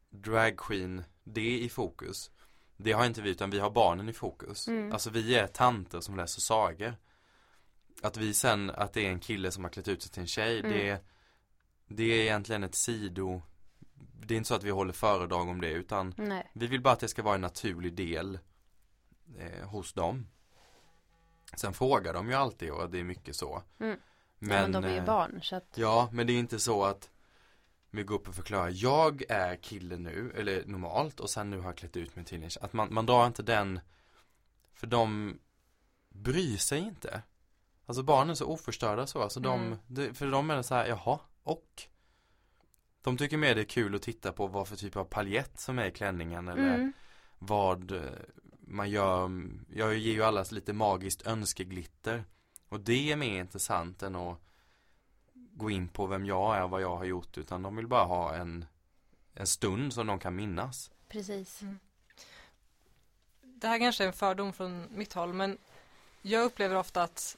Drag 0.10 0.58
Queen 0.58 1.04
Det 1.24 1.60
i 1.60 1.70
fokus 1.70 2.32
Det 2.78 2.92
har 2.92 3.06
inte 3.06 3.22
vi 3.22 3.30
utan 3.30 3.50
vi 3.50 3.60
har 3.60 3.70
barnen 3.70 4.10
i 4.10 4.14
fokus 4.14 4.68
Mm. 4.68 4.92
Alltså 4.92 5.10
vi 5.10 5.36
är 5.36 5.48
tanter 5.48 6.00
som 6.00 6.18
läser 6.18 6.42
sagor 6.42 6.96
Att 8.02 8.18
vi 8.18 8.34
sen, 8.34 8.70
att 8.70 8.94
det 8.94 9.06
är 9.06 9.10
en 9.10 9.20
kille 9.20 9.52
som 9.52 9.64
har 9.64 9.72
klätt 9.72 9.88
ut 9.88 10.02
sig 10.02 10.12
till 10.12 10.22
en 10.22 10.28
tjej 10.28 10.60
Mm. 10.60 10.72
det, 10.72 11.02
det 11.88 12.04
är 12.04 12.22
egentligen 12.22 12.64
ett 12.64 12.76
sido 12.76 13.42
Det 14.28 14.34
är 14.34 14.38
inte 14.38 14.48
så 14.48 14.56
att 14.56 14.64
vi 14.64 14.70
håller 14.70 14.94
föredrag 14.94 15.50
om 15.50 15.62
det 15.62 15.72
utan 15.72 16.14
Nej. 16.18 16.52
Vi 16.54 16.68
vill 16.68 16.82
bara 16.82 16.94
att 16.94 17.00
det 17.00 17.08
ska 17.08 17.24
vara 17.24 17.36
en 17.36 17.42
naturlig 17.42 17.94
del 17.94 18.40
eh, 19.38 19.68
Hos 19.68 19.94
dem 19.94 20.28
Sen 21.58 21.74
frågar 21.74 22.14
de 22.14 22.30
ju 22.30 22.34
alltid 22.34 22.72
och 22.72 22.90
det 22.90 23.00
är 23.00 23.04
mycket 23.04 23.36
så 23.36 23.64
Mm. 23.80 24.00
Men, 24.40 24.58
ja, 24.58 24.62
men 24.62 24.72
de 24.72 24.84
är 24.84 24.94
ju 24.94 24.98
eh, 24.98 25.06
barn 25.06 25.40
så 25.44 25.56
att 25.56 25.74
Ja, 25.76 26.10
men 26.12 26.28
det 26.28 26.34
är 26.34 26.40
inte 26.40 26.60
så 26.60 26.84
att 26.84 27.10
vi 27.92 28.04
går 28.04 28.16
upp 28.16 28.28
och 28.28 28.36
förklarar 28.36 28.72
jag 28.74 29.24
är 29.30 29.56
kille 29.56 29.98
nu, 29.98 30.34
eller 30.36 30.66
normalt 30.66 31.20
och 31.20 31.30
sen 31.30 31.50
nu 31.50 31.58
har 31.58 31.66
jag 31.66 31.78
klätt 31.78 31.98
ut 31.98 32.16
mig 32.16 32.26
till 32.26 32.44
en 32.44 32.50
tjej. 32.50 32.64
Att 32.64 32.74
man, 32.74 32.94
man 32.94 33.06
drar 33.06 33.28
inte 33.28 33.44
den 33.44 33.80
För 34.74 34.88
de 34.88 35.38
bryr 36.10 36.58
sig 36.58 36.80
inte 36.80 37.22
Alltså 37.86 38.04
barnen 38.04 38.30
är 38.30 38.34
så 38.36 38.46
oförstörda 38.46 39.08
så, 39.08 39.22
alltså 39.22 39.40
de, 39.40 39.80
Mm. 39.88 40.16
för 40.16 40.32
de 40.32 40.50
är 40.50 40.56
det 40.56 40.64
så 40.64 40.76
här, 40.76 40.88
jaha, 40.88 41.20
och? 41.44 41.84
De 43.02 43.18
tycker 43.18 43.38
mer 43.38 43.56
det 43.56 43.62
är 43.62 43.66
kul 43.66 43.96
att 43.96 44.02
titta 44.02 44.32
på 44.32 44.48
vad 44.48 44.68
för 44.68 44.76
typ 44.76 44.96
av 44.96 45.06
paljett 45.06 45.60
som 45.60 45.80
är 45.80 45.86
i 45.86 45.92
klänningen 45.92 46.48
eller 46.48 46.76
mm. 46.76 46.94
vad 47.40 47.92
eh, 47.92 48.02
man 48.60 48.90
gör 48.90 49.32
Jag 49.70 49.98
ger 49.98 50.14
ju 50.14 50.24
alla 50.24 50.46
lite 50.52 50.74
magiskt 50.74 51.28
önskeglitter 51.28 52.24
Och 52.70 52.80
det 52.80 53.12
är 53.12 53.16
mer 53.16 53.40
intressant 53.40 54.04
än 54.04 54.16
att 54.16 54.42
Gå 55.34 55.70
in 55.70 55.88
på 55.88 56.08
vem 56.08 56.26
jag 56.26 56.58
är 56.58 56.64
och 56.64 56.70
vad 56.70 56.82
jag 56.82 56.98
har 56.98 57.06
gjort 57.06 57.38
utan 57.38 57.62
de 57.62 57.76
vill 57.76 57.88
bara 57.88 58.04
ha 58.04 58.36
en 58.36 58.66
En 59.34 59.48
stund 59.48 59.94
som 59.94 60.08
de 60.08 60.20
kan 60.20 60.36
minnas 60.36 60.92
precis. 61.08 61.62
Det 63.42 63.68
här 63.68 63.80
kanske 63.80 64.04
är 64.04 64.08
en 64.08 64.14
fördom 64.14 64.54
från 64.54 64.88
mitt 64.92 65.14
håll 65.14 65.34
men 65.34 65.58
jag 66.22 66.46
upplever 66.46 66.76
ofta 66.76 67.04
att 67.04 67.38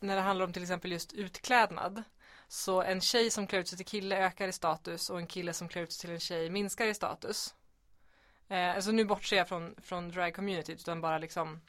när 0.00 0.16
det 0.16 0.22
handlar 0.22 0.46
om 0.46 0.52
till 0.52 0.62
exempel 0.62 0.92
just 0.92 1.12
utklädnad 1.12 2.02
så 2.48 2.82
en 2.82 3.00
tjej 3.00 3.30
som 3.30 3.46
klär 3.46 3.58
ut 3.60 3.68
sig 3.68 3.76
till 3.78 3.86
kille 3.86 4.16
ökar 4.26 4.48
i 4.48 4.52
status 4.52 5.10
och 5.10 5.18
en 5.18 5.26
kille 5.26 5.52
som 5.52 5.68
klär 5.68 5.82
ut 5.82 5.92
sig 5.92 6.00
till 6.00 6.10
en 6.10 6.20
tjej 6.20 6.50
minskar 6.50 6.86
i 6.86 6.94
status. 6.94 7.54
Eh, 8.48 8.74
alltså 8.74 8.90
nu 8.90 9.04
bortser 9.04 9.36
jag 9.36 9.48
från, 9.48 9.74
från 9.82 10.08
drag 10.08 10.34
community 10.34 10.72
utan 10.72 11.00
bara 11.00 11.18
liksom 11.18 11.60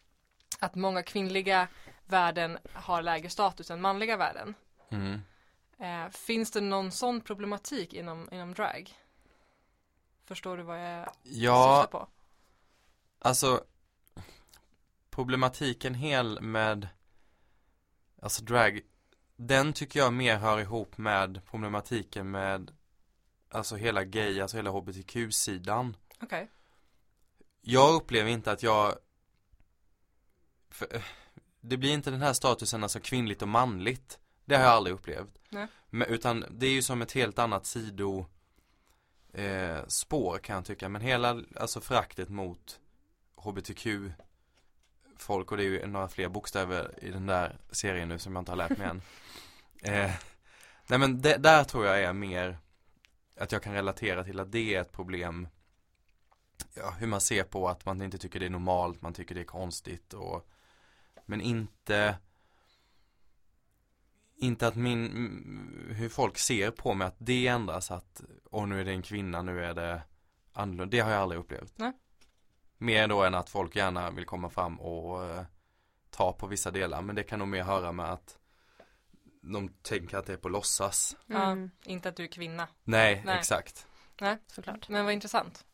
att 0.59 0.75
många 0.75 1.03
kvinnliga 1.03 1.67
värden 2.07 2.57
har 2.73 3.01
lägre 3.01 3.29
status 3.29 3.71
än 3.71 3.81
manliga 3.81 4.17
värden. 4.17 4.55
mm. 4.89 5.21
Eh, 5.79 6.09
finns 6.09 6.51
det 6.51 6.61
någon 6.61 6.91
sån 6.91 7.21
problematik 7.21 7.93
inom, 7.93 8.29
inom 8.31 8.53
drag? 8.53 8.93
Förstår 10.25 10.57
du 10.57 10.63
vad 10.63 10.79
jag 10.79 11.09
Ja, 11.23 11.83
syftar 11.83 11.99
på? 11.99 12.07
alltså 13.19 13.63
Problematiken 15.09 15.93
hel 15.93 16.41
med 16.41 16.87
Alltså 18.21 18.43
drag 18.43 18.81
Den 19.35 19.73
tycker 19.73 19.99
jag 19.99 20.13
mer 20.13 20.37
hör 20.37 20.59
ihop 20.59 20.97
med 20.97 21.45
problematiken 21.45 22.31
med 22.31 22.71
Alltså 23.49 23.75
hela 23.75 24.03
gay, 24.03 24.41
alltså 24.41 24.57
hela 24.57 24.69
hbtq-sidan 24.69 25.97
Okej. 26.21 26.49
Jag 27.61 27.93
upplever 27.93 28.29
inte 28.29 28.51
att 28.51 28.63
jag 28.63 28.95
för, 30.69 30.95
eh, 30.95 31.01
Det 31.61 31.77
blir 31.77 31.93
inte 31.93 32.11
den 32.11 32.21
här 32.21 32.33
statusen 32.33 32.83
alltså 32.83 32.99
kvinnligt 32.99 33.41
och 33.41 33.47
manligt 33.47 34.19
Det 34.45 34.55
har 34.55 34.63
jag 34.63 34.73
aldrig 34.73 34.95
upplevt 34.95 35.37
Nej. 35.49 35.67
Men, 35.89 36.07
Utan 36.07 36.45
det 36.49 36.65
är 36.65 36.71
ju 36.71 36.81
som 36.81 37.01
ett 37.01 37.11
helt 37.11 37.39
annat 37.39 37.65
sido 37.65 38.25
eh, 39.33 39.85
Spår 39.87 40.37
kan 40.37 40.55
jag 40.55 40.65
tycka 40.65 40.89
Men 40.89 41.01
hela 41.01 41.43
alltså 41.55 41.81
föraktet 41.81 42.29
mot 42.29 42.79
HBTQ 43.35 43.85
Folk 45.21 45.51
och 45.51 45.57
det 45.57 45.63
är 45.63 45.69
ju 45.69 45.87
några 45.87 46.07
fler 46.07 46.29
bokstäver 46.29 47.03
i 47.03 47.11
den 47.11 47.25
där 47.25 47.57
serien 47.71 48.09
nu 48.09 48.19
som 48.19 48.33
jag 48.35 48.41
inte 48.41 48.51
har 48.51 48.57
lärt 48.57 48.77
mig 48.77 48.87
än. 48.87 49.01
Eh, 49.83 50.11
Nej 50.87 50.99
men 50.99 51.21
det, 51.21 51.37
där 51.37 51.63
tror 51.63 51.85
jag 51.85 52.03
är 52.03 52.13
mer 52.13 52.57
Att 53.37 53.51
jag 53.51 53.63
kan 53.63 53.73
relatera 53.73 54.23
till 54.23 54.39
att 54.39 54.51
det 54.51 54.75
är 54.75 54.81
ett 54.81 54.91
problem 54.91 55.47
ja, 56.73 56.91
hur 56.99 57.07
man 57.07 57.21
ser 57.21 57.43
på 57.43 57.69
att 57.69 57.85
man 57.85 58.01
inte 58.01 58.17
tycker 58.17 58.39
det 58.39 58.45
är 58.45 58.49
normalt, 58.49 59.01
man 59.01 59.13
tycker 59.13 59.35
det 59.35 59.41
är 59.41 59.45
konstigt 59.45 60.13
och 60.13 60.47
Men 61.25 61.41
inte 61.41 62.17
Inte 64.35 64.67
att 64.67 64.75
min, 64.75 65.87
hur 65.95 66.09
folk 66.09 66.37
ser 66.37 66.71
på 66.71 66.93
mig 66.93 67.07
att 67.07 67.15
det 67.17 67.47
ändras 67.47 67.91
att 67.91 68.21
Åh 68.51 68.67
nu 68.67 68.79
är 68.79 68.85
det 68.85 68.91
en 68.91 69.01
kvinna, 69.01 69.41
nu 69.41 69.65
är 69.65 69.73
det 69.73 70.01
annorlunda, 70.53 70.91
det 70.91 70.99
har 70.99 71.11
jag 71.11 71.21
aldrig 71.21 71.39
upplevt. 71.39 71.73
Nej. 71.77 71.93
Mer 72.81 73.07
då 73.07 73.23
än 73.23 73.35
att 73.35 73.49
folk 73.49 73.75
gärna 73.75 74.11
vill 74.11 74.25
komma 74.25 74.49
fram 74.49 74.79
och 74.79 75.25
eh, 75.25 75.43
ta 76.09 76.33
på 76.33 76.47
vissa 76.47 76.71
delar, 76.71 77.01
men 77.01 77.15
det 77.15 77.23
kan 77.23 77.39
nog 77.39 77.47
mer 77.47 77.63
höra 77.63 77.91
med 77.91 78.05
att 78.11 78.37
De 79.41 79.69
tänker 79.81 80.17
att 80.17 80.25
det 80.25 80.33
är 80.33 80.37
på 80.37 80.49
låtsas 80.49 81.15
Mm. 81.29 81.71
Ja, 81.83 81.91
inte 81.91 82.09
att 82.09 82.15
du 82.15 82.23
är 82.23 82.27
kvinna. 82.27 82.67
Nej, 82.83 83.21
Nej. 83.25 83.37
exakt 83.37 83.87
Såklart. 84.47 84.89
Men 84.89 85.05
vad 85.05 85.13
intressant. 85.13 85.65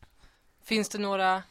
Finns 0.62 0.88
det 0.88 0.98
några 0.98 1.42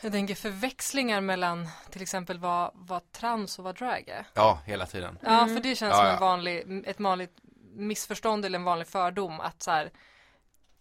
jag 0.00 0.12
tänker 0.12 0.34
förväxlingar 0.34 1.20
mellan 1.20 1.68
till 1.90 2.02
exempel 2.02 2.38
vad, 2.38 2.70
vad 2.74 3.12
trans 3.12 3.58
och 3.58 3.64
vad 3.64 3.76
drag 3.78 4.08
är? 4.08 4.26
Ja, 4.34 4.58
hela 4.66 4.86
tiden 4.86 5.18
Ja, 5.22 5.42
Mm. 5.42 5.54
för 5.56 5.62
det 5.62 5.76
känns 5.76 5.90
Ja, 5.92 5.96
som 5.96 6.06
ja. 6.06 6.12
en 6.12 6.20
vanlig, 6.20 6.84
ett 6.88 7.00
vanligt 7.00 7.38
missförstånd 7.74 8.44
eller 8.44 8.58
en 8.58 8.64
vanlig 8.64 8.88
fördom 8.88 9.40
att 9.40 9.62
så 9.62 9.70
här, 9.70 9.90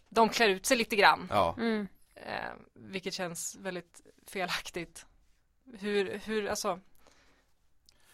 de 0.09 0.29
klär 0.29 0.49
ut 0.49 0.65
sig 0.65 0.77
lite 0.77 0.95
grann, 0.95 1.27
Ja, 1.31 1.55
Mm. 1.57 1.87
Eh, 2.15 2.53
vilket 2.73 3.13
känns 3.13 3.55
väldigt 3.55 4.01
felaktigt. 4.27 5.05
Hur, 5.79 6.17
hur, 6.25 6.47
alltså. 6.47 6.79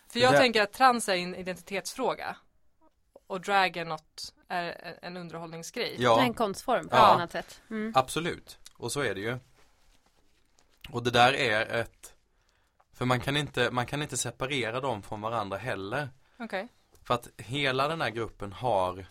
För 0.08 0.20
jag 0.20 0.38
tänker 0.38 0.62
att 0.64 0.74
trans 0.74 1.10
är 1.10 1.16
en 1.16 1.36
identitetsfråga 1.36 2.38
och 3.28 3.42
drag 3.42 3.78
är 3.78 3.86
något, 3.86 4.34
är 4.48 4.98
en- 5.02 5.18
underhållningsgrej. 5.18 5.90
Det 5.98 6.04
är 6.04 6.04
ja 6.04 6.22
en 6.22 6.34
konstform 6.34 6.90
på 6.90 6.96
Ja. 6.96 7.08
ett 7.10 7.16
annat 7.16 7.32
sätt. 7.32 7.62
Mm. 7.70 7.94
Absolut, 7.96 8.60
och 8.78 8.92
så 8.92 9.02
är 9.02 9.16
det 9.16 9.22
ju 9.22 9.38
Och 10.92 11.04
det 11.04 11.12
där 11.12 11.34
är 11.34 11.66
ett 11.82 12.14
För 12.94 13.06
man 13.06 13.20
kan 13.20 13.38
inte, 13.38 13.72
man 13.72 13.86
kan 13.86 14.02
inte 14.02 14.18
separera 14.18 14.80
dem 14.82 15.02
från 15.04 15.22
varandra 15.22 15.58
heller 15.58 16.10
Okej. 16.40 16.68
För 17.04 17.14
att 17.14 17.30
hela 17.38 17.88
den 17.88 18.02
här 18.02 18.10
gruppen 18.10 18.54
har 18.54 19.06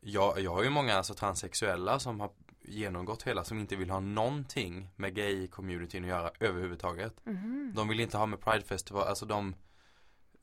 Jag, 0.00 0.40
jag 0.40 0.50
har 0.54 0.62
ju 0.62 0.70
många 0.70 0.96
alltså 0.96 1.14
transsexuella 1.14 1.98
som 1.98 2.20
har 2.20 2.30
genomgått 2.64 3.22
hela 3.22 3.44
som 3.44 3.58
inte 3.58 3.76
vill 3.76 3.90
ha 3.90 4.00
någonting 4.00 4.88
med 4.96 5.14
gay-communityn 5.14 6.02
att 6.04 6.08
göra 6.08 6.30
överhuvudtaget. 6.40 7.26
Mhm. 7.26 7.72
De 7.76 7.88
vill 7.88 8.00
inte 8.00 8.16
ha 8.18 8.26
med 8.26 8.40
Pride 8.40 8.64
Festival, 8.64 9.08
alltså 9.08 9.26
de 9.26 9.54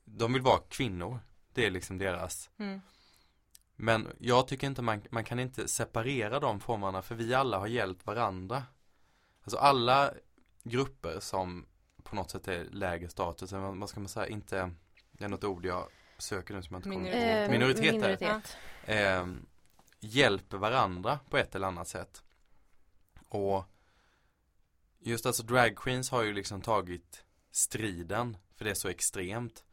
De 0.04 0.32
vill 0.32 0.42
vara 0.42 0.60
kvinnor. 0.68 1.18
Det 1.54 1.66
är 1.66 1.70
liksom 1.70 1.98
deras 1.98 2.50
Mm. 2.58 2.80
Men 3.76 4.08
jag 4.18 4.48
tycker 4.48 4.66
inte 4.66 4.82
man, 4.82 5.02
man 5.10 5.24
kan 5.24 5.38
inte 5.38 5.68
separera 5.68 6.40
de 6.40 6.60
formerna 6.60 7.02
för 7.02 7.14
vi 7.14 7.34
alla 7.34 7.58
har 7.58 7.66
hjälpt 7.66 8.06
varandra. 8.06 8.62
Alltså 9.42 9.56
alla 9.58 10.12
grupper 10.62 11.20
som 11.20 11.66
på 12.02 12.16
något 12.16 12.30
sätt 12.30 12.48
är 12.48 12.64
lägre 12.64 13.08
status, 13.08 13.52
vad 13.52 13.88
ska 13.88 14.00
man 14.00 14.08
säga, 14.08 14.26
inte, 14.26 14.70
det 15.12 15.24
är 15.24 15.28
något 15.28 15.44
ord 15.44 15.66
jag 15.66 15.88
söker 16.18 16.54
nu 16.54 16.62
som 16.62 16.74
jag 16.74 16.78
inte 16.78 16.88
kommer 16.90 17.02
Minoritet. 17.04 17.40
ihåg. 17.40 17.50
Minoriteter. 17.50 17.92
minoritet. 17.92 18.56
Eh, 18.84 19.26
hjälper 20.00 20.56
varandra 20.56 21.18
på 21.30 21.36
ett 21.36 21.54
eller 21.54 21.66
annat 21.66 21.88
sätt. 21.88 22.22
Och 23.28 23.64
just 24.98 25.26
alltså 25.26 25.42
drag 25.42 25.76
queens 25.76 26.10
har 26.10 26.22
ju 26.22 26.32
liksom 26.32 26.60
tagit 26.60 27.24
striden 27.50 28.36
för 28.54 28.64
det 28.64 28.70
är 28.70 28.74
så 28.74 28.88
extremt. 28.88 29.64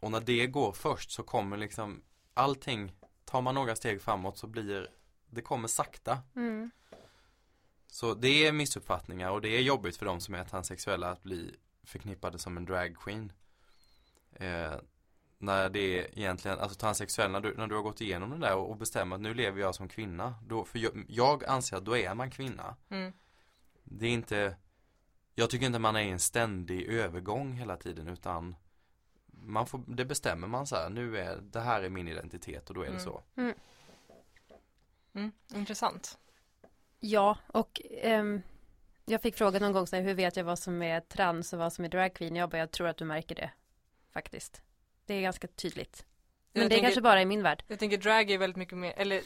Och 0.00 0.10
när 0.10 0.20
det 0.20 0.46
går 0.46 0.72
först 0.72 1.10
så 1.10 1.22
kommer 1.22 1.56
liksom 1.56 2.02
allting, 2.34 2.92
tar 3.24 3.42
man 3.42 3.54
några 3.54 3.76
steg 3.76 4.02
framåt 4.02 4.38
så 4.38 4.46
blir 4.46 4.88
det 5.30 5.42
kommer 5.42 5.68
sakta. 5.68 6.18
Mm. 6.36 6.70
Så 7.86 8.14
det 8.14 8.46
är 8.46 8.52
missuppfattningar 8.52 9.30
och 9.30 9.40
det 9.40 9.48
är 9.48 9.60
jobbigt 9.60 9.96
för 9.96 10.06
de 10.06 10.20
som 10.20 10.34
är 10.34 10.44
transsexuella 10.44 11.10
att 11.10 11.22
bli 11.22 11.56
förknippade 11.84 12.38
som 12.38 12.56
en 12.56 12.64
drag 12.64 12.96
queen. 12.96 13.32
Eh, 14.32 14.74
när 15.42 15.68
det 15.68 15.98
är 15.98 16.18
egentligen, 16.18 16.58
alltså 16.58 16.78
transsexuell, 16.78 17.30
när 17.30 17.40
du, 17.40 17.54
när 17.56 17.66
du 17.66 17.74
har 17.74 17.82
gått 17.82 18.00
igenom 18.00 18.30
det 18.30 18.38
där 18.38 18.56
och, 18.56 18.70
och 18.70 18.76
bestämmer 18.76 19.16
att 19.16 19.22
nu 19.22 19.34
lever 19.34 19.60
jag 19.60 19.74
som 19.74 19.88
kvinna. 19.88 20.34
Då, 20.46 20.64
för 20.64 20.78
jag, 20.78 21.04
jag 21.08 21.44
anser 21.44 21.76
att 21.76 21.84
då 21.84 21.96
är 21.96 22.14
man 22.14 22.30
kvinna. 22.30 22.76
Mm. 22.88 23.12
Det 23.84 24.06
är 24.06 24.10
inte, 24.10 24.56
jag 25.34 25.50
tycker 25.50 25.66
inte 25.66 25.78
man 25.78 25.96
är 25.96 26.00
i 26.00 26.10
en 26.10 26.18
ständig 26.18 26.86
övergång 26.86 27.52
hela 27.52 27.76
tiden 27.76 28.08
utan 28.08 28.56
man 29.26 29.66
får, 29.66 29.82
det 29.86 30.04
bestämmer 30.04 30.48
man 30.48 30.66
så 30.66 30.76
här, 30.76 30.90
nu 30.90 31.18
är, 31.18 31.36
det 31.36 31.60
här 31.60 31.82
är 31.82 31.88
min 31.88 32.08
identitet 32.08 32.68
och 32.68 32.74
då 32.74 32.80
är 32.80 32.90
det 32.90 32.90
Mm. 32.90 33.04
så. 33.04 33.22
Mm. 35.14 35.32
Intressant. 35.54 36.18
Ja, 37.00 37.38
och 37.46 37.80
ehm, 37.90 38.42
jag 39.04 39.22
fick 39.22 39.36
frågan 39.36 39.62
någon 39.62 39.72
gång 39.72 39.86
så 39.86 39.96
här, 39.96 40.02
hur 40.02 40.14
vet 40.14 40.36
jag 40.36 40.44
vad 40.44 40.58
som 40.58 40.82
är 40.82 41.00
trans 41.00 41.52
och 41.52 41.58
vad 41.58 41.72
som 41.72 41.84
är 41.84 41.88
dragqueen? 41.88 42.36
Jag 42.36 42.50
bara, 42.50 42.58
jag 42.58 42.70
tror 42.70 42.88
att 42.88 42.96
du 42.96 43.04
märker 43.04 43.34
det. 43.34 43.50
Faktiskt. 44.12 44.62
Det 45.06 45.14
är 45.14 45.22
ganska 45.22 45.46
tydligt. 45.48 46.04
Men 46.52 46.62
Jag 46.62 46.70
det 46.70 46.74
är 46.74 46.76
tänker- 46.76 46.88
kanske 46.88 47.00
bara 47.00 47.22
i 47.22 47.26
min 47.26 47.42
värld. 47.42 47.64
Jag 47.68 47.78
tänker 47.78 47.96
drag 47.98 48.30
är 48.30 48.38
väldigt 48.38 48.56
mycket 48.56 48.78
mer, 48.78 48.92
eller 48.96 49.22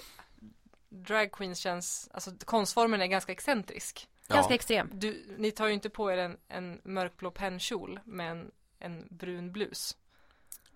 drag 0.89 1.33
queens 1.33 1.59
känns, 1.59 2.09
alltså 2.13 2.33
konstformen 2.45 3.01
är 3.01 3.07
ganska 3.07 3.33
excentrisk. 3.33 4.09
Ganska 4.29 4.53
Ja. 4.53 4.55
extrem. 4.55 4.91
Du, 4.93 5.35
ni 5.39 5.51
tar 5.51 5.67
ju 5.67 5.73
inte 5.75 5.91
på 5.91 6.13
er 6.13 6.17
en, 6.19 6.39
en 6.49 6.81
mörkblå 6.85 7.31
pennkjol 7.31 8.01
med 8.05 8.31
en, 8.31 8.51
en 8.79 9.07
brun 9.11 9.53
blus. 9.53 9.97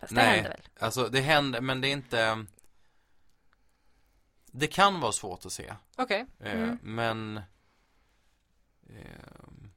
Fast 0.00 0.14
det 0.14 0.20
Nej. 0.22 0.34
händer 0.34 0.50
väl. 0.50 0.62
Alltså 0.78 1.08
det 1.08 1.20
händer 1.20 1.60
men 1.60 1.80
det 1.80 1.88
är 1.88 1.92
inte 1.92 2.46
Det 4.46 4.66
kan 4.66 5.00
vara 5.00 5.12
svårt 5.12 5.46
att 5.46 5.52
se 5.52 5.74
Okej. 5.96 6.26
eh, 6.40 6.52
Mm. 6.62 6.78
Men 6.82 7.40
ehm, 8.88 9.70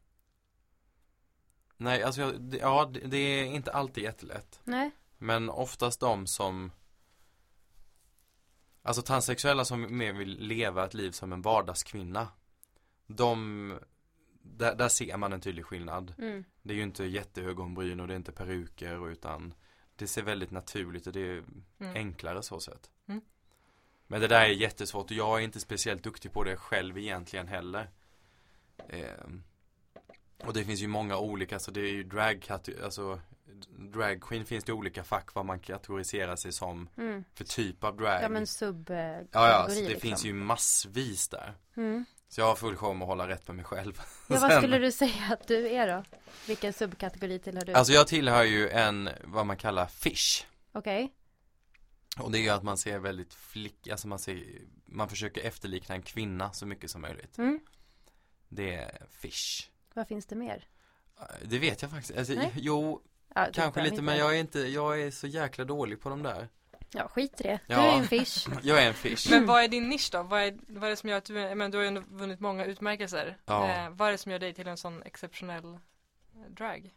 Nej 1.77 2.03
alltså 2.03 2.31
det, 2.31 2.57
ja 2.57 2.86
det, 2.93 2.99
det 2.99 3.17
är 3.17 3.45
inte 3.45 3.71
alltid 3.71 4.03
jättelätt 4.03 4.59
Nej. 4.63 4.91
Men 5.23 5.49
oftast 5.49 5.99
de 5.99 6.27
som 6.27 6.71
Alltså 8.81 9.01
transsexuella 9.01 9.65
som 9.65 9.97
mer 9.97 10.13
vill 10.13 10.38
leva 10.39 10.86
ett 10.86 10.93
liv 10.93 11.12
som 11.12 11.33
en 11.33 11.41
vardagskvinna 11.41 12.27
De 13.07 13.79
där, 14.41 14.75
där 14.75 14.89
ser 14.89 15.17
man 15.17 15.33
en 15.33 15.41
tydlig 15.41 15.65
skillnad 15.65 16.13
Mm. 16.17 16.43
Det 16.62 16.73
är 16.73 16.77
ju 16.77 16.83
inte 16.83 17.03
jätteögonbryn 17.03 17.99
och 17.99 18.07
det 18.07 18.13
är 18.13 18.15
inte 18.15 18.31
peruker 18.31 19.12
utan 19.12 19.53
Det 19.95 20.07
ser 20.07 20.23
väldigt 20.23 20.51
naturligt 20.51 21.07
och 21.07 21.13
det 21.13 21.27
är 21.29 21.43
Mm. 21.79 21.95
enklare 21.95 22.43
så 22.43 22.59
sett. 22.59 22.89
Mm. 23.07 23.21
Men 24.07 24.21
det 24.21 24.27
där 24.27 24.41
är 24.41 24.47
jättesvårt 24.47 25.12
och 25.12 25.17
jag 25.17 25.39
är 25.39 25.43
inte 25.43 25.59
speciellt 25.59 26.03
duktig 26.03 26.33
på 26.33 26.43
det 26.43 26.57
själv 26.57 26.97
egentligen 26.97 27.47
heller. 27.47 27.89
Ehm, 28.89 29.43
och 30.45 30.53
det 30.53 30.65
finns 30.65 30.81
ju 30.81 30.88
många 30.88 31.17
olika, 31.17 31.59
så 31.59 31.71
det 31.71 31.81
är 31.81 31.91
ju 31.91 32.03
drag, 32.03 32.49
alltså 32.83 33.19
drag 33.69 34.21
queen 34.21 34.45
finns 34.45 34.63
det 34.63 34.73
olika 34.73 35.04
fack 35.04 35.34
vad 35.34 35.45
man 35.45 35.60
kategoriserar 35.60 36.36
sig 36.36 36.52
som 36.52 36.89
Mm. 36.97 37.23
för 37.34 37.43
typ 37.43 37.84
av 37.84 37.97
drag. 37.97 38.23
Ja 38.23 38.30
men 38.30 38.47
sub 38.47 38.89
eh, 38.89 38.97
ja, 38.97 39.26
ja, 39.32 39.65
så 39.69 39.76
det 39.76 39.82
liksom. 39.82 40.02
finns 40.02 40.26
ju 40.26 40.34
massvis 40.34 41.30
där. 41.30 41.54
Mm. 41.78 42.06
Så 42.28 42.41
jag 42.41 42.45
har 42.45 42.56
full 42.56 42.76
show 42.76 42.95
med 42.95 43.04
att 43.06 43.10
hålla 43.10 43.28
rätt 43.28 43.45
på 43.45 43.54
mig 43.54 43.65
själv. 43.65 44.02
Ja, 44.28 44.39
vad 44.39 44.52
skulle 44.58 44.78
du 44.78 44.91
säga 44.91 45.23
att 45.32 45.47
du 45.47 45.69
är 45.69 45.88
då? 45.88 46.04
Vilken 46.47 46.73
subkategori 46.73 47.39
tillhör 47.39 47.65
du? 47.65 47.73
Alltså 47.73 47.93
jag 47.93 48.08
tillhör 48.08 48.43
ju 48.43 48.69
en, 48.69 49.10
vad 49.23 49.45
man 49.45 49.58
kallar 49.58 49.86
fish. 49.86 50.45
Okej. 50.71 51.13
Och 52.19 52.32
det 52.32 52.38
är 52.39 52.41
ju 52.41 52.49
att 52.49 52.63
man 52.63 52.78
ser 52.78 52.99
väldigt 52.99 53.34
flick, 53.34 53.88
alltså 53.88 54.08
man 54.08 54.19
ser, 54.19 54.43
man 54.86 55.10
försöker 55.10 55.41
efterlikna 55.41 55.95
en 55.95 56.02
kvinna 56.02 56.54
så 56.54 56.65
mycket 56.65 56.91
som 56.91 57.02
möjligt. 57.02 57.38
Mm. 57.38 57.60
Det 58.49 58.76
är 58.76 59.06
fish. 59.10 59.69
Vad 59.93 60.08
finns 60.08 60.26
det 60.26 60.36
mer? 60.36 60.67
Det 61.45 61.60
vet 61.60 61.82
jag 61.82 61.91
faktiskt, 61.91 62.17
alltså, 62.17 62.34
jo, 62.56 63.02
Ja, 63.36 63.46
du 63.46 63.52
kanske 63.52 63.82
lite 63.82 64.02
men 64.02 64.17
jag 64.17 64.36
är 64.36 64.39
inte, 64.39 64.60
jag 64.60 65.02
är 65.02 65.12
så 65.12 65.28
jäkla 65.28 65.65
dålig 65.65 66.02
på 66.02 66.10
de 66.10 66.24
där. 66.24 66.48
Ja, 66.96 67.08
skit 67.08 67.41
i 67.41 67.43
det. 67.43 67.60
Du 67.67 67.74
Ja. 67.74 67.82
är 67.82 67.98
en 67.98 68.08
fish. 68.08 68.48
Jag 68.63 68.84
är 68.84 68.88
en 68.88 68.93
fish. 68.93 69.30
Men 69.30 69.46
vad 69.46 69.63
är 69.63 69.67
din 69.67 69.89
nisch 69.89 70.10
då? 70.12 70.24
Vad 70.24 70.41
är, 70.41 70.58
vad 70.67 70.84
är 70.84 70.89
det 70.89 70.96
som 70.96 71.10
gör 71.10 71.17
att 71.17 71.26
du, 71.26 71.34
men 71.56 71.72
du 71.72 71.78
har 71.78 71.84
ju 71.84 71.88
ändå 71.88 72.02
vunnit 72.08 72.39
många 72.39 72.65
utmärkelser. 72.65 73.38
Ja. 73.46 73.69
Eh, 73.69 73.89
vad 73.89 74.08
är 74.08 74.12
det 74.12 74.17
som 74.17 74.32
gör 74.32 74.39
dig 74.39 74.54
till 74.54 74.67
en 74.67 74.78
sån 74.78 75.04
exceptionell 75.04 75.65
eh, 75.74 75.80
drag? 76.50 76.93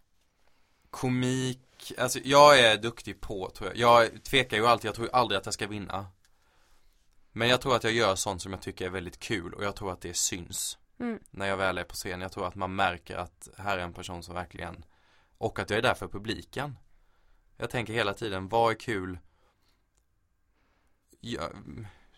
Komik, 0.90 1.92
alltså 1.98 2.18
jag 2.24 2.60
är 2.60 2.76
duktig 2.76 3.20
på 3.20 3.50
tror 3.50 3.68
jag. 3.70 3.76
Jag 3.78 4.24
tvekar 4.24 4.56
ju 4.56 4.66
alltid, 4.66 4.88
jag 4.88 4.94
tror 4.94 5.06
ju 5.06 5.12
aldrig 5.12 5.38
att 5.38 5.44
jag 5.46 5.54
ska 5.54 5.66
vinna. 5.66 6.06
Men 7.32 7.48
jag 7.48 7.60
tror 7.60 7.76
att 7.76 7.84
jag 7.84 7.92
gör 7.92 8.14
sånt 8.14 8.42
som 8.42 8.52
jag 8.52 8.62
tycker 8.62 8.86
är 8.86 8.90
väldigt 8.90 9.18
kul 9.20 9.54
och 9.54 9.64
jag 9.64 9.76
tror 9.76 9.92
att 9.92 10.00
det 10.00 10.16
syns. 10.16 10.78
Mm. 11.00 11.18
När 11.30 11.46
jag 11.46 11.56
väl 11.56 11.78
är 11.78 11.84
på 11.84 11.94
scen. 11.94 12.20
Jag 12.20 12.32
tror 12.32 12.46
att 12.48 12.54
man 12.54 12.74
märker 12.74 13.16
att 13.16 13.48
här 13.58 13.78
är 13.78 13.82
en 13.82 13.92
person 13.92 14.22
som 14.22 14.34
verkligen 14.34 14.84
Och 15.38 15.58
att 15.58 15.70
jag 15.70 15.78
är 15.78 15.82
där 15.82 15.94
för 15.94 16.08
publiken. 16.08 16.76
Jag 17.56 17.70
tänker 17.70 17.92
hela 17.92 18.14
tiden, 18.14 18.48
vad 18.48 18.70
är 18.72 18.76
kul? 18.76 19.18
Ja, 21.20 21.50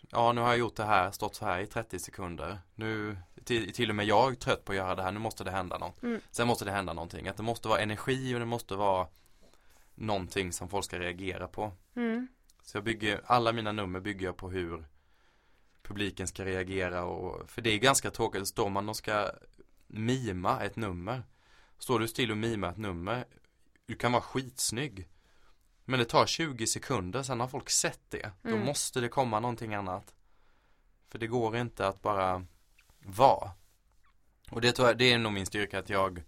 ja 0.09 0.33
nu 0.33 0.41
har 0.41 0.47
jag 0.47 0.57
gjort 0.57 0.75
det 0.75 0.85
här, 0.85 1.11
stått 1.11 1.35
så 1.35 1.45
här 1.45 1.59
i 1.59 1.67
30 1.67 1.99
sekunder. 1.99 2.59
Nu, 2.75 3.17
till, 3.43 3.73
till 3.73 3.89
och 3.89 3.95
med 3.95 4.05
jag 4.05 4.31
är 4.31 4.35
trött 4.35 4.65
på 4.65 4.71
att 4.71 4.77
göra 4.77 4.95
det 4.95 5.03
här, 5.03 5.11
nu 5.11 5.19
måste 5.19 5.43
det 5.43 5.51
hända 5.51 5.77
något. 5.77 6.03
Mm. 6.03 6.21
Sen 6.31 6.47
måste 6.47 6.65
det 6.65 6.71
hända 6.71 6.93
någonting. 6.93 7.27
Att 7.27 7.37
det 7.37 7.43
måste 7.43 7.67
vara 7.67 7.79
energi 7.79 8.35
och 8.35 8.39
det 8.39 8.45
måste 8.45 8.75
vara 8.75 9.07
någonting 9.95 10.53
som 10.53 10.69
folk 10.69 10.85
ska 10.85 10.99
reagera 10.99 11.47
på. 11.47 11.71
Mm. 11.95 12.27
Så 12.63 12.77
jag 12.77 12.83
bygger, 12.83 13.21
alla 13.25 13.51
mina 13.51 13.71
nummer 13.71 13.99
bygger 13.99 14.25
jag 14.25 14.37
på 14.37 14.49
hur 14.49 14.85
publiken 15.81 16.27
ska 16.27 16.45
reagera 16.45 17.03
och, 17.03 17.49
för 17.49 17.61
det 17.61 17.69
är 17.69 17.77
ganska 17.77 18.11
tråkigt, 18.11 18.47
står 18.47 18.69
man 18.69 18.89
och 18.89 18.95
ska 18.95 19.31
mima 19.87 20.61
ett 20.63 20.75
nummer. 20.75 21.23
Står 21.79 21.99
du 21.99 22.07
still 22.07 22.31
och 22.31 22.37
mimar 22.37 22.69
ett 22.71 22.77
nummer, 22.77 23.25
du 23.85 23.95
kan 23.95 24.11
vara 24.11 24.21
skitsnygg. 24.21 25.09
Men 25.85 25.99
det 25.99 26.05
tar 26.05 26.25
20 26.25 26.67
sekunder, 26.67 27.23
sen 27.23 27.39
har 27.39 27.47
folk 27.47 27.69
sett 27.69 28.01
det. 28.09 28.31
Då 28.41 28.49
Mm. 28.49 28.65
måste 28.65 28.99
det 29.01 29.09
komma 29.09 29.39
någonting 29.39 29.73
annat. 29.73 30.13
För 31.07 31.19
det 31.19 31.27
går 31.27 31.57
inte 31.57 31.87
att 31.87 32.01
bara 32.01 32.45
vara. 32.99 33.51
Och 34.51 34.61
det 34.61 34.71
tror 34.71 34.87
jag, 34.87 34.97
det 34.97 35.13
är 35.13 35.17
nog 35.17 35.33
min 35.33 35.45
styrka 35.45 35.79
att 35.79 35.89
jag 35.89 36.23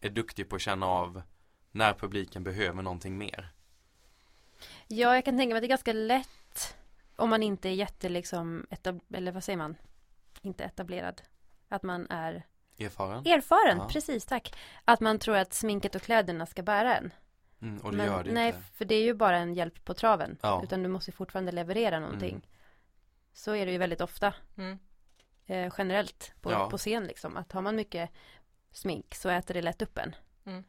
är 0.00 0.10
duktig 0.10 0.48
på 0.48 0.56
att 0.56 0.62
känna 0.62 0.86
av 0.86 1.22
när 1.70 1.94
publiken 1.94 2.44
behöver 2.44 2.82
någonting 2.82 3.18
mer. 3.18 3.52
Ja, 4.86 5.14
jag 5.14 5.24
kan 5.24 5.36
tänka 5.38 5.54
mig 5.54 5.58
att 5.58 5.62
det 5.62 5.66
är 5.66 5.68
ganska 5.68 5.92
lätt 5.92 6.76
om 7.16 7.30
man 7.30 7.42
inte 7.42 7.68
är 7.68 7.72
jätte 7.72 8.08
liksom, 8.08 8.66
eller 9.14 9.32
vad 9.32 9.44
säger 9.44 9.56
man? 9.56 9.76
Inte 10.42 10.64
etablerad. 10.64 11.22
Att 11.68 11.82
man 11.82 12.06
är 12.10 12.46
Erfaren? 12.78 13.26
erfaren, 13.26 13.78
Ja. 13.78 13.88
precis 13.92 14.24
tack. 14.26 14.54
Att 14.84 15.00
man 15.00 15.18
tror 15.18 15.36
att 15.36 15.54
sminket 15.54 15.94
och 15.94 16.02
kläderna 16.02 16.46
ska 16.46 16.62
bära 16.62 16.96
en. 16.96 17.12
Mm, 17.62 17.78
och 17.78 17.90
det 17.90 17.96
Men 17.96 18.06
gör 18.06 18.24
det 18.24 18.32
nej, 18.32 18.46
inte. 18.48 18.60
för 18.60 18.84
det 18.84 18.94
är 18.94 19.02
ju 19.02 19.14
bara 19.14 19.36
en 19.36 19.54
hjälp 19.54 19.84
på 19.84 19.94
traven. 19.94 20.38
Ja. 20.42 20.60
Utan 20.64 20.82
du 20.82 20.88
måste 20.88 21.12
fortfarande 21.12 21.52
leverera 21.52 22.00
någonting. 22.00 22.30
Mm. 22.30 22.42
Så 23.32 23.54
är 23.54 23.66
det 23.66 23.72
ju 23.72 23.78
väldigt 23.78 24.00
ofta. 24.00 24.34
Mm. 24.56 24.78
Eh, 25.46 25.72
generellt 25.78 26.32
på, 26.40 26.52
Ja. 26.52 26.70
på 26.70 26.78
scen 26.78 27.04
liksom. 27.06 27.36
Att 27.36 27.52
har 27.52 27.62
man 27.62 27.76
mycket 27.76 28.10
smink 28.72 29.14
så 29.14 29.28
äter 29.28 29.54
det 29.54 29.62
lätt 29.62 29.82
upp 29.82 29.98
en. 29.98 30.14
Mm. 30.46 30.64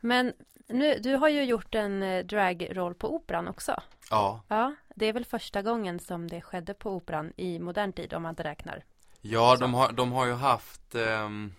Men 0.00 0.32
nu, 0.68 0.98
du 0.98 1.14
har 1.14 1.28
ju 1.28 1.44
gjort 1.44 1.74
en 1.74 2.02
eh, 2.02 2.24
dragroll 2.24 2.94
på 2.94 3.14
operan 3.14 3.48
också. 3.48 3.82
Ja, 4.10 4.42
Ja, 4.48 4.74
det 4.94 5.06
är 5.06 5.12
väl 5.12 5.24
första 5.24 5.62
gången 5.62 5.98
som 6.00 6.28
det 6.28 6.40
skedde 6.40 6.74
på 6.74 6.90
operan 6.90 7.32
i 7.36 7.58
modern 7.58 7.92
tid 7.92 8.14
om 8.14 8.22
man 8.22 8.30
inte 8.30 8.44
räknar. 8.44 8.84
Ja 9.20 9.54
Så. 9.56 9.60
de, 9.60 9.74
har, 9.74 9.92
de 9.92 10.12
har 10.12 10.26
ju 10.26 10.32
haft 10.32 10.94
ehm, 10.94 11.52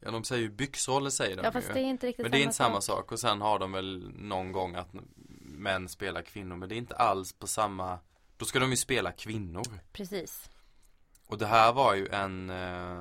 Ja 0.00 0.10
de 0.10 0.24
säger 0.24 0.42
ju 0.42 0.50
byxroller 0.50 1.10
säger 1.10 1.36
de 1.36 1.44
Ja, 1.44 1.52
fast 1.52 1.68
ju. 1.68 1.72
det 1.72 1.80
är 1.80 1.84
inte 1.84 2.06
riktigt 2.06 2.22
Men 2.24 2.30
det 2.32 2.38
är 2.38 2.42
inte 2.42 2.54
samma 2.54 2.80
sak 2.80 3.12
och 3.12 3.20
sen 3.20 3.40
har 3.40 3.58
de 3.58 3.72
väl 3.72 4.12
någon 4.14 4.52
gång 4.52 4.74
att 4.74 4.88
män 5.40 5.88
spelar 5.88 6.22
kvinnor 6.22 6.56
men 6.56 6.68
det 6.68 6.74
är 6.74 6.76
inte 6.76 6.96
alls 6.96 7.32
på 7.32 7.46
samma 7.46 7.98
Då 8.36 8.44
ska 8.44 8.58
de 8.58 8.70
ju 8.70 8.76
spela 8.76 9.12
kvinnor 9.12 9.62
Precis. 9.92 10.50
Och 11.26 11.38
det 11.38 11.46
här 11.46 11.72
var 11.72 11.94
ju 11.94 12.08
en 12.08 12.50
eh, 12.50 12.98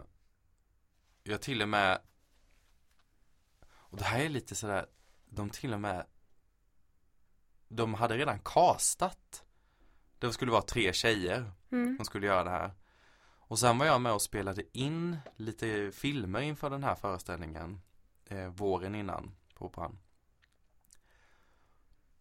Jag 1.23 1.41
till 1.41 1.61
och 1.61 1.69
med 1.69 1.99
Och 3.71 3.97
det 3.97 4.03
här 4.03 4.19
är 4.19 4.29
lite 4.29 4.55
sådär 4.55 4.85
De 5.25 5.49
till 5.49 5.73
och 5.73 5.81
med 5.81 6.05
De 7.67 7.93
hade 7.93 8.17
redan 8.17 8.39
castat 8.39 9.43
Det 10.19 10.33
skulle 10.33 10.51
vara 10.51 10.61
tre 10.61 10.93
tjejer 10.93 11.51
Mm. 11.71 11.95
som 11.95 12.05
skulle 12.05 12.27
göra 12.27 12.43
det 12.43 12.49
här 12.49 12.71
och 13.47 13.59
sen 13.59 13.77
var 13.77 13.85
jag 13.85 14.01
med 14.01 14.13
och 14.13 14.21
spelade 14.21 14.63
in 14.77 15.17
lite 15.35 15.91
filmer 15.91 16.41
inför 16.41 16.69
den 16.69 16.83
här 16.83 16.95
föreställningen 16.95 17.81
eh, 18.25 18.47
Våren 18.47 18.95
innan 18.95 19.35
på 19.53 19.65
Operan 19.65 19.99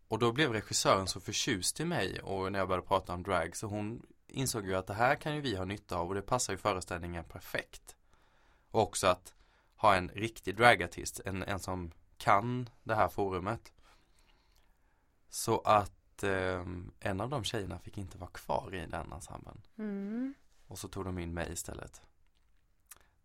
Och 0.08 0.18
då 0.18 0.32
blev 0.32 0.52
regissören 0.52 1.06
så 1.06 1.20
förtjust 1.20 1.80
i 1.80 1.84
mig 1.84 2.20
och 2.20 2.52
när 2.52 2.58
jag 2.58 2.68
började 2.68 2.86
prata 2.86 3.14
om 3.14 3.22
drag 3.22 3.56
så 3.56 3.66
hon 3.66 4.06
insåg 4.26 4.66
ju 4.66 4.74
att 4.74 4.86
det 4.86 4.94
här 4.94 5.14
kan 5.14 5.34
ju 5.34 5.40
vi 5.40 5.56
ha 5.56 5.64
nytta 5.64 5.96
av 5.96 6.08
och 6.08 6.14
det 6.14 6.22
passar 6.22 6.52
ju 6.52 6.56
föreställningen 6.56 7.24
perfekt. 7.24 7.96
Och 8.70 8.82
också 8.82 9.06
att 9.06 9.34
ha 9.76 9.94
en 9.94 10.08
riktig 10.08 10.56
dragartist, 10.56 11.20
en, 11.24 11.42
en 11.42 11.58
som 11.58 11.92
kan 12.16 12.68
det 12.82 12.94
här 12.94 13.08
forumet. 13.08 13.72
Så 15.28 15.60
att 15.60 16.22
eh, 16.22 16.66
en 17.00 17.20
av 17.20 17.28
de 17.28 17.44
tjejerna 17.44 17.78
fick 17.78 17.98
inte 17.98 18.18
vara 18.18 18.30
kvar 18.30 18.74
i 18.74 18.86
den 18.86 19.12
ensemblen. 19.12 19.62
Mm. 19.78 20.34
Och 20.72 20.78
så 20.78 20.88
tog 20.88 21.04
de 21.04 21.18
in 21.18 21.34
mig 21.34 21.52
istället. 21.52 22.00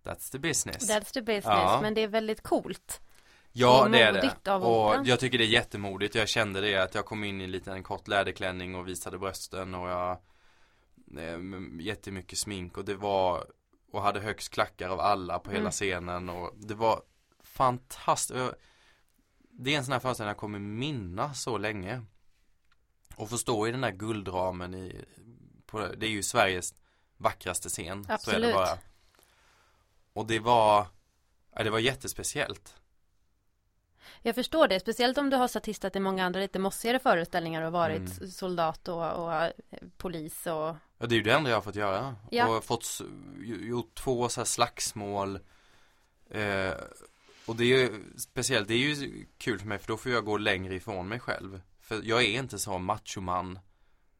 That's 0.03 0.31
the 0.31 0.39
business. 0.39 0.89
That's 0.89 1.13
the 1.13 1.21
business, 1.21 1.43
Ja. 1.45 1.79
men 1.81 1.93
det 1.93 2.01
är 2.01 2.07
väldigt 2.07 2.41
coolt. 2.43 3.01
Ja 3.51 3.87
det 3.91 4.01
är 4.01 4.13
det. 4.13 4.51
av 4.51 4.63
Och 4.63 4.87
Operan. 4.87 5.05
jag 5.05 5.19
tycker 5.19 5.37
det 5.37 5.43
är 5.43 5.47
jättemodigt. 5.47 6.15
Jag 6.15 6.27
kände 6.29 6.61
det 6.61 6.75
att 6.77 6.95
jag 6.95 7.05
kom 7.05 7.23
in 7.23 7.41
i 7.41 7.43
en 7.43 7.51
liten 7.51 7.83
kort 7.83 8.07
läderklänning 8.07 8.75
och 8.75 8.87
visade 8.87 9.17
brösten 9.17 9.75
och 9.75 9.89
jag 9.89 10.11
eh, 11.17 11.39
jättemycket 11.79 12.37
smink 12.39 12.77
och 12.77 12.85
det 12.85 12.95
var 12.95 13.45
och 13.91 14.01
hade 14.01 14.19
högst 14.19 14.49
klackar 14.49 14.89
av 14.89 14.99
alla 14.99 15.39
på 15.39 15.49
hela 15.49 15.59
Mm. 15.61 15.71
scenen 15.71 16.29
och 16.29 16.53
det 16.57 16.73
var 16.75 17.01
fantastiskt. 17.43 18.39
Det 19.51 19.73
är 19.73 19.77
en 19.77 19.85
sån 19.85 19.91
här 19.93 19.99
föreställning 19.99 20.29
jag 20.29 20.37
kommer 20.37 20.59
minnas 20.59 21.41
så 21.41 21.57
länge. 21.57 22.01
Och 23.15 23.29
få 23.29 23.37
stå 23.37 23.67
i 23.67 23.71
den 23.71 23.81
där 23.81 23.91
guldramen 23.91 24.73
i, 24.73 25.05
på, 25.65 25.79
det 25.79 26.05
är 26.05 26.09
ju 26.09 26.23
Sveriges 26.23 26.73
vackraste 27.17 27.69
scen. 27.69 28.03
Så 28.03 28.07
är 28.07 28.07
det 28.07 28.13
Absolut. 28.13 28.53
bara. 28.53 28.77
Och 30.13 30.27
det 30.27 30.39
var, 30.39 30.87
ja, 31.55 31.63
det 31.63 31.69
var 31.69 31.79
jättespeciellt. 31.79 32.75
Jag 34.21 34.35
förstår 34.35 34.67
det, 34.67 34.79
speciellt 34.79 35.17
om 35.17 35.29
du 35.29 35.37
har 35.37 35.47
statistat 35.47 35.95
i 35.95 35.99
många 35.99 36.25
andra 36.25 36.39
lite 36.39 36.59
mossigare 36.59 36.99
föreställningar 36.99 37.61
och 37.61 37.71
varit 37.71 37.97
Mm. 38.17 38.31
soldat 38.31 38.87
och, 38.87 39.11
och 39.13 39.33
eh, 39.33 39.51
polis 39.97 40.47
och 40.47 40.75
Ja 40.99 41.05
det 41.07 41.15
är 41.15 41.17
ju 41.17 41.23
det 41.23 41.33
enda 41.33 41.49
jag 41.49 41.57
har 41.57 41.61
fått 41.61 41.75
göra. 41.75 42.15
Ja. 42.31 42.47
Och 42.47 42.63
fått 42.63 43.01
gjort 43.45 43.95
två 43.95 44.29
så 44.29 44.39
här 44.39 44.45
slagsmål. 44.45 45.39
Eh, 46.29 46.71
och 47.45 47.55
det 47.55 47.63
är 47.63 47.67
ju 47.67 48.03
speciellt, 48.17 48.67
det 48.67 48.73
är 48.73 48.77
ju 48.77 49.25
kul 49.37 49.59
för 49.59 49.67
mig 49.67 49.77
för 49.77 49.87
då 49.87 49.97
får 49.97 50.11
jag 50.11 50.25
gå 50.25 50.37
längre 50.37 50.75
ifrån 50.75 51.07
mig 51.07 51.19
själv. 51.19 51.61
För 51.81 52.01
jag 52.03 52.23
är 52.23 52.39
inte 52.39 52.59
så 52.59 52.77
machoman 52.77 53.59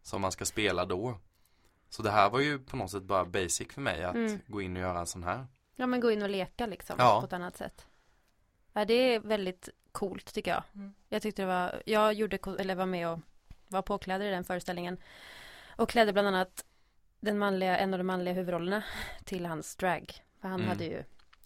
som 0.04 0.22
man 0.22 0.32
ska 0.32 0.46
spela 0.46 0.86
då. 0.86 1.20
Så 1.90 2.04
det 2.04 2.12
här 2.12 2.30
var 2.30 2.40
ju 2.40 2.60
på 2.60 2.78
något 2.78 2.92
sätt 2.92 3.04
bara 3.04 3.26
basic 3.26 3.68
för 3.74 3.82
mig 3.82 4.04
att 4.04 4.16
Mm. 4.16 4.40
gå 4.48 4.62
in 4.62 4.76
och 4.76 4.82
göra 4.82 5.00
en 5.00 5.08
sån 5.08 5.24
här. 5.24 5.46
ja 5.76 5.88
men 5.88 6.00
gå 6.00 6.12
in 6.12 6.22
och 6.24 6.30
leka 6.30 6.66
liksom 6.66 6.96
Ja. 7.00 7.20
på 7.20 7.26
ett 7.26 7.34
annat 7.34 7.58
sätt. 7.58 7.86
Ja 8.74 8.86
det 8.86 8.94
är 8.94 9.20
väldigt 9.20 9.70
coolt 9.92 10.34
tycker 10.34 10.52
jag. 10.52 10.64
Mm. 10.76 10.94
Jag 11.10 11.22
tyckte 11.22 11.42
det 11.42 11.46
var, 11.48 11.82
jag 11.86 12.14
gjorde, 12.14 12.40
eller 12.60 12.76
var 12.76 12.86
med 12.86 13.10
och 13.10 13.20
var 13.68 13.82
påklädd 13.82 14.22
i 14.22 14.30
den 14.30 14.44
föreställningen. 14.44 14.98
Och 15.76 15.90
klädde 15.90 16.14
bland 16.14 16.28
annat 16.28 16.66
den 17.20 17.38
manliga, 17.40 17.78
en 17.78 17.94
av 17.94 17.98
de 17.98 18.04
manliga 18.04 18.34
huvudrollerna 18.34 18.84
till 19.24 19.46
hans 19.46 19.76
drag. 19.76 20.14
För 20.42 20.48
han 20.48 20.60
Mm. 20.60 20.70
hade 20.70 20.84
ju 20.86 21.04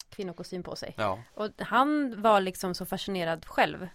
kvinnokostym 0.09 0.63
på 0.63 0.75
sig. 0.75 0.93
Ja. 0.97 1.23
Och 1.33 1.49
han 1.59 2.21
var 2.21 2.41
liksom 2.41 2.75
så 2.75 2.85
fascinerad 2.85 3.45
själv. 3.45 3.87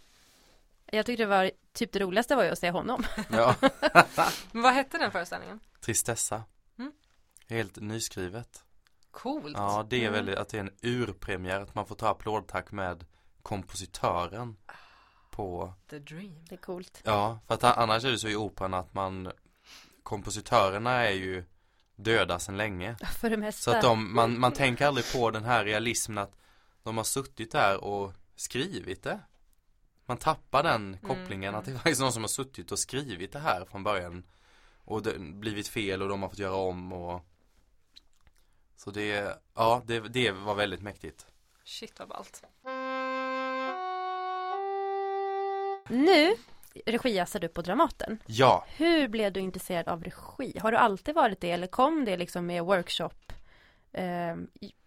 Jag 0.87 1.07
tyckte 1.07 1.23
det 1.23 1.27
var, 1.29 1.51
typ 1.73 1.93
det 1.93 1.99
roligaste 1.99 2.37
var 2.37 2.45
ju 2.45 2.51
att 2.51 2.59
se 2.59 2.71
honom. 2.71 3.05
ja. 3.31 3.55
Men 4.53 4.63
vad 4.63 4.73
hette 4.73 4.99
den 4.99 5.11
föreställningen? 5.11 5.61
Tristessa. 5.87 6.45
Mm. 6.79 6.93
Helt 7.49 7.77
nyskrivet. 7.77 8.65
Coolt. 9.11 9.57
Ja, 9.57 9.87
det 9.91 9.97
är 9.97 10.01
Mm. 10.01 10.13
väldigt, 10.13 10.37
att 10.37 10.49
det 10.49 10.57
är 10.57 10.61
en 10.61 10.71
urpremiär, 10.83 11.61
att 11.61 11.75
man 11.75 11.87
får 11.87 11.95
ta 11.95 12.09
applådtack 12.09 12.73
med 12.73 13.05
kompositören 13.43 14.57
på 15.31 15.75
The 15.91 15.99
Dream. 15.99 16.45
Det 16.49 16.55
är 16.55 16.59
coolt. 16.59 17.01
Ja, 17.05 17.39
för 17.47 17.55
att 17.55 17.65
annars 17.65 18.05
är 18.05 18.11
det 18.11 18.19
så 18.19 18.29
i 18.29 18.37
operan 18.37 18.75
att 18.75 18.95
man 18.95 19.33
Kompositörerna 20.03 20.91
är 20.91 21.13
ju 21.13 21.45
döda 21.97 22.39
sedan 22.39 22.57
länge 22.57 22.97
För 23.21 23.31
det 23.31 23.37
mesta. 23.37 23.71
Så 23.71 23.77
att 23.77 23.83
de, 23.83 24.15
man, 24.15 24.41
man 24.41 24.53
tänker 24.53 24.87
aldrig 24.87 25.13
på 25.13 25.31
den 25.31 25.45
här 25.45 25.65
realismen 25.65 26.19
att 26.19 26.37
de 26.83 26.97
har 26.97 27.05
suttit 27.05 27.53
där 27.53 27.85
och 27.85 28.13
skrivit 28.37 29.03
det 29.03 29.21
Man 30.07 30.17
tappar 30.17 30.63
den 30.63 30.99
kopplingen 31.03 31.49
Mm. 31.49 31.59
att 31.59 31.65
det 31.65 31.71
är 31.71 31.75
faktiskt 31.75 32.01
någon 32.01 32.13
som 32.13 32.23
har 32.23 32.29
suttit 32.29 32.73
och 32.73 32.79
skrivit 32.79 33.33
det 33.33 33.39
här 33.39 33.65
från 33.65 33.83
början 33.83 34.23
Och 34.87 35.03
det 35.03 35.19
blivit 35.19 35.69
fel 35.69 36.03
och 36.03 36.09
de 36.09 36.23
har 36.23 36.29
fått 36.29 36.39
göra 36.39 36.55
om 36.55 36.93
och 36.93 37.23
Så 38.77 38.91
det, 38.91 39.39
ja 39.55 39.83
det, 39.87 40.01
det 40.01 40.31
var 40.31 40.55
väldigt 40.55 40.83
mäktigt 40.83 41.27
Shit 41.65 41.99
vad 41.99 42.09
ballt. 42.09 42.43
Nu 45.89 46.35
regiassar 46.87 47.41
du 47.41 47.49
på 47.49 47.63
Dramaten. 47.63 48.19
Ja, 48.27 48.65
Hur 48.77 49.09
blev 49.09 49.33
du 49.33 49.41
intresserad 49.41 49.89
av 49.89 50.05
regi? 50.05 50.59
Har 50.59 50.73
du 50.73 50.79
alltid 50.79 51.15
varit 51.15 51.41
det 51.41 51.51
eller 51.51 51.67
kom 51.67 52.05
det 52.05 52.17
liksom 52.17 52.47
med 52.47 52.63
workshop 52.65 53.33
eh, 53.93 54.37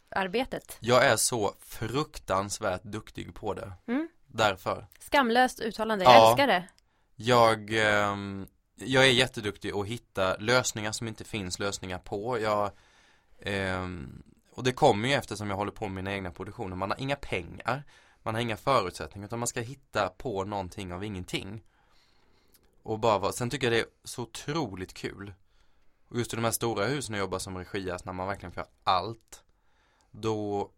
arbetet? 0.10 0.78
jag 0.80 1.06
är 1.06 1.16
så 1.16 1.54
fruktansvärt 1.60 2.84
duktig 2.84 3.34
på 3.36 3.54
det 3.54 3.72
Mm. 3.88 4.10
Därför 4.28 4.86
Skamlöst 5.00 5.60
uttalande, 5.60 6.06
jag 6.06 6.14
Ja. 6.14 6.30
älskar 6.30 6.48
det. 6.48 6.68
Jag, 7.16 7.74
ehm, 7.74 8.48
jag 8.80 9.08
är 9.08 9.12
jätteduktig 9.12 9.72
att 9.72 9.88
hitta 9.88 10.36
lösningar 10.38 10.92
som 10.92 11.08
inte 11.08 11.24
finns 11.24 11.60
lösningar 11.60 12.00
på. 12.00 12.40
Jag, 12.40 12.72
ehm, 13.40 14.24
och 14.52 14.64
det 14.64 14.72
kommer 14.72 15.08
ju 15.08 15.14
eftersom 15.14 15.50
jag 15.50 15.58
håller 15.58 15.72
på 15.72 15.86
med 15.86 15.96
mina 15.96 16.14
egna 16.14 16.32
produktioner. 16.32 16.76
Man 16.76 16.92
har 16.92 17.02
inga 17.02 17.16
pengar, 17.16 17.84
man 18.24 18.36
har 18.36 18.42
inga 18.42 18.58
förutsättningar 18.58 19.28
utan 19.28 19.40
man 19.40 19.48
ska 19.48 19.62
hitta 19.62 20.10
på 20.10 20.44
någonting 20.44 20.94
av 20.94 21.04
ingenting. 21.04 21.64
Och 22.84 23.00
bara 23.00 23.20
vara, 23.20 23.32
sen 23.32 23.50
tycker 23.50 23.68
jag 23.68 23.74
det 23.74 23.80
är 23.80 23.88
så 24.04 24.22
otroligt 24.22 24.94
kul. 24.94 25.34
Och 26.08 26.18
just 26.18 26.34
i 26.34 26.36
de 26.36 26.46
här 26.46 26.52
stora 26.52 26.86
husen 26.86 27.16
och 27.16 27.20
jobbar 27.20 27.40
som 27.40 27.58
regias 27.58 28.06
när 28.06 28.14
man 28.14 28.28
verkligen 28.28 28.52
får 28.52 28.66
allt. 28.84 29.44
Då 30.12 30.72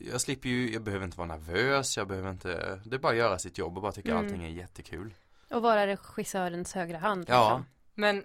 jag 0.00 0.20
slipper 0.20 0.48
ju, 0.48 0.72
jag 0.72 0.82
behöver 0.82 1.04
inte 1.04 1.18
vara 1.18 1.28
nervös, 1.28 1.96
jag 1.96 2.08
behöver 2.08 2.30
inte, 2.30 2.80
det 2.84 2.96
är 2.96 3.00
bara 3.00 3.12
att 3.12 3.18
göra 3.18 3.38
sitt 3.38 3.58
jobb 3.58 3.76
och 3.76 3.82
bara 3.82 3.92
tycka 3.92 4.10
Mm. 4.10 4.24
allting 4.24 4.44
är 4.44 4.48
jättekul. 4.48 5.14
Och 5.50 5.62
vara 5.62 5.86
regissörens 5.86 6.74
högra 6.74 6.98
hand. 6.98 7.24
Ja. 7.28 7.42
liksom. 7.48 7.66
Men 7.94 8.24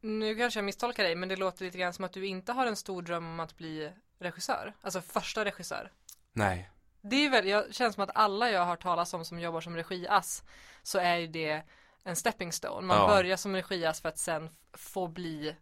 nu 0.00 0.36
kanske 0.36 0.58
jag 0.58 0.64
misstolkar 0.64 1.04
dig 1.04 1.14
men 1.14 1.28
det 1.28 1.36
låter 1.36 1.64
lite 1.64 1.78
grann 1.78 1.92
som 1.92 2.04
att 2.04 2.12
du 2.12 2.26
inte 2.26 2.52
har 2.52 2.66
en 2.66 2.76
stor 2.76 3.02
dröm 3.02 3.26
om 3.26 3.40
att 3.40 3.56
bli 3.56 3.92
regissör. 4.18 4.74
Alltså 4.80 5.00
första 5.00 5.44
regissör. 5.44 5.92
Nej. 6.32 6.70
Det 7.00 7.16
är 7.16 7.30
väl, 7.30 7.46
jag 7.48 7.74
känns 7.74 7.94
som 7.94 8.04
att 8.04 8.10
alla 8.16 8.50
jag 8.50 8.60
har 8.60 8.66
hört 8.66 8.82
talas 8.82 9.14
om 9.14 9.24
som 9.24 9.40
jobbar 9.40 9.60
som 9.60 9.76
regiass 9.76 10.42
så 10.82 10.98
är 10.98 11.16
ju 11.16 11.26
det 11.26 11.62
en 12.04 12.16
stepping 12.16 12.52
stone. 12.52 12.86
Man 12.86 12.96
Ja. 12.96 13.06
börjar 13.06 13.36
som 13.36 13.56
regiass 13.56 14.00
för 14.00 14.08
att 14.08 14.18
sen 14.18 14.50
få 14.72 15.08
bli 15.08 15.56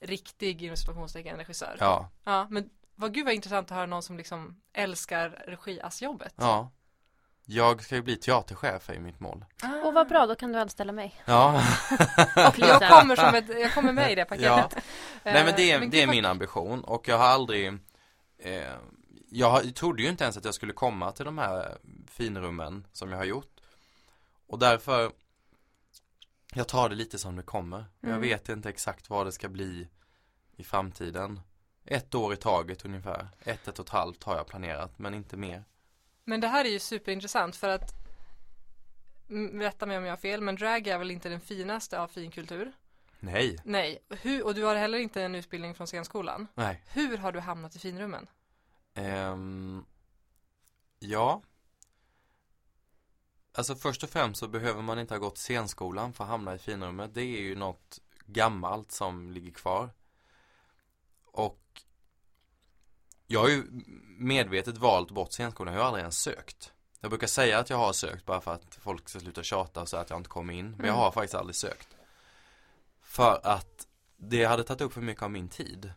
riktig 0.00 0.62
inom 0.62 0.76
situationstecken 0.76 1.36
regissör. 1.36 1.76
Ja. 1.80 2.08
Ja, 2.24 2.46
men 2.50 2.70
vad 2.94 3.14
gud 3.14 3.24
vad 3.24 3.34
intressant 3.34 3.70
att 3.70 3.76
höra 3.76 3.86
någon 3.86 4.02
som 4.02 4.16
liksom 4.16 4.60
älskar 4.72 5.30
regiassjobbet. 5.30 6.34
Ja. 6.36 6.70
Jag 7.52 7.82
ska 7.82 7.94
ju 7.94 8.02
bli 8.02 8.16
teaterchef 8.16 8.90
i 8.90 8.98
mitt 8.98 9.20
mål. 9.20 9.44
Och 9.84 9.94
vad 9.94 10.08
bra, 10.08 10.26
då 10.26 10.34
kan 10.34 10.52
du 10.52 10.58
anställa 10.58 10.92
mig. 10.92 11.14
Ja. 11.24 11.54
Och. 12.48 12.58
Jag 12.58 12.88
kommer 12.88 13.16
som 13.16 13.34
ett, 13.34 13.48
jag 13.48 13.74
kommer 13.74 13.92
med 13.92 14.12
i 14.12 14.14
det 14.14 14.24
paketet. 14.24 14.44
Ja. 14.74 14.80
Nej 15.22 15.44
men 15.44 15.54
det, 15.56 15.70
Eh, 15.70 15.76
är, 15.76 15.80
gud 15.80 15.90
det 15.90 16.02
är 16.02 16.06
min 16.06 16.24
ambition 16.24 16.84
och 16.84 17.08
jag 17.08 17.18
har 17.18 17.24
aldrig 17.26 17.78
eh, 18.38 18.72
Jag 19.30 19.74
trodde 19.74 20.02
ju 20.02 20.08
inte 20.08 20.24
ens 20.24 20.36
att 20.36 20.44
jag 20.44 20.54
skulle 20.54 20.72
komma 20.72 21.12
till 21.12 21.24
de 21.24 21.38
här 21.38 21.78
finrummen 22.10 22.86
som 22.92 23.10
jag 23.10 23.18
har 23.18 23.24
gjort 23.24 23.60
Och 24.46 24.58
därför 24.58 25.12
Jag 26.54 26.68
tar 26.68 26.88
det 26.88 26.94
lite 26.94 27.18
som 27.18 27.36
det 27.36 27.42
kommer 27.42 27.84
Jag 28.00 28.08
Mm. 28.10 28.20
vet 28.22 28.48
inte 28.48 28.68
exakt 28.68 29.10
vad 29.10 29.26
det 29.26 29.32
ska 29.32 29.48
bli 29.48 29.88
I 30.56 30.64
framtiden 30.64 31.40
Ett 31.84 32.14
år 32.14 32.32
i 32.32 32.36
taget 32.36 32.84
ungefär 32.84 33.28
Ett, 33.44 33.68
ett 33.68 33.78
och 33.78 33.84
ett 33.86 33.90
halvt 33.92 34.24
har 34.24 34.36
jag 34.36 34.46
planerat 34.46 34.98
men 34.98 35.14
inte 35.14 35.36
mer 35.36 35.64
Men 36.24 36.40
det 36.40 36.48
här 36.48 36.64
är 36.64 36.68
ju 36.68 36.78
superintressant 36.78 37.56
för 37.56 37.68
att 37.68 38.00
Rätta 39.52 39.86
mig 39.86 39.98
om 39.98 40.04
jag 40.04 40.12
har 40.12 40.16
fel 40.16 40.40
men 40.40 40.56
drag 40.56 40.86
är 40.86 40.98
väl 40.98 41.10
inte 41.10 41.28
den 41.28 41.40
finaste 41.40 42.00
av 42.00 42.08
finkultur? 42.08 42.72
Nej, 43.20 43.58
Nej, 43.64 43.98
hur, 44.08 44.44
och 44.44 44.54
du 44.54 44.64
har 44.64 44.76
heller 44.76 44.98
inte 44.98 45.22
en 45.22 45.34
utbildning 45.34 45.74
från 45.74 45.86
scenskolan. 45.86 46.46
nej 46.54 46.82
Hur 46.86 47.18
har 47.18 47.32
du 47.32 47.40
hamnat 47.40 47.76
i 47.76 47.78
finrummen? 47.78 48.26
Ehm, 48.94 49.84
ja. 50.98 51.42
Alltså 53.52 53.74
först 53.74 54.02
och 54.02 54.10
främst 54.10 54.40
så 54.40 54.48
behöver 54.48 54.82
man 54.82 54.98
inte 54.98 55.14
ha 55.14 55.18
gått 55.18 55.38
scenskolan 55.38 56.12
för 56.12 56.24
att 56.24 56.30
hamna 56.30 56.54
i 56.54 56.58
finrummet. 56.58 57.14
Det 57.14 57.22
är 57.22 57.40
ju 57.40 57.56
något 57.56 57.98
gammalt 58.26 58.92
som 58.92 59.30
ligger 59.30 59.52
kvar. 59.52 59.90
Och 61.24 61.69
jag 63.32 63.40
har 63.40 63.48
ju 63.48 63.64
medvetet 64.18 64.78
valt 64.78 65.10
bort 65.10 65.32
scenskolan, 65.32 65.74
jag 65.74 65.80
har 65.80 65.86
aldrig 65.86 66.02
ens 66.02 66.18
sökt. 66.18 66.72
Jag 67.00 67.10
brukar 67.10 67.26
säga 67.26 67.58
att 67.58 67.70
jag 67.70 67.76
har 67.76 67.92
sökt 67.92 68.26
bara 68.26 68.40
för 68.40 68.52
att 68.54 68.74
folk 68.80 69.08
ska 69.08 69.20
sluta 69.20 69.42
tjata 69.42 69.80
och 69.82 69.88
säga 69.88 70.02
att 70.02 70.10
jag 70.10 70.18
inte 70.18 70.28
kommer 70.28 70.52
in. 70.52 70.64
Men 70.70 70.78
jag 70.86 70.94
Mm. 70.94 70.96
har 70.98 71.10
faktiskt 71.12 71.34
aldrig 71.34 71.56
sökt. 71.56 71.88
För 73.02 73.40
att 73.44 73.86
det 74.16 74.44
hade 74.44 74.64
tagit 74.64 74.80
upp 74.80 74.92
för 74.92 75.00
mycket 75.00 75.22
av 75.22 75.30
min 75.30 75.48
tid. 75.48 75.92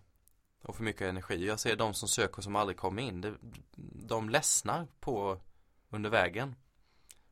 Och 0.63 0.75
för 0.75 0.83
mycket 0.83 1.01
energi. 1.01 1.45
Jag 1.47 1.59
ser 1.59 1.75
de 1.75 1.93
som 1.93 2.07
söker 2.09 2.41
som 2.41 2.55
aldrig 2.55 2.77
kommer 2.77 3.01
in. 3.01 3.21
Det, 3.21 3.33
de 4.07 4.29
ledsnar 4.29 4.87
på 4.99 5.39
under 5.89 6.09
vägen. 6.09 6.55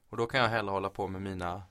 Och 0.10 0.18
då 0.18 0.26
kan 0.28 0.40
jag 0.40 0.50
hellre 0.50 0.72
hålla 0.72 0.90
på 0.90 1.08
med 1.08 1.22
mina 1.22 1.64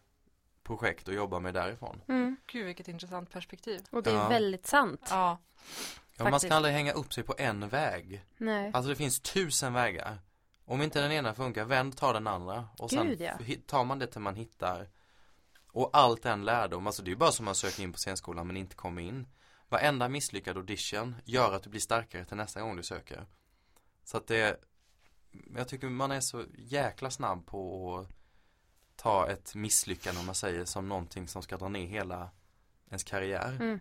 projekt 0.63 1.09
och 1.09 1.15
jobba 1.15 1.41
med 1.41 1.55
därifrån. 1.55 2.01
Mm. 2.09 2.37
Gud 2.47 2.67
vilket 2.67 2.89
intressant 2.89 3.31
perspektiv. 3.31 3.81
Och 3.91 4.03
det 4.03 4.11
är 4.11 4.15
Ja. 4.15 4.29
väldigt 4.29 4.67
sant. 4.67 5.07
Ja, 5.11 5.39
Ja, 6.25 6.31
man 6.31 6.41
ska 6.41 6.55
aldrig 6.55 6.75
hänga 6.75 6.93
upp 6.93 7.15
sig 7.15 7.25
på 7.25 7.35
en 7.39 7.69
väg. 7.69 8.25
Nej. 8.39 8.71
Alltså 8.75 8.89
det 8.89 8.97
finns 8.97 9.21
tusen 9.21 9.73
vägar. 9.73 10.19
Om 10.65 10.83
inte 10.83 11.01
den 11.01 11.13
ena 11.13 11.35
funkar, 11.35 11.65
vänd 11.65 11.97
ta 11.97 12.13
den 12.13 12.27
andra. 12.27 12.69
Och 12.79 12.91
sen 12.91 13.07
Gud, 13.07 13.21
ja. 13.21 13.33
hi- 13.41 13.63
tar 13.67 13.85
man 13.85 13.99
det 13.99 14.07
till 14.07 14.21
man 14.21 14.35
hittar. 14.35 14.89
Och 15.73 15.91
allt 15.93 16.23
den 16.23 16.45
lärdom, 16.45 16.87
alltså 16.87 17.03
det 17.03 17.09
är 17.09 17.13
ju 17.13 17.17
bara 17.17 17.33
som 17.33 17.45
man 17.45 17.55
söker 17.55 17.83
in 17.83 17.93
på 17.93 17.99
scenskolan 17.99 18.47
men 18.47 18.57
inte 18.57 18.77
kommer 18.77 19.03
in. 19.03 19.27
Varenda 19.69 20.09
misslyckad 20.09 20.57
audition 20.57 21.17
gör 21.25 21.53
att 21.53 21.63
du 21.63 21.71
blir 21.71 21.81
starkare 21.81 22.25
till 22.25 22.37
nästa 22.37 22.61
gång 22.61 22.77
du 22.77 22.83
söker. 22.83 23.27
Så 24.05 24.17
att 24.17 24.27
det, 24.27 24.61
jag 25.57 25.69
tycker 25.69 25.89
man 25.89 26.11
är 26.11 26.21
så 26.21 26.45
jäkla 26.59 27.11
snabb 27.11 27.47
på 27.47 27.97
att 27.99 28.09
ta 28.97 29.29
ett 29.31 29.55
misslyckande 29.55 30.21
om 30.21 30.27
man 30.27 30.35
säger 30.35 30.65
som 30.65 30.89
någonting 30.89 31.29
som 31.29 31.43
ska 31.43 31.57
dra 31.57 31.69
ner 31.69 31.87
hela 31.87 32.31
ens 32.89 33.05
karriär. 33.05 33.57
Mm. 33.61 33.81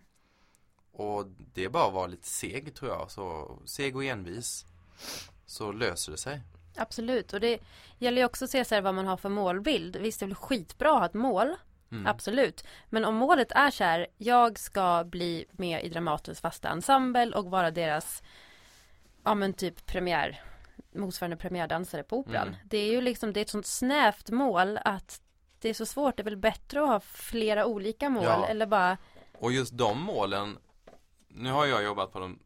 Och 0.99 1.25
det 1.53 1.63
är 1.65 1.69
bara 1.69 1.87
att 1.87 1.93
vara 1.93 2.07
lite 2.07 2.27
seg 2.27 2.75
tror 2.75 2.91
jag. 2.91 3.11
Så 3.11 3.57
seg 3.65 3.95
och 3.95 4.03
envis. 4.03 4.65
Så 5.45 5.71
löser 5.71 6.11
det 6.11 6.17
sig. 6.17 6.41
Absolut. 6.75 7.33
Och 7.33 7.39
det 7.39 7.59
gäller 7.97 8.21
ju 8.21 8.25
också 8.25 8.45
att 8.45 8.51
se 8.51 8.65
så 8.65 8.75
här 8.75 8.81
vad 8.81 8.95
man 8.95 9.07
har 9.07 9.17
för 9.17 9.29
målbild. 9.29 9.95
Visst, 9.95 10.19
det 10.19 10.25
är 10.25 10.27
väl 10.27 10.35
skitbra 10.35 10.91
att 10.91 10.99
ha 10.99 11.05
ett 11.05 11.13
mål. 11.13 11.55
Mm. 11.91 12.07
Absolut. 12.07 12.63
Men 12.89 13.05
om 13.05 13.15
målet 13.15 13.51
är 13.51 13.71
så 13.71 13.83
här, 13.83 14.07
jag 14.17 14.59
ska 14.59 15.03
bli 15.03 15.45
med 15.51 15.83
i 15.83 15.89
Dramatens 15.89 16.41
fasta 16.41 16.69
ensemble 16.69 17.31
och 17.35 17.45
vara 17.45 17.71
deras, 17.71 18.23
ja 19.23 19.35
men 19.35 19.53
typ 19.53 19.85
premiär, 19.85 20.43
motsvarande 20.95 21.37
premiärdansare 21.37 22.03
på 22.03 22.17
Operan. 22.17 22.47
Mm. 22.47 22.59
Det 22.63 22.77
är 22.77 22.91
ju 22.91 23.01
liksom, 23.01 23.33
det 23.33 23.39
är 23.39 23.41
ett 23.41 23.49
sånt 23.49 23.65
snävt 23.65 24.29
mål 24.29 24.79
att 24.85 25.21
det 25.59 25.69
är 25.69 25.73
så 25.73 25.85
svårt. 25.85 26.17
Det 26.17 26.21
är 26.21 26.25
väl 26.25 26.37
bättre 26.37 26.81
att 26.81 26.87
ha 26.89 26.99
flera 26.99 27.65
olika 27.65 28.09
mål 28.09 28.23
Ja. 28.23 28.47
eller 28.47 28.65
bara, 28.65 28.97
Och 29.39 29.51
just 29.51 29.77
de 29.77 30.01
målen. 30.01 30.57
Nu 31.29 31.51
har 31.51 31.65
jag 31.65 31.83
jobbat 31.83 32.11
på 32.11 32.19
de 32.19 32.39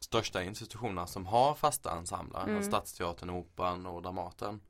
största 0.00 0.42
institutionerna 0.42 1.06
som 1.06 1.26
har 1.26 1.54
fasta 1.54 1.96
ensembler. 1.96 2.40
Mm. 2.40 2.50
Mm. 2.50 2.62
Stadsteatern, 2.62 3.30
Operan 3.30 3.86
och 3.86 4.02
Dramaten. 4.02 4.60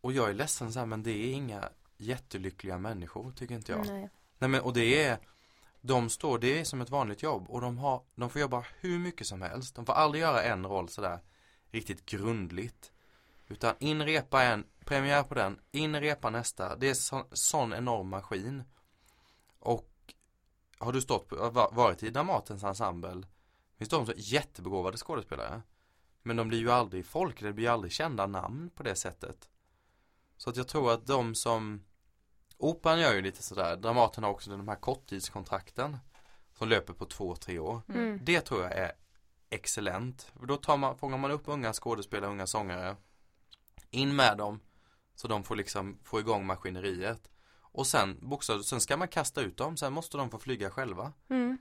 Och 0.00 0.12
jag 0.12 0.30
är 0.30 0.34
ledsen 0.34 0.72
så 0.72 0.78
här, 0.78 0.86
men 0.86 1.02
det 1.02 1.10
är 1.10 1.32
inga 1.32 1.68
jättelyckliga 1.96 2.78
människor 2.78 3.32
tycker 3.32 3.54
inte 3.54 3.72
jag. 3.72 3.86
nej. 3.86 4.10
Nej 4.38 4.50
men 4.50 4.60
och 4.60 4.72
det 4.72 5.04
är 5.04 5.18
De 5.80 6.10
står, 6.10 6.38
det 6.38 6.60
är 6.60 6.64
som 6.64 6.80
ett 6.80 6.90
vanligt 6.90 7.22
jobb 7.22 7.50
och 7.50 7.60
de 7.60 7.78
har 7.78 8.02
De 8.14 8.30
får 8.30 8.40
jobba 8.40 8.64
hur 8.80 8.98
mycket 8.98 9.26
som 9.26 9.42
helst 9.42 9.74
De 9.74 9.86
får 9.86 9.92
aldrig 9.92 10.22
göra 10.22 10.42
en 10.42 10.66
roll 10.66 10.88
sådär 10.88 11.20
Riktigt 11.70 12.06
grundligt 12.06 12.92
Utan 13.48 13.74
inrepa 13.78 14.42
en 14.42 14.64
Premiär 14.84 15.22
på 15.22 15.34
den 15.34 15.60
Inrepa 15.70 16.30
nästa 16.30 16.76
Det 16.76 16.88
är 16.88 16.94
så, 16.94 17.26
sån 17.32 17.72
enorm 17.72 18.08
maskin 18.08 18.64
Och 19.58 19.95
Har 20.78 20.92
du 20.92 21.00
stått 21.00 21.32
varit 21.72 22.02
i 22.02 22.10
Dramatens 22.10 22.64
ensemble? 22.64 23.22
Finns 23.78 23.90
de 23.90 24.06
som 24.06 24.14
är 24.14 24.18
jättebegåvade 24.18 24.96
skådespelare. 24.96 25.62
Men 26.22 26.36
de 26.36 26.48
blir 26.48 26.58
ju 26.58 26.70
aldrig 26.70 27.06
folk 27.06 27.40
Det 27.40 27.52
blir 27.52 27.68
aldrig 27.68 27.92
kända 27.92 28.26
namn 28.26 28.70
på 28.74 28.82
det 28.82 28.96
sättet. 28.96 29.48
Så 30.36 30.50
att 30.50 30.56
jag 30.56 30.68
tror 30.68 30.92
att 30.92 31.06
de 31.06 31.34
som 31.34 31.84
Operan 32.58 33.00
gör 33.00 33.14
ju 33.14 33.22
lite 33.22 33.42
sådär, 33.42 33.76
Dramaten 33.76 34.24
har 34.24 34.30
också 34.30 34.50
de 34.50 34.68
här 34.68 34.76
korttidskontrakten 34.76 35.96
Som 36.58 36.68
löper 36.68 36.92
på 36.92 37.04
två, 37.04 37.36
tre 37.36 37.58
år. 37.58 37.82
Mm. 37.88 38.20
Det 38.22 38.40
tror 38.40 38.62
jag 38.62 38.72
är 38.72 38.92
excellent. 39.50 40.22
För 40.22 40.46
Då 40.46 40.56
tar 40.56 40.76
man, 40.76 40.98
fångar 40.98 41.18
man 41.18 41.30
upp 41.30 41.42
unga 41.44 41.72
skådespelare, 41.72 42.30
unga 42.30 42.46
sångare 42.46 42.96
In 43.90 44.16
med 44.16 44.36
dem 44.38 44.60
Så 45.14 45.28
de 45.28 45.44
får 45.44 45.56
liksom 45.56 45.98
få 46.02 46.20
igång 46.20 46.46
maskineriet 46.46 47.30
Och 47.76 47.86
sen 47.86 48.18
bokstavligt, 48.20 48.68
sen 48.68 48.80
ska 48.80 48.96
man 48.96 49.08
kasta 49.08 49.40
ut 49.40 49.56
dem 49.56 49.76
Sen 49.76 49.92
måste 49.92 50.16
de 50.16 50.30
få 50.30 50.38
flyga 50.38 50.70
själva 50.70 51.12
Mm. 51.28 51.58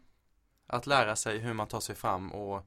Att 0.67 0.87
lära 0.87 1.15
sig 1.15 1.37
hur 1.37 1.53
man 1.53 1.67
tar 1.67 1.79
sig 1.79 1.95
fram 1.95 2.31
och 2.31 2.65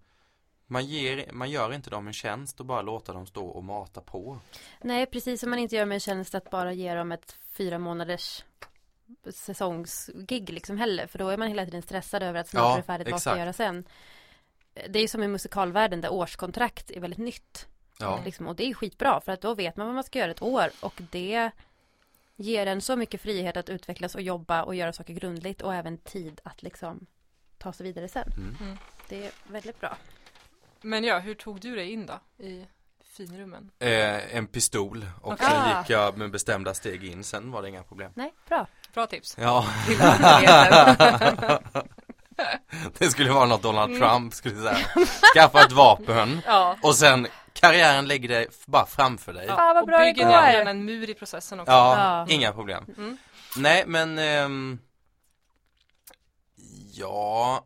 man, 0.67 0.87
ger, 0.87 1.33
man 1.33 1.51
gör 1.51 1.75
inte 1.75 1.91
dem 1.91 2.07
en 2.07 2.13
tjänst 2.13 2.61
och 2.61 2.67
bara 2.67 2.83
låta 2.83 3.13
dem 3.13 3.27
stå 3.27 3.47
och 3.47 3.65
mata 3.65 4.01
på 4.01 4.39
Nej, 4.81 5.07
precis 5.07 5.41
som 5.41 5.51
man 5.51 5.59
inte 5.59 5.77
gör 5.77 5.85
med 5.85 5.95
en 5.95 6.01
tjänst 6.01 6.35
att 6.35 6.51
bara 6.51 6.73
ge 6.73 6.95
dem 6.95 7.13
ett 7.13 7.37
fyra 7.53 7.79
månaders 7.79 8.45
säsongsgig 9.31 10.51
liksom 10.51 10.79
heller. 10.79 11.07
För 11.07 11.19
då 11.19 11.29
är 11.29 11.37
man 11.37 11.49
hela 11.49 11.65
tiden 11.65 11.83
stressad 11.83 12.23
över 12.23 12.41
att 12.41 12.49
snart 12.49 12.63
Ja, 12.63 12.73
är 12.73 12.77
det 12.77 12.83
färdigt, 12.83 13.11
vad 13.11 13.21
ska 13.21 13.31
jag 13.31 13.39
göra 13.39 13.53
sen? 13.53 13.85
Det 14.89 14.99
är 14.99 15.03
ju 15.03 15.09
som 15.09 15.23
i 15.23 15.29
musikalvärlden 15.29 16.01
där 16.01 16.13
årskontrakt 16.13 16.91
är 16.91 17.01
väldigt 17.01 17.19
nytt. 17.19 17.67
Ja, 17.99 18.21
Liksom, 18.25 18.47
och 18.47 18.57
det 18.57 18.65
är 18.65 18.75
skitbra 18.75 19.21
för 19.21 19.33
att 19.33 19.41
då 19.41 19.55
vet 19.55 19.77
man 19.77 19.87
vad 19.87 19.95
man 19.95 20.05
ska 20.05 20.19
göra 20.19 20.31
ett 20.31 20.43
år 20.43 20.71
och 20.81 21.03
det 21.11 21.51
ger 22.41 22.67
en 22.67 22.81
så 22.81 22.97
mycket 22.97 23.21
frihet 23.21 23.57
att 23.57 23.69
utvecklas 23.69 24.15
och 24.15 24.23
jobba 24.23 24.63
och 24.63 24.75
göra 24.75 24.93
saker 24.93 25.15
grundligt 25.15 25.63
och 25.63 25.75
även 25.75 25.99
tid 25.99 26.41
att 26.45 26.63
liksom 26.63 27.07
ta 27.59 27.73
sig 27.73 27.87
vidare 27.87 28.09
sen. 28.09 28.33
mm. 28.37 28.57
Mm. 28.61 28.77
Det 29.09 29.27
är 29.27 29.31
väldigt 29.49 29.81
bra. 29.81 29.97
Men 30.81 31.05
ja, 31.05 31.19
hur 31.19 31.35
tog 31.35 31.61
du 31.61 31.77
dig 31.77 31.93
in 31.93 32.07
då 32.07 32.45
i 32.45 32.67
finrummen? 33.17 33.71
eh, 33.79 34.37
En 34.37 34.47
pistol 34.47 35.07
och 35.23 35.33
Okej. 35.33 35.47
sen 35.47 35.57
Ah. 35.63 35.81
gick 35.81 35.91
jag 35.91 36.19
med 36.19 36.31
bestämda 36.31 36.75
steg 36.75 37.05
in 37.05 37.25
Sen 37.25 37.51
var 37.51 37.63
det 37.63 37.69
inga 37.69 37.83
problem 37.83 38.11
Nej, 38.15 38.33
bra. 38.49 38.67
Bra 38.95 39.07
tips. 39.07 39.37
Ja. 39.41 39.67
Det 42.99 43.07
skulle 43.11 43.31
vara 43.33 43.47
något 43.47 43.63
Donald 43.63 43.91
Mm. 43.97 44.01
Trump 44.09 44.35
skulle 44.35 44.55
säga 44.63 44.79
Skaffa 45.35 45.61
ett 45.65 45.73
vapen 45.73 46.41
ja. 46.47 46.77
och 46.83 46.95
sen 46.95 47.27
karriären 47.61 48.07
lägger 48.09 48.29
dig 48.29 48.47
bara 48.67 48.87
framför 48.87 49.33
dig 49.33 49.47
ja. 49.47 49.57
Vad 49.57 49.77
och 49.83 49.87
bra 49.87 49.99
det 49.99 50.05
bygger 50.05 50.31
gärna 50.53 50.71
en 50.71 50.85
mur 50.85 51.11
i 51.11 51.15
processen 51.15 51.61
också. 51.61 51.73
Ja, 51.73 51.97
Ja. 52.29 52.35
inga 52.35 52.53
problem 52.53 52.85
Mm. 52.97 53.17
Nej 53.57 53.85
men 53.87 54.19
ehm, 54.19 54.79
Ja 56.93 57.65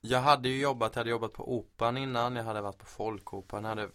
Jag 0.00 0.20
hade 0.20 0.48
ju 0.48 0.60
jobbat, 0.60 0.94
jag 0.94 1.00
hade 1.00 1.10
jobbat 1.10 1.32
på 1.32 1.56
Operan 1.56 1.96
innan, 1.96 2.36
jag 2.36 2.44
hade 2.44 2.60
varit 2.60 2.78
på 2.78 2.86
Folkoperan, 2.86 3.62
jag 3.64 3.68
hade 3.70 3.88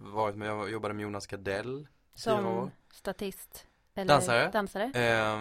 varit 0.00 0.36
med, 0.36 0.48
jag 0.48 0.70
jobbade 0.70 0.94
med 0.94 1.02
Jonas 1.02 1.26
Gardell 1.26 1.88
Som 2.14 2.46
år. 2.46 2.70
statist. 2.92 3.66
Eller 3.94 4.06
Dansare. 4.14 4.50
dansare. 4.50 4.84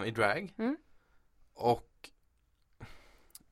eh, 0.02 0.08
i 0.08 0.12
drag 0.12 0.54
Mm. 0.58 0.78
Och 1.54 1.86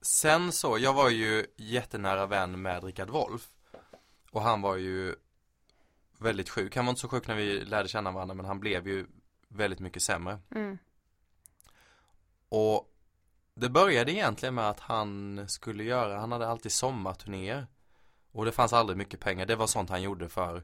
Sen 0.02 0.52
så, 0.52 0.78
jag 0.78 0.94
var 0.94 1.10
ju 1.10 1.46
jättenära 1.56 2.26
vän 2.26 2.62
med 2.62 2.84
Rickard 2.84 3.10
Wolff 3.10 3.48
Och 4.32 4.42
han 4.42 4.62
var 4.62 4.76
ju 4.76 5.16
väldigt 6.18 6.50
sjuk, 6.50 6.76
han 6.76 6.86
var 6.86 6.90
inte 6.90 7.02
så 7.02 7.08
sjuk 7.08 7.28
när 7.28 7.36
vi 7.36 7.66
lärde 7.66 7.90
känna 7.90 8.12
varandra 8.12 8.36
men 8.36 8.46
han 8.46 8.60
blev 8.60 8.88
ju 8.88 9.06
väldigt 9.48 9.80
mycket 9.80 10.02
sämre. 10.04 10.40
Mm. 10.56 10.78
Och 12.50 12.94
det 13.56 13.70
började 13.70 14.12
egentligen 14.12 14.56
med 14.56 14.70
att 14.70 14.80
han 14.80 15.46
skulle 15.50 15.84
göra, 15.84 16.20
han 16.20 16.32
hade 16.32 16.48
alltid 16.48 16.72
sommarturnéer. 16.72 17.68
Och 18.32 18.46
det 18.46 18.52
fanns 18.52 18.74
aldrig 18.74 18.98
mycket 18.98 19.20
pengar, 19.20 19.46
det 19.46 19.56
var 19.56 19.68
sånt 19.68 19.90
han 19.90 20.02
gjorde 20.02 20.30
för 20.30 20.64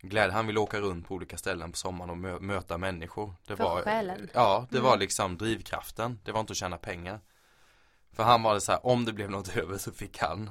glädje, 0.00 0.32
han 0.32 0.46
ville 0.46 0.60
åka 0.60 0.80
runt 0.80 1.08
på 1.08 1.14
olika 1.14 1.36
ställen 1.36 1.70
på 1.70 1.76
sommaren 1.76 2.10
och 2.10 2.16
mö- 2.16 2.40
möta 2.40 2.78
människor. 2.78 3.34
Det 3.46 3.56
För 3.56 3.64
var, 3.64 3.82
själen. 3.82 4.30
Ja, 4.34 4.66
det 4.70 4.76
Mm. 4.78 4.90
var 4.90 4.96
liksom 4.96 5.38
drivkraften, 5.38 6.20
det 6.24 6.32
var 6.32 6.40
inte 6.40 6.50
att 6.50 6.56
tjäna 6.56 6.78
pengar. 6.78 7.20
För 8.12 8.22
han 8.22 8.42
var 8.42 8.54
det 8.54 8.60
så 8.60 8.72
här, 8.72 8.86
om 8.86 9.04
det 9.04 9.12
blev 9.12 9.30
något 9.30 9.48
över 9.56 9.78
så 9.78 9.92
fick 9.92 10.18
han. 10.18 10.50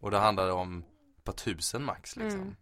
Och 0.00 0.10
det 0.10 0.18
handlade 0.18 0.52
om 0.52 0.84
ett 1.18 1.24
par 1.24 1.32
tusen 1.32 1.84
max 1.84 2.16
liksom. 2.16 2.40
Mm. 2.40 2.56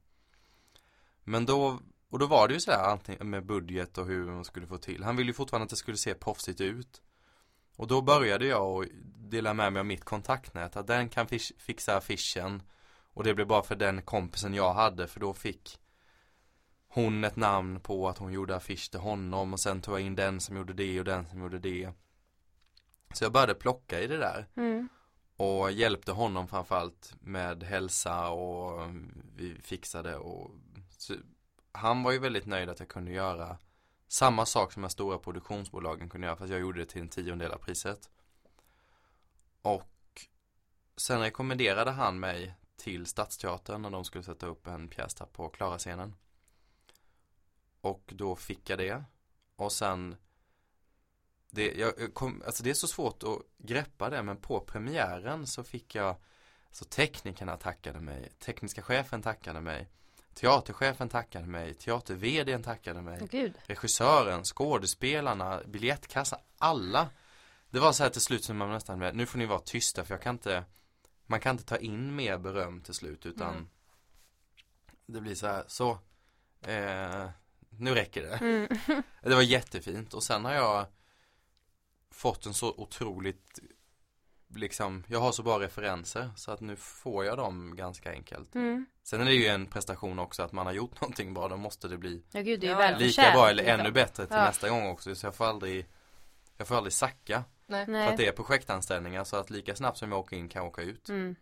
Men 1.28 1.46
då, 1.46 1.80
och 2.10 2.18
då 2.18 2.26
var 2.26 2.48
det 2.48 2.54
ju 2.54 2.60
sådär 2.60 2.82
antingen 2.82 3.30
med 3.30 3.46
budget 3.46 3.98
och 3.98 4.06
hur 4.06 4.26
man 4.26 4.44
skulle 4.44 4.66
få 4.66 4.78
till. 4.78 5.04
Han 5.04 5.16
ville 5.16 5.30
ju 5.30 5.34
fortfarande 5.34 5.64
att 5.64 5.70
det 5.70 5.76
skulle 5.76 5.96
se 5.96 6.14
proffsigt 6.14 6.60
ut. 6.60 7.02
Och 7.76 7.86
då 7.86 8.02
började 8.02 8.46
jag 8.46 8.84
att 8.84 8.88
dela 9.30 9.54
med 9.54 9.72
mig 9.72 9.80
av 9.80 9.86
mitt 9.86 10.04
kontaktnät 10.04 10.76
Att 10.76 10.86
den 10.86 11.08
kan 11.08 11.26
fixa 11.58 11.96
affischen. 11.96 12.62
Och 13.12 13.24
det 13.24 13.34
blev 13.34 13.46
bara 13.46 13.62
för 13.62 13.76
den 13.76 14.02
kompisen 14.02 14.54
jag 14.54 14.74
hade 14.74 15.06
för 15.06 15.20
då 15.20 15.34
fick 15.34 15.78
Hon 16.88 17.24
ett 17.24 17.36
namn 17.36 17.80
på 17.80 18.08
att 18.08 18.18
hon 18.18 18.32
gjorde 18.32 18.56
affisch 18.56 18.90
till 18.90 19.00
honom. 19.00 19.52
Och 19.52 19.60
sen 19.60 19.80
tog 19.80 19.94
jag 19.94 20.00
in 20.00 20.14
den 20.14 20.40
som 20.40 20.56
gjorde 20.56 20.72
det 20.72 20.98
och 20.98 21.04
den 21.04 21.28
som 21.28 21.40
gjorde 21.40 21.58
det. 21.58 21.92
Så 23.12 23.24
jag 23.24 23.32
började 23.32 23.54
plocka 23.54 24.00
i 24.00 24.06
det 24.06 24.16
där. 24.16 24.46
Mm. 24.56 24.88
och 25.36 25.72
hjälpte 25.72 26.12
honom 26.12 26.48
framförallt 26.48 27.14
med 27.20 27.62
hälsa 27.62 28.28
och 28.28 28.90
vi 29.36 29.56
fixade 29.62 30.16
och 30.16 30.50
så, 31.06 31.14
han 31.72 32.02
var 32.02 32.12
ju 32.12 32.18
väldigt 32.18 32.46
nöjd 32.46 32.68
att 32.68 32.80
jag 32.80 32.88
kunde 32.88 33.12
göra 33.12 33.58
samma 34.08 34.46
sak 34.46 34.72
som 34.72 34.82
de 34.82 34.90
stora 34.90 35.18
produktionsbolagen 35.18 36.08
kunde 36.08 36.26
göra 36.26 36.36
fast 36.36 36.50
jag 36.50 36.60
gjorde 36.60 36.78
det 36.78 36.86
till 36.86 37.00
en 37.00 37.08
tiondel 37.08 37.52
av 37.52 37.58
priset. 37.58 38.10
Och 39.62 40.26
sen 40.96 41.20
rekommenderade 41.20 41.90
han 41.90 42.20
mig 42.20 42.54
till 42.76 43.06
Stadsteatern 43.06 43.82
när 43.82 43.90
de 43.90 44.04
skulle 44.04 44.24
sätta 44.24 44.46
upp 44.46 44.66
en 44.66 44.88
pjäs 44.88 45.14
där 45.14 45.26
på 45.26 45.48
Klara-scenen. 45.48 46.14
Och 47.80 48.12
då 48.16 48.36
fick 48.36 48.70
jag 48.70 48.78
det. 48.78 49.04
Och 49.56 49.72
sen 49.72 50.16
det, 51.50 51.74
jag 51.74 52.14
kom, 52.14 52.42
alltså 52.46 52.62
det 52.62 52.70
är 52.70 52.74
så 52.74 52.86
svårt 52.86 53.22
att 53.22 53.38
greppa 53.58 54.10
det 54.10 54.22
men 54.22 54.36
på 54.36 54.60
premiären 54.60 55.46
så 55.46 55.64
fick 55.64 55.94
jag 55.94 56.16
Så 56.70 56.84
teknikerna 56.84 57.56
tackade 57.56 58.00
mig, 58.00 58.32
tekniska 58.38 58.82
chefen 58.82 59.22
tackade 59.22 59.60
mig 59.60 59.88
Teaterchefen 60.36 61.08
tackade 61.08 61.46
mig, 61.46 61.74
teater 61.74 62.62
tackade 62.62 63.02
mig 63.02 63.28
Gud. 63.30 63.54
Regissören, 63.66 64.44
skådespelarna, 64.44 65.60
biljettkassan, 65.66 66.38
alla 66.58 67.08
Det 67.70 67.80
var 67.80 67.92
så 67.92 68.02
här 68.02 68.10
till 68.10 68.20
slut 68.20 68.44
som 68.44 68.56
man 68.56 68.70
nästan 68.70 68.98
med, 68.98 69.16
nu 69.16 69.26
får 69.26 69.38
ni 69.38 69.46
vara 69.46 69.60
tysta 69.60 70.04
för 70.04 70.14
jag 70.14 70.22
kan 70.22 70.34
inte 70.34 70.64
Man 71.26 71.40
kan 71.40 71.54
inte 71.54 71.64
ta 71.64 71.76
in 71.76 72.16
mer 72.16 72.38
beröm 72.38 72.82
till 72.82 72.94
slut 72.94 73.26
utan 73.26 73.54
Mm. 73.54 73.68
Det 75.06 75.20
blir 75.20 75.34
så 75.34 75.46
här, 75.46 75.64
så 75.68 75.90
eh, 76.60 77.30
Nu 77.70 77.94
räcker 77.94 78.22
det 78.22 78.36
Mm. 78.36 78.68
Det 79.22 79.34
var 79.34 79.42
jättefint 79.42 80.14
och 80.14 80.22
sen 80.22 80.44
har 80.44 80.52
jag 80.52 80.86
Fått 82.10 82.46
en 82.46 82.54
så 82.54 82.74
otroligt 82.76 83.58
Liksom, 84.56 85.04
jag 85.08 85.20
har 85.20 85.32
så 85.32 85.42
bra 85.42 85.60
referenser 85.60 86.30
så 86.36 86.50
att 86.50 86.60
nu 86.60 86.76
får 86.76 87.24
jag 87.24 87.36
dem 87.38 87.76
ganska 87.76 88.10
enkelt 88.10 88.54
Mm. 88.54 88.86
Sen 89.02 89.20
är 89.20 89.24
det 89.24 89.34
ju 89.34 89.46
en 89.46 89.66
prestation 89.66 90.18
också 90.18 90.42
att 90.42 90.52
man 90.52 90.66
har 90.66 90.72
gjort 90.72 91.00
någonting 91.00 91.34
bra, 91.34 91.48
då 91.48 91.56
måste 91.56 91.88
det 91.88 91.96
bli 91.98 92.22
Ja 92.32 92.40
gud, 92.40 92.60
det 92.60 92.66
är 92.68 92.90
Ja, 92.92 92.98
lika 92.98 93.30
bra 93.32 93.48
eller 93.48 93.62
liksom. 93.62 93.80
ännu 93.80 93.90
bättre 93.92 94.26
till 94.26 94.36
Ja. 94.36 94.44
nästa 94.44 94.68
gång 94.68 94.86
också 94.86 95.14
så 95.14 95.26
jag 95.26 95.34
får 95.34 95.44
aldrig 95.44 95.86
Jag 96.56 96.68
får 96.68 96.74
aldrig 96.76 96.92
sacka 96.92 97.44
Nej. 97.66 97.86
för 97.86 97.94
att 98.06 98.16
det 98.16 98.26
är 98.26 98.32
projektanställningar 98.32 99.24
så 99.24 99.36
att 99.36 99.50
lika 99.50 99.74
snabbt 99.76 99.98
som 99.98 100.12
jag 100.12 100.20
åker 100.20 100.36
in 100.36 100.48
kan 100.48 100.62
jag 100.62 100.68
åka 100.68 100.82
ut 100.82 101.08
Mm. 101.08 101.36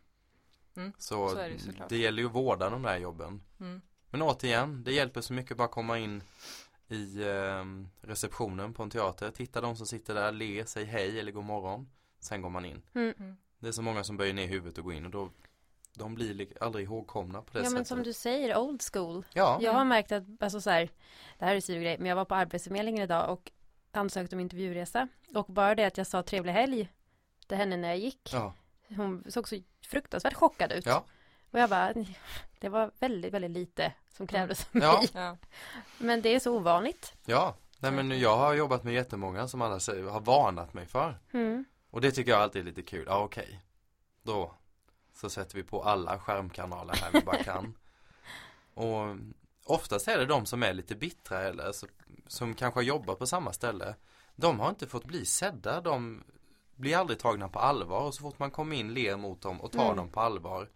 Så, 0.99 1.29
så 1.29 1.37
är 1.39 1.49
det 1.51 1.83
det 1.89 1.97
gäller 1.97 2.23
ju 2.23 2.29
att 2.29 2.35
vårda 2.35 2.71
de 2.71 2.83
där 2.83 2.97
jobben 2.97 3.43
Mm. 3.61 3.81
Men 4.11 4.23
återigen, 4.23 4.85
det 4.85 4.93
hjälper 4.93 5.21
så 5.21 5.33
mycket 5.33 5.57
bara 5.57 5.69
komma 5.69 5.99
in 5.99 6.23
i 6.89 7.23
eh, 7.23 7.65
receptionen 8.09 8.75
på 8.75 8.83
en 8.83 8.91
teater, 8.91 9.31
titta 9.31 9.61
de 9.61 9.77
som 9.77 9.87
sitter 9.87 10.15
där, 10.15 10.33
le, 10.33 10.67
säg 10.67 10.85
hej 10.85 11.21
eller 11.21 11.33
god 11.33 11.45
morgon 11.45 11.89
Sen 12.25 12.43
går 12.43 12.51
man 12.51 12.64
in 12.64 12.83
Mm. 12.95 13.37
Det 13.59 13.68
är 13.68 13.72
så 13.72 13.83
många 13.83 14.05
som 14.05 14.16
böjer 14.16 14.35
ner 14.35 14.47
huvudet 14.47 14.79
och 14.79 14.85
går 14.85 14.95
in 14.95 15.05
och 15.05 15.11
då 15.11 15.31
De 15.95 16.14
blir 16.14 16.35
li- 16.35 16.53
aldrig 16.61 16.85
ihågkomna 16.85 17.43
på 17.43 17.51
det 17.53 17.59
Ja 17.59 17.62
men 17.62 17.70
sättet 17.70 17.87
som 17.89 18.03
du 18.03 18.12
säger, 18.12 18.57
old 18.59 18.83
school. 18.93 19.27
Ja, 19.33 19.59
Jag 19.62 19.72
har 19.72 19.85
märkt 19.85 20.12
att, 20.12 20.22
alltså 20.41 20.61
så 20.61 20.70
här, 20.70 20.89
det 21.39 21.45
här 21.45 21.55
är 21.57 21.70
en 21.75 21.83
grej, 21.83 21.99
men 21.99 22.07
jag 22.07 22.16
var 22.16 22.25
på 22.25 22.35
Arbetsförmedlingen 22.35 23.03
idag 23.05 23.33
och 23.33 23.51
ansökte 23.93 24.37
om 24.37 24.41
intervjuresa. 24.41 25.09
Och 25.35 25.47
bara 25.47 25.75
det 25.75 25.85
att 25.85 25.99
jag 25.99 26.07
sa 26.07 26.22
trevlig 26.22 26.53
helg 26.53 26.89
till 27.47 27.57
henne 27.57 27.77
när 27.77 27.89
jag 27.89 27.99
gick. 27.99 28.31
ja, 28.33 28.55
Hon 28.97 29.25
såg 29.29 29.49
så 29.49 29.57
fruktansvärt 29.87 30.35
chockad 30.35 30.72
ut. 30.72 30.87
ja, 30.87 31.05
Och 31.51 31.59
jag 31.59 31.70
bara, 31.70 31.95
det 32.61 32.68
var 32.68 32.91
väldigt, 33.01 33.33
väldigt 33.35 33.51
lite 33.51 33.93
som 34.16 34.27
krävdes 34.27 34.66
av 34.66 34.77
mig. 34.77 35.09
Ja. 35.14 35.37
Men 35.99 36.22
det 36.22 36.35
är 36.35 36.39
så 36.41 36.57
ovanligt. 36.57 37.12
ja 37.25 37.55
Nej 37.79 37.93
men 37.93 38.18
jag 38.20 38.37
har 38.37 38.55
jobbat 38.55 38.85
med 38.85 38.95
jättemånga 38.95 39.49
som 39.49 39.62
alla 39.62 39.75
har 40.11 40.20
varnat 40.20 40.75
mig 40.75 40.87
för 40.87 41.18
Mm. 41.33 41.64
Och 41.95 42.01
det 42.01 42.11
tycker 42.13 42.31
jag 42.31 42.41
alltid 42.41 42.63
är 42.63 42.67
lite 42.67 42.83
kul, 42.83 43.05
ja 43.09 43.19
okej. 43.25 43.61
Då 44.23 44.55
Så 45.13 45.31
sätter 45.31 45.55
vi 45.57 45.63
på 45.63 45.83
alla 45.83 46.19
skärmkanaler 46.19 46.95
här 46.95 47.11
vi 47.13 47.21
bara 47.21 47.43
kan. 47.43 47.75
Och 48.75 49.17
Oftast 49.65 50.09
är 50.09 50.19
det 50.19 50.27
de 50.27 50.47
som 50.47 50.63
är 50.63 50.73
lite 50.73 50.95
bittra 50.95 51.41
eller 51.43 51.73
som 52.27 52.55
kanske 52.55 52.79
har 52.79 52.85
jobbat 52.85 53.19
på 53.19 53.27
samma 53.27 53.53
ställe. 53.53 53.95
De 54.37 54.61
har 54.61 54.69
inte 54.71 54.87
fått 54.87 55.05
bli 55.05 55.27
sedda, 55.27 55.81
de 55.81 56.25
blir 56.77 56.97
aldrig 56.97 57.19
tagna 57.19 57.49
på 57.49 57.59
allvar. 57.59 58.01
Och 58.01 58.15
så 58.15 58.23
fort 58.23 58.39
man 58.39 58.51
kommer 58.51 58.77
in 58.77 58.95
ler 58.95 59.17
mot 59.17 59.41
dem 59.43 59.61
och 59.61 59.73
tar 59.73 59.85
Mm. 59.85 59.97
dem 59.97 60.09
på 60.11 60.21
allvar. 60.21 60.71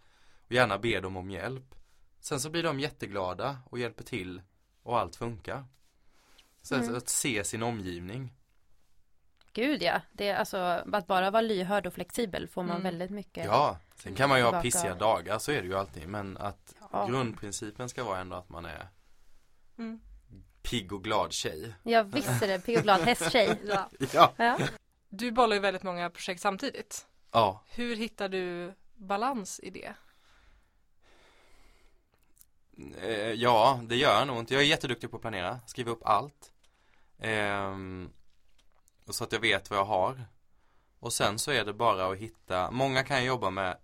Och 0.47 0.53
gärna 0.53 0.79
ber 0.79 1.01
dem 1.01 1.17
om 1.17 1.31
hjälp. 1.31 1.75
Sen 2.21 2.41
så 2.41 2.51
blir 2.51 2.63
de 2.63 2.81
jätteglada 2.81 3.59
och 3.71 3.79
hjälper 3.79 4.05
till 4.05 4.43
och 4.83 4.99
allt 4.99 5.17
funkar. 5.17 5.65
Så 6.63 6.75
Mm. 6.75 6.97
att 6.97 7.09
se 7.09 7.45
sin 7.45 7.63
omgivning 7.63 8.35
Gud 9.59 9.83
ja, 9.83 10.01
det 10.13 10.29
är 10.29 10.37
alltså 10.37 10.57
att 10.93 11.07
bara 11.07 11.31
vara 11.31 11.41
lyhörd 11.43 11.87
och 11.87 11.95
flexibel 11.95 12.49
får 12.49 12.63
man 12.63 12.71
Mm. 12.71 12.83
väldigt 12.83 13.11
mycket. 13.11 13.45
Ja, 13.45 13.79
sen 13.97 14.15
kan 14.15 14.29
man 14.29 14.39
ju 14.39 14.45
ha 14.45 14.51
Tillbaka. 14.51 14.63
pissiga 14.63 14.95
dagar, 14.95 15.39
så 15.39 15.53
är 15.53 15.63
det 15.63 15.69
ju 15.69 15.75
alltid 15.79 16.09
Men 16.09 16.37
att 16.37 16.75
Ja. 16.93 17.07
grundprincipen 17.07 17.89
ska 17.89 18.05
vara 18.05 18.19
ändå 18.19 18.37
att 18.37 18.49
man 18.49 18.65
är 18.65 18.89
Mm. 19.79 20.01
pigg 20.63 20.93
och 20.93 21.05
glad 21.05 21.33
tjej 21.33 21.75
Ja 21.83 22.03
visst 22.03 22.43
är 22.43 22.49
det, 22.49 22.59
pigg 22.61 22.77
och 22.77 22.83
glad 22.83 23.01
hästtjej. 23.01 23.59
Ja. 23.65 23.89
Ja, 24.13 24.33
Ja. 24.37 24.59
Du 25.09 25.31
bollar 25.31 25.55
ju 25.57 25.61
väldigt 25.63 25.83
många 25.83 26.11
projekt 26.11 26.41
samtidigt. 26.41 27.07
ja 27.33 27.63
Hur 27.71 27.97
hittar 27.97 28.29
du 28.29 28.75
balans 28.95 29.61
i 29.63 29.71
det? 29.71 29.95
Eh, 33.03 33.33
Ja, 33.33 33.81
det 33.83 33.97
gör 33.97 34.19
jag 34.19 34.27
nog 34.27 34.39
inte. 34.39 34.55
Jag 34.55 34.63
är 34.63 34.67
jätteduktig 34.67 35.11
på 35.11 35.17
att 35.17 35.23
planera, 35.23 35.61
skriva 35.67 35.91
upp 35.91 36.03
allt. 36.07 36.53
Och 37.19 37.27
så 39.15 39.25
att 39.25 39.33
jag 39.33 39.41
vet 39.41 39.71
vad 39.71 39.79
jag 39.79 39.85
har. 39.85 40.25
Och 40.99 41.13
sen 41.13 41.39
så 41.39 41.51
är 41.51 41.65
det 41.65 41.73
bara 41.73 42.13
att 42.13 42.19
hitta, 42.19 42.71
många 42.71 43.05
kan 43.05 43.17
jag 43.17 43.27
jobba 43.27 43.51
med 43.51 43.79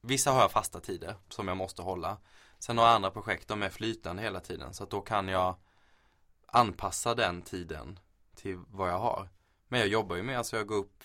Vissa 0.00 0.30
har 0.30 0.40
jag 0.40 0.50
fasta 0.50 0.80
tider 0.80 1.14
som 1.28 1.48
jag 1.48 1.56
måste 1.56 1.82
hålla. 1.82 2.16
Sen 2.58 2.78
har 2.78 2.86
jag 2.86 2.94
andra 2.94 3.10
projekt, 3.10 3.48
de 3.48 3.62
är 3.62 3.68
flytande 3.68 4.22
hela 4.22 4.40
tiden. 4.40 4.74
Så 4.74 4.84
att 4.84 4.90
då 4.90 5.00
kan 5.00 5.28
jag 5.28 5.56
anpassa 6.46 7.14
den 7.14 7.42
tiden 7.42 7.98
till 8.34 8.56
vad 8.56 8.88
jag 8.88 8.98
har. 8.98 9.28
Men 9.68 9.80
jag 9.80 9.88
jobbar 9.88 10.16
ju 10.16 10.22
med, 10.22 10.38
alltså 10.38 10.56
jag 10.56 10.66
går 10.66 10.76
upp 10.76 11.04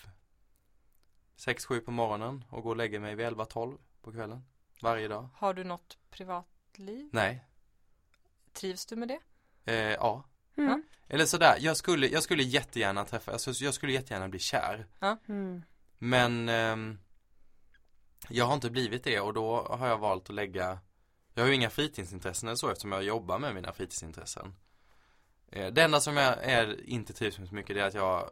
6-7 1.36 1.80
på 1.80 1.90
morgonen 1.90 2.44
och 2.50 2.62
går 2.62 2.70
och 2.70 2.76
lägger 2.76 3.00
mig 3.00 3.14
vid 3.14 3.26
11-12 3.26 3.78
på 4.02 4.12
kvällen. 4.12 4.44
Varje 4.82 5.08
dag. 5.08 5.28
Har 5.34 5.54
du 5.54 5.64
något 5.64 5.98
privatliv? 6.10 7.08
Nej, 7.12 7.44
Trivs 8.52 8.86
du 8.86 8.96
med 8.96 9.08
det? 9.08 9.20
Eh, 9.72 9.92
ja. 9.92 10.24
Mm. 10.56 10.82
Eller 11.08 11.26
sådär, 11.26 11.56
jag 11.60 11.76
skulle, 11.76 12.08
jag 12.08 12.22
skulle 12.22 12.42
jättegärna 12.42 13.04
träffa, 13.04 13.32
alltså 13.32 13.50
jag 13.64 13.74
skulle 13.74 13.92
jättegärna 13.92 14.28
bli 14.28 14.38
kär. 14.38 14.86
Mm. 15.28 15.62
Men 15.98 16.48
ehm, 16.48 16.98
jag 18.28 18.44
har 18.44 18.54
inte 18.54 18.70
blivit 18.70 19.04
det 19.04 19.20
och 19.20 19.34
då 19.34 19.66
har 19.70 19.88
jag 19.88 19.98
valt 19.98 20.28
att 20.28 20.34
lägga 20.34 20.78
Jag 21.34 21.42
har 21.42 21.48
ju 21.48 21.54
inga 21.54 21.70
fritidsintressen 21.70 22.48
eller 22.48 22.56
så 22.56 22.68
eftersom 22.68 22.92
jag 22.92 23.02
jobbar 23.02 23.38
med 23.38 23.54
mina 23.54 23.72
fritidsintressen. 23.72 24.54
Eh, 25.48 25.72
det 25.72 25.82
enda 25.82 26.00
som 26.00 26.16
jag 26.16 26.44
är, 26.44 26.88
inte 26.88 27.12
trivs 27.12 27.38
med 27.38 27.48
så 27.48 27.54
mycket 27.54 27.76
det 27.76 27.82
är 27.82 27.86
att 27.86 27.94
jag 27.94 28.30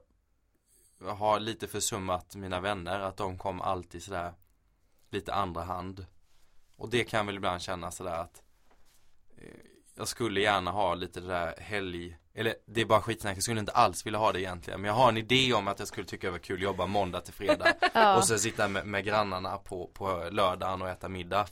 jag 1.05 1.15
har 1.15 1.41
lite 1.41 1.69
försummat 1.69 2.37
mina 2.37 2.61
vänner, 2.61 3.01
att 3.01 3.17
de 3.17 3.39
kom 3.39 3.61
alltid 3.61 4.03
sådär 4.03 4.35
lite 5.11 5.35
andra 5.35 5.63
hand. 5.63 6.07
Och 6.77 6.91
det 6.91 7.05
kan 7.05 7.27
väl 7.27 7.37
ibland 7.37 7.63
kännas 7.63 7.97
sådär 7.97 8.15
att 8.17 8.43
eh, 9.37 9.70
jag 9.95 10.09
skulle 10.09 10.41
gärna 10.41 10.71
ha 10.71 10.95
lite 10.95 11.21
det 11.21 11.27
där 11.27 11.55
helg 11.59 12.17
Eller 12.35 12.55
det 12.67 12.81
är 12.81 12.85
bara 12.85 13.03
skitsnack, 13.03 13.37
jag 13.37 13.43
skulle 13.43 13.61
inte 13.61 13.73
alls 13.73 14.07
vilja 14.07 14.19
ha 14.19 14.33
det 14.33 14.41
egentligen 14.41 14.81
Men 14.81 14.89
jag 14.89 14.95
har 14.95 15.09
en 15.09 15.17
idé 15.17 15.53
om 15.53 15.69
att 15.69 15.79
jag 15.79 15.89
skulle 15.89 16.07
tycka 16.07 16.27
det 16.27 16.31
var 16.31 16.39
kul 16.39 16.57
att 16.57 16.63
jobba 16.63 16.87
måndag 16.87 17.21
till 17.21 17.35
fredag 17.35 17.75
Ja. 17.95 18.17
Och 18.17 18.25
så 18.25 18.39
sitta 18.39 18.69
med, 18.69 18.87
med 18.87 19.05
grannarna 19.05 19.59
på, 19.59 19.91
på 19.95 20.29
lördagen 20.31 20.83
och 20.83 20.89
äta 20.89 21.09
middag 21.09 21.47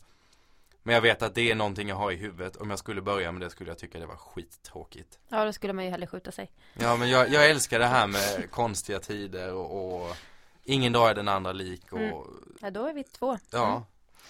Men 0.82 0.94
jag 0.94 1.02
vet 1.02 1.22
att 1.22 1.34
det 1.34 1.50
är 1.50 1.54
någonting 1.54 1.88
jag 1.88 1.96
har 1.96 2.12
i 2.12 2.16
huvudet 2.16 2.56
Om 2.56 2.70
jag 2.70 2.78
skulle 2.78 3.02
börja 3.02 3.32
med 3.32 3.40
det 3.40 3.50
skulle 3.50 3.70
jag 3.70 3.78
tycka 3.78 3.98
det 3.98 4.06
var 4.06 4.16
skittråkigt 4.16 5.18
ja, 5.28 5.44
då 5.44 5.52
skulle 5.52 5.72
man 5.72 5.84
ju 5.84 5.90
hellre 5.90 6.06
skjuta 6.06 6.32
sig. 6.32 6.50
Ja 6.74 6.96
men 6.96 7.10
jag, 7.10 7.28
jag 7.28 7.50
älskar 7.50 7.78
det 7.78 7.86
här 7.86 8.06
med 8.06 8.50
konstiga 8.50 9.00
tider 9.00 9.52
och, 9.54 10.02
och 10.04 10.16
Ingen 10.64 10.92
dag 10.92 11.10
är 11.10 11.14
den 11.14 11.28
andra 11.28 11.52
lik 11.52 11.92
och 11.92 11.98
Mm. 11.98 12.14
Ja, 12.60 12.70
då 12.70 12.86
är 12.86 12.92
vi 12.92 13.04
två. 13.04 13.38
Ja 13.50 13.84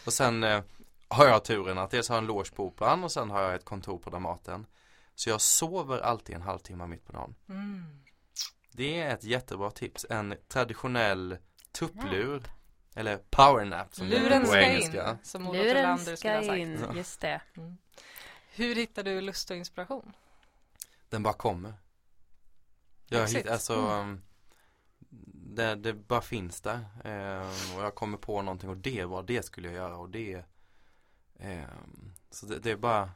Och 0.05 0.13
sen 0.13 0.45
eh, 0.45 0.63
har 1.09 1.27
jag 1.27 1.45
turen 1.45 1.79
att 1.79 1.91
dels 1.91 2.09
har 2.09 2.17
jag 2.17 2.23
en 2.23 2.27
loge 2.27 2.51
på 2.55 2.65
Operan 2.67 3.05
och 3.05 3.13
sen 3.13 3.31
har 3.31 3.43
jag 3.43 3.55
ett 3.55 3.65
kontor 3.65 3.99
på 3.99 4.11
Dramaten 4.11 4.67
Så 5.15 5.31
jag 5.31 5.41
sover 5.41 5.99
alltid 6.01 6.35
en 6.37 6.43
halvtimme 6.43 6.87
mitt 6.87 7.07
på 7.07 7.13
dagen 7.13 7.35
Mm. 7.49 7.85
Det 8.73 9.01
är 9.01 9.15
ett 9.15 9.25
jättebra 9.25 9.71
tips, 9.71 10.07
en 10.11 10.35
traditionell 10.49 11.39
tupplur 11.73 12.43
Eller 12.95 13.17
powernap 13.17 13.95
som 13.95 14.09
det 14.09 14.19
Luren 14.19 14.33
heter 14.33 14.41
på 14.41 14.47
ska 14.47 14.61
engelska 14.61 15.11
in, 15.11 15.19
som 15.23 15.49
Olof 15.49 15.57
Luren 15.65 15.77
Olander 15.85 16.17
skulle 16.17 16.35
ha 16.35 16.43
ska 16.43 16.49
sagt. 16.51 16.59
in, 16.59 16.85
just 16.97 17.21
det. 17.21 17.41
Mm. 17.57 17.77
Hur 18.55 18.75
hittar 18.75 19.03
du 19.03 19.21
lust 19.21 19.51
och 19.51 19.57
inspiration? 19.57 20.13
Den 21.09 21.23
bara 21.23 21.35
kommer 21.35 21.75
Jag 23.07 23.29
hittar, 23.29 23.53
alltså 23.53 23.75
Mm. 23.75 24.23
det, 25.55 25.75
det 25.75 25.93
bara 25.95 26.21
finns 26.21 26.61
där 26.61 26.79
eh, 27.05 27.77
Och 27.77 27.83
jag 27.85 27.95
kommer 27.95 28.19
på 28.19 28.43
någonting 28.43 28.71
och 28.71 28.77
det 28.77 29.05
var 29.05 29.23
det 29.23 29.43
skulle 29.45 29.69
jag 29.69 29.77
göra 29.77 29.97
och 29.97 30.11
det 30.11 30.45
Så 32.31 32.47
det, 32.47 32.59
det 32.59 32.71
är 32.71 32.77
bara 32.77 33.11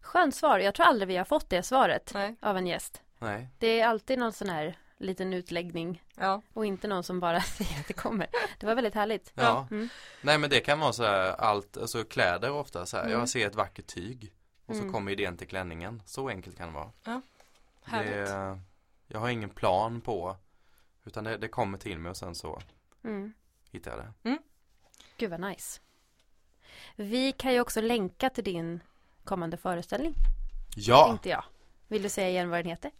Skönt 0.00 0.34
svar. 0.34 0.58
Jag 0.58 0.74
tror 0.74 0.86
aldrig 0.86 1.08
vi 1.08 1.16
har 1.16 1.24
fått 1.24 1.50
det 1.50 1.62
svaret 1.62 2.10
Nej. 2.14 2.36
av 2.40 2.56
en 2.56 2.66
gäst. 2.66 3.02
Nej 3.18 3.48
Det 3.58 3.80
är 3.80 3.86
alltid 3.88 4.18
någon 4.18 4.32
sån 4.32 4.48
här 4.48 4.78
liten 4.98 5.32
utläggning 5.32 6.02
Ja. 6.16 6.42
och 6.52 6.66
inte 6.66 6.88
någon 6.88 7.04
som 7.04 7.20
bara 7.20 7.40
säger 7.40 7.80
att 7.80 7.86
det 7.88 7.92
kommer. 7.94 8.26
Det 8.58 8.66
var 8.66 8.74
väldigt 8.74 8.94
härligt. 8.94 9.32
Ja, 9.34 9.66
Mm. 9.70 9.88
nej 10.22 10.38
men 10.38 10.50
det 10.50 10.60
kan 10.60 10.80
vara 10.80 10.92
så 10.92 11.02
här 11.04 11.32
allt, 11.40 11.76
alltså 11.76 12.04
kläder 12.04 12.50
ofta 12.52 12.86
så 12.86 12.96
här. 12.96 13.04
Mm. 13.04 13.18
Jag 13.18 13.28
ser 13.28 13.46
ett 13.46 13.54
vackert 13.54 13.86
tyg 13.86 14.32
och 14.66 14.74
så 14.74 14.80
Mm. 14.80 14.92
kommer 14.92 15.12
idén 15.12 15.36
till 15.36 15.48
klänningen. 15.48 16.02
Så 16.06 16.28
enkelt 16.28 16.56
kan 16.56 16.68
det 16.68 16.74
vara. 16.74 17.22
Härligt. 17.84 18.12
Det, 18.26 18.60
jag 19.06 19.20
har 19.20 19.28
ingen 19.28 19.50
plan 19.50 20.00
på 20.00 20.36
utan 21.04 21.24
det, 21.24 21.36
det 21.36 21.48
kommer 21.48 21.78
till 21.78 21.98
mig 21.98 22.10
och 22.10 22.16
sen 22.16 22.34
så 22.34 22.60
Mm. 23.04 23.32
hittar 23.70 23.90
jag 23.90 24.00
det. 24.22 24.38
Gud 25.16 25.30
vad 25.30 25.40
nice. 25.40 25.80
Vi 26.96 27.32
kan 27.32 27.52
ju 27.52 27.60
också 27.60 27.80
länka 27.80 28.30
till 28.30 28.44
din 28.44 28.80
kommande 29.24 29.56
föreställning, 29.56 30.14
Ja, 30.76 31.06
tänkte 31.06 31.28
jag. 31.28 31.44
Vill 31.88 32.02
du 32.02 32.08
säga 32.08 32.28
igen 32.28 32.50
vad 32.50 32.58
den 32.58 32.66
heter? 32.70 32.90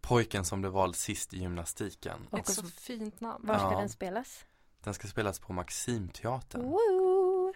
pojken 0.00 0.44
som 0.44 0.60
blev 0.60 0.72
vald 0.72 0.96
sist 0.96 1.34
i 1.34 1.38
gymnastiken. 1.38 2.26
Och 2.30 2.38
Ett 2.38 2.48
så 2.48 2.66
fint 2.66 3.20
namn. 3.20 3.46
var 3.46 3.58
ska 3.58 3.72
Ja. 3.72 3.78
den 3.78 3.88
spelas? 3.88 4.44
Den 4.84 4.94
ska 4.94 5.08
spelas 5.08 5.38
på 5.38 5.52
Maximteatern. 5.52 6.62
Woo! 6.62 7.54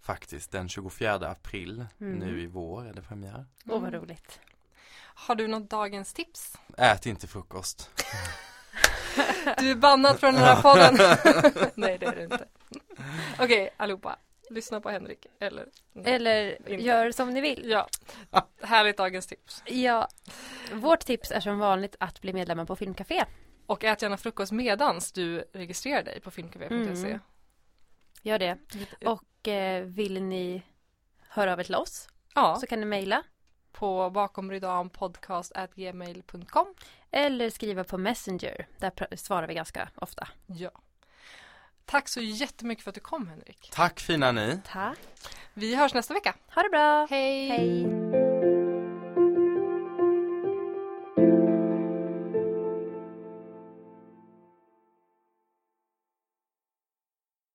Faktiskt 0.00 0.50
den 0.52 0.68
24 0.68 1.14
april 1.30 1.86
Mm. 2.00 2.18
nu 2.18 2.40
i 2.42 2.46
vår 2.46 2.86
är 2.86 2.92
det 2.92 3.02
premiär. 3.02 3.46
Åh 3.66 3.80
vad 3.80 3.88
Mm. 3.88 4.00
roligt. 4.00 4.40
Har 5.00 5.34
du 5.34 5.48
något 5.48 5.70
dagens 5.70 6.12
tips? 6.12 6.56
Ät 6.76 7.06
inte 7.06 7.26
frukost. 7.26 7.90
Du 9.58 9.70
är 9.70 9.74
bannad 9.74 10.20
från 10.20 10.34
den 10.34 10.42
här 10.42 10.62
podden. 10.62 10.94
Nej 11.74 11.98
det 11.98 12.06
är 12.06 12.16
du 12.16 12.22
inte. 12.24 12.48
Okej 13.38 13.70
allihopa, 13.76 14.16
lyssna 14.50 14.80
på 14.80 14.90
Henrik. 14.90 15.26
Eller, 15.40 15.68
Eller 16.04 16.50
Inte. 16.70 16.84
gör 16.84 17.10
som 17.10 17.30
ni 17.30 17.40
vill. 17.40 17.70
ja, 17.70 17.88
härligt 18.62 18.96
dagens 18.96 19.26
tips. 19.26 19.62
Ja, 19.66 20.08
vårt 20.72 21.00
tips 21.00 21.30
är 21.30 21.40
som 21.40 21.58
vanligt 21.58 21.96
att 22.00 22.20
bli 22.20 22.32
medlemmar 22.32 22.64
på 22.64 22.76
Filmcafé. 22.76 23.24
Och 23.66 23.84
ät 23.84 24.02
gärna 24.02 24.16
frukost 24.16 24.52
medans 24.52 25.12
du 25.12 25.44
registrerar 25.52 26.02
dig 26.02 26.20
på 26.20 26.30
filmcafé.se. 26.30 26.74
Mm. 27.08 27.18
Gör 28.22 28.38
det. 28.38 28.58
Och 29.04 29.48
eh, 29.48 29.84
vill 29.84 30.22
ni 30.22 30.62
höra 31.28 31.52
av 31.52 31.60
er 31.60 31.64
till 31.64 31.74
oss 31.74 32.08
Ja, 32.34 32.56
så 32.60 32.66
kan 32.66 32.80
ni 32.80 32.86
mejla 32.86 33.22
på 33.72 34.10
bakomrydampodcast.gmail.com 34.10 36.74
eller 37.10 37.50
skriva 37.50 37.84
på 37.84 37.98
Messenger. 37.98 38.66
Där 38.78 39.16
svarar 39.16 39.46
vi 39.46 39.54
ganska 39.54 39.88
ofta. 39.94 40.28
Ja. 40.46 40.70
Tack 41.90 42.08
så 42.08 42.20
jättemycket 42.20 42.84
för 42.84 42.90
att 42.90 42.94
du 42.94 43.00
kom 43.00 43.28
Henrik. 43.28 43.70
Tack 43.72 44.00
fina 44.00 44.32
ni. 44.32 44.60
Tack. 44.72 44.98
Vi 45.54 45.74
hörs 45.74 45.94
nästa 45.94 46.14
vecka. 46.14 46.34
Ha 46.54 46.62
det 46.62 46.68
bra. 46.68 47.06
Hej! 47.10 47.48
Hej. 47.48 48.37